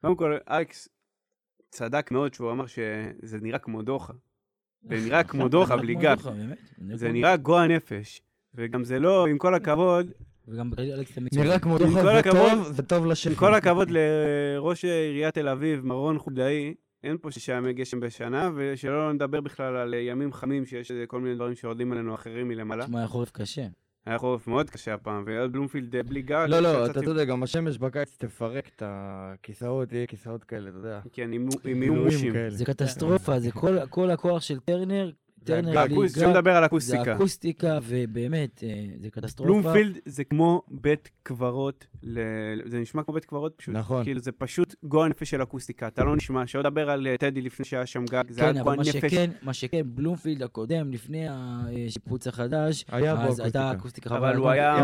קודם 0.00 0.16
כל, 0.16 0.36
אלכס 0.50 0.88
צדק 1.70 2.10
מאוד 2.10 2.34
שהוא 2.34 2.50
אמר 2.50 2.66
שזה 2.66 3.38
נראה 3.40 3.58
כמו 3.58 3.82
דוחה. 3.82 4.12
זה 4.82 4.96
נראה 4.96 5.24
כמו 5.24 5.48
דוחה 5.48 5.76
בלי 5.76 5.94
גג. 5.94 6.16
זה 6.94 7.12
נראה 7.12 7.36
גועל 7.36 7.76
נפש. 7.76 8.22
וגם 8.54 8.84
זה 8.84 8.98
לא, 8.98 9.26
עם 9.26 9.38
כל 9.38 9.54
הכבוד, 9.54 10.06
וגם 10.48 10.70
אלכס 10.78 11.14
תמיד 11.14 11.28
נראה 11.38 11.58
כמו 11.58 11.72
עם 11.76 11.78
דוחה, 11.78 12.00
כל 12.02 12.12
זה 12.12 12.18
הכבוד- 12.18 12.50
טוב, 12.50 12.72
זה 12.72 12.82
טוב 12.82 13.06
לשייחים. 13.06 13.32
עם 13.32 13.52
כל 13.52 13.54
הכבוד 13.54 13.88
לראש 13.90 14.84
עיריית 14.84 15.34
תל 15.34 15.48
אביב, 15.48 15.86
מרון 15.86 16.18
חולדאי, 16.18 16.74
אין 17.04 17.16
פה 17.22 17.30
שישה 17.30 17.52
ימי 17.52 17.72
גשם 17.72 18.00
בשנה, 18.00 18.50
ושלא 18.56 19.12
נדבר 19.12 19.40
בכלל 19.40 19.76
על 19.76 19.94
ימים 19.94 20.32
חמים 20.32 20.64
שיש 20.66 20.92
כל 21.06 21.20
מיני 21.20 21.34
דברים 21.34 21.54
שיורדים 21.54 21.92
עלינו 21.92 22.14
אחרים 22.14 22.48
מלמעלה. 22.48 22.84
תשמע, 22.84 22.98
היה 22.98 23.08
חורף 23.08 23.30
קשה. 23.30 23.66
היה 24.06 24.18
חורף 24.18 24.46
מאוד 24.46 24.70
קשה 24.70 24.94
הפעם, 24.94 25.24
ועוד 25.26 25.52
בלומפילד 25.52 25.96
בלי 26.08 26.22
גג. 26.22 26.46
לא, 26.48 26.60
לא, 26.60 26.86
אתה 26.86 27.04
יודע, 27.04 27.24
גם 27.24 27.42
השמש 27.42 27.78
בקיץ 27.78 28.16
תפרק 28.18 28.68
את 28.76 28.82
הכיסאות, 28.86 29.92
יהיה 29.92 30.06
כיסאות 30.06 30.44
כאלה, 30.44 30.68
אתה 30.70 30.78
יודע. 30.78 31.00
כן, 31.12 31.32
עם. 31.32 31.48
כאלה. 32.32 32.50
זה 32.50 32.64
קטסטרופה, 32.64 33.40
זה 33.40 33.50
כל- 33.52 33.86
כל 33.90 34.10
הכוח 34.10 34.42
של 34.42 34.60
טרנר, 34.60 35.10
טרנר 35.44 35.86
שלא 36.08 36.30
לדבר 36.30 36.50
על 36.50 36.62
זה 36.62 36.66
אקוסטיקה. 36.66 37.14
אקוסטיקה, 37.16 37.78
ובאמת, 37.86 38.64
אה, 38.66 38.84
זה 39.02 39.10
קטסטרופה. 39.10 39.52
בלומפילד 39.52 39.98
זה 40.06 40.24
כמו 40.24 40.62
בית 40.68 41.10
קברות, 41.22 41.86
ל- 42.02 42.18
זה 42.70 42.78
נשמע 42.78 43.02
כמו 43.02 43.14
בית 43.14 43.24
קברות 43.24 43.54
פשוט. 43.56 43.74
נכון. 43.74 44.04
כאילו 44.04 44.20
זה 44.20 44.32
פשוט 44.32 44.74
גועל 44.84 45.10
נפש 45.10 45.30
של 45.30 45.42
אקוסטיקה, 45.42 45.86
אתה 45.86 46.04
לא 46.04 46.16
נשמע, 46.16 46.46
שלא 46.46 46.60
לדבר 46.60 46.90
על 46.90 47.06
אה, 47.06 47.16
טדי 47.18 47.42
לפני 47.42 47.64
שהיה 47.64 47.86
שם 47.86 48.04
גג, 48.04 48.24
זה 48.30 48.40
כן, 48.40 48.46
היה 48.46 48.50
אבל 48.52 48.62
גועל 48.62 48.76
מה 48.76 48.82
נפש. 48.82 48.92
שכן, 48.96 49.30
מה 49.42 49.52
שכן, 49.54 49.80
בלומפילד 49.84 50.42
הקודם, 50.42 50.90
לפני 50.92 51.26
השיפוץ 51.30 52.26
החדש, 52.26 52.84
היה 52.88 53.14
בו 53.16 53.22
אז 53.22 53.40
הייתה 53.40 53.70
אקוסטיקה. 53.72 53.80
אקוסטיקה 53.80 54.16
אבל 54.16 54.36
הוא. 54.36 54.48
היה. 54.50 54.76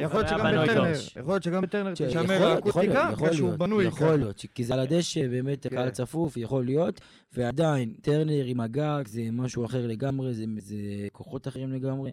יכול 0.00 0.20
להיות 0.20 0.28
שגם 0.28 0.42
בטרנר, 0.62 0.74
טוב. 0.74 0.86
יכול 1.16 1.32
להיות 1.34 1.42
שגם 1.42 1.62
בטרנר 1.62 1.94
ש- 1.94 2.00
יכול 2.00 2.22
תשמר 2.22 2.46
האקוסטיקה, 2.48 3.08
יכול 3.12 3.26
בגלל 3.26 3.36
שהוא 3.36 3.48
להיות, 3.48 3.58
בנוי 3.58 3.84
יכול 3.84 4.06
ככה. 4.06 4.16
להיות, 4.16 4.44
כי 4.54 4.64
זה 4.64 4.74
על 4.74 4.80
הדשא, 4.80 5.28
באמת, 5.28 5.66
כן. 5.66 5.76
הקהל 5.76 5.90
צפוף, 5.90 6.36
יכול 6.36 6.64
להיות, 6.64 7.00
ועדיין, 7.36 7.94
טרנר 8.02 8.44
עם 8.44 8.60
הגג 8.60 9.02
זה 9.06 9.22
משהו 9.32 9.64
אחר 9.64 9.86
לגמרי, 9.90 10.34
זה- 10.34 10.44
זה 10.58 10.76
כוחות 11.12 11.48
אחרים 11.48 11.72
לגמרי, 11.72 12.10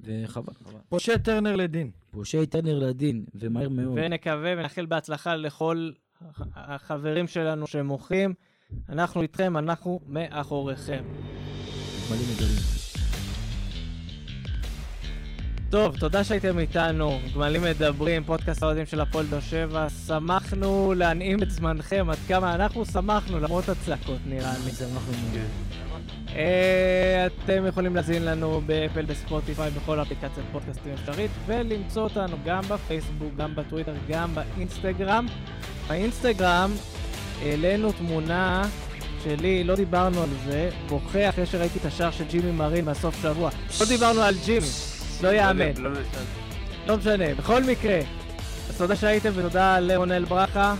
וחבל, 0.00 0.52
חבל. 0.64 0.78
פושע 0.88 1.16
טרנר 1.16 1.56
לדין. 1.56 1.90
פושעי 2.10 2.46
טרנר 2.46 2.78
לדין, 2.78 3.24
ומהר 3.34 3.68
מאוד. 3.68 3.98
ונקווה 4.04 4.52
ונאחל 4.58 4.86
בהצלחה 4.86 5.36
לכל 5.36 5.90
הח- 6.28 6.42
החברים 6.54 7.26
שלנו 7.26 7.66
שמוחים. 7.66 8.34
אנחנו 8.88 9.22
איתכם, 9.22 9.56
אנחנו 9.56 10.00
מאחוריכם. 10.06 11.02
מלא 12.10 12.18
מגלים. 12.34 12.60
טוב, 15.70 15.96
תודה 15.96 16.24
שהייתם 16.24 16.58
איתנו. 16.58 17.18
גמלים 17.34 17.62
מדברים, 17.62 18.24
פודקאסט 18.24 18.62
האוהדים 18.62 18.86
של 18.86 19.00
הפועל 19.00 19.26
באר 19.26 19.40
שבע. 19.40 19.88
שמחנו 20.06 20.94
להנעים 20.96 21.42
את 21.42 21.50
זמנכם, 21.50 22.10
עד 22.10 22.18
כמה 22.28 22.54
אנחנו 22.54 22.84
שמחנו, 22.84 23.40
למרות 23.40 23.68
הצעקות 23.68 24.18
נראה 24.26 24.52
לי. 24.64 24.70
שמחנו 24.70 25.12
מאוד. 25.32 26.19
אה, 26.36 27.26
אתם 27.44 27.66
יכולים 27.66 27.96
להזין 27.96 28.24
לנו 28.24 28.60
באפל, 28.66 29.04
בספוטיפיי, 29.04 29.70
בכל 29.70 30.02
אפליקציית 30.02 30.46
פודקאסטים 30.52 30.92
אפשרית, 30.94 31.30
ולמצוא 31.46 32.02
אותנו 32.02 32.36
גם 32.44 32.62
בפייסבוק, 32.68 33.32
גם 33.36 33.54
בטוויטר, 33.54 33.92
גם 34.08 34.34
באינסטגרם. 34.34 35.26
באינסטגרם 35.88 36.72
העלינו 37.42 37.92
תמונה 37.92 38.62
שלי, 39.24 39.64
לא 39.64 39.76
דיברנו 39.76 40.22
על 40.22 40.28
זה, 40.44 40.70
בוכה 40.88 41.28
אחרי 41.28 41.46
שראיתי 41.46 41.78
את 41.78 41.84
השער 41.84 42.10
של 42.10 42.24
ג'ימי 42.24 42.50
מרין 42.50 42.84
מהסוף 42.84 43.22
שבוע. 43.22 43.50
לא 43.80 43.86
דיברנו 43.86 44.20
על 44.20 44.34
ג'ימי, 44.44 44.66
לא 45.22 45.28
יאמן. 45.28 45.72
לא- 45.76 45.90
לא- 45.92 46.00
לא 46.86 46.96
משנה, 46.96 47.34
בכל 47.34 47.62
מקרה. 47.64 47.98
אז 48.68 48.78
תודה 48.78 48.96
שהייתם 48.96 49.30
ותודה 49.34 49.80
לרונל 49.80 50.24
ברכה, 50.24 50.74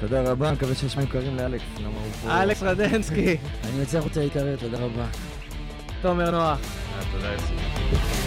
תודה 0.00 0.22
רבה, 0.30 0.52
מקווה 0.52 0.74
שיש 0.74 0.96
מים 0.96 1.06
קרים 1.06 1.36
לאלכס, 1.36 1.64
למה 1.78 1.88
הוא 1.88 2.12
פה. 2.22 2.42
אלכס 2.42 2.62
רדנסקי, 2.62 3.36
אני 3.64 3.80
יוצא 3.80 3.98
החוצה 3.98 4.20
להיקרא, 4.20 4.56
תודה 4.56 4.78
רבה. 4.78 5.06
תומר 6.02 6.30
נוח. 6.30 6.42
אה, 6.42 7.02
תודה, 7.12 7.32
יוסי. 7.32 7.52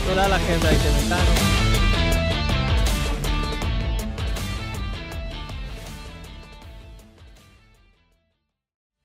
תודה 0.09 0.28
לכם 0.28 0.57
שהייתם 0.61 0.95
איתנו. 1.03 1.72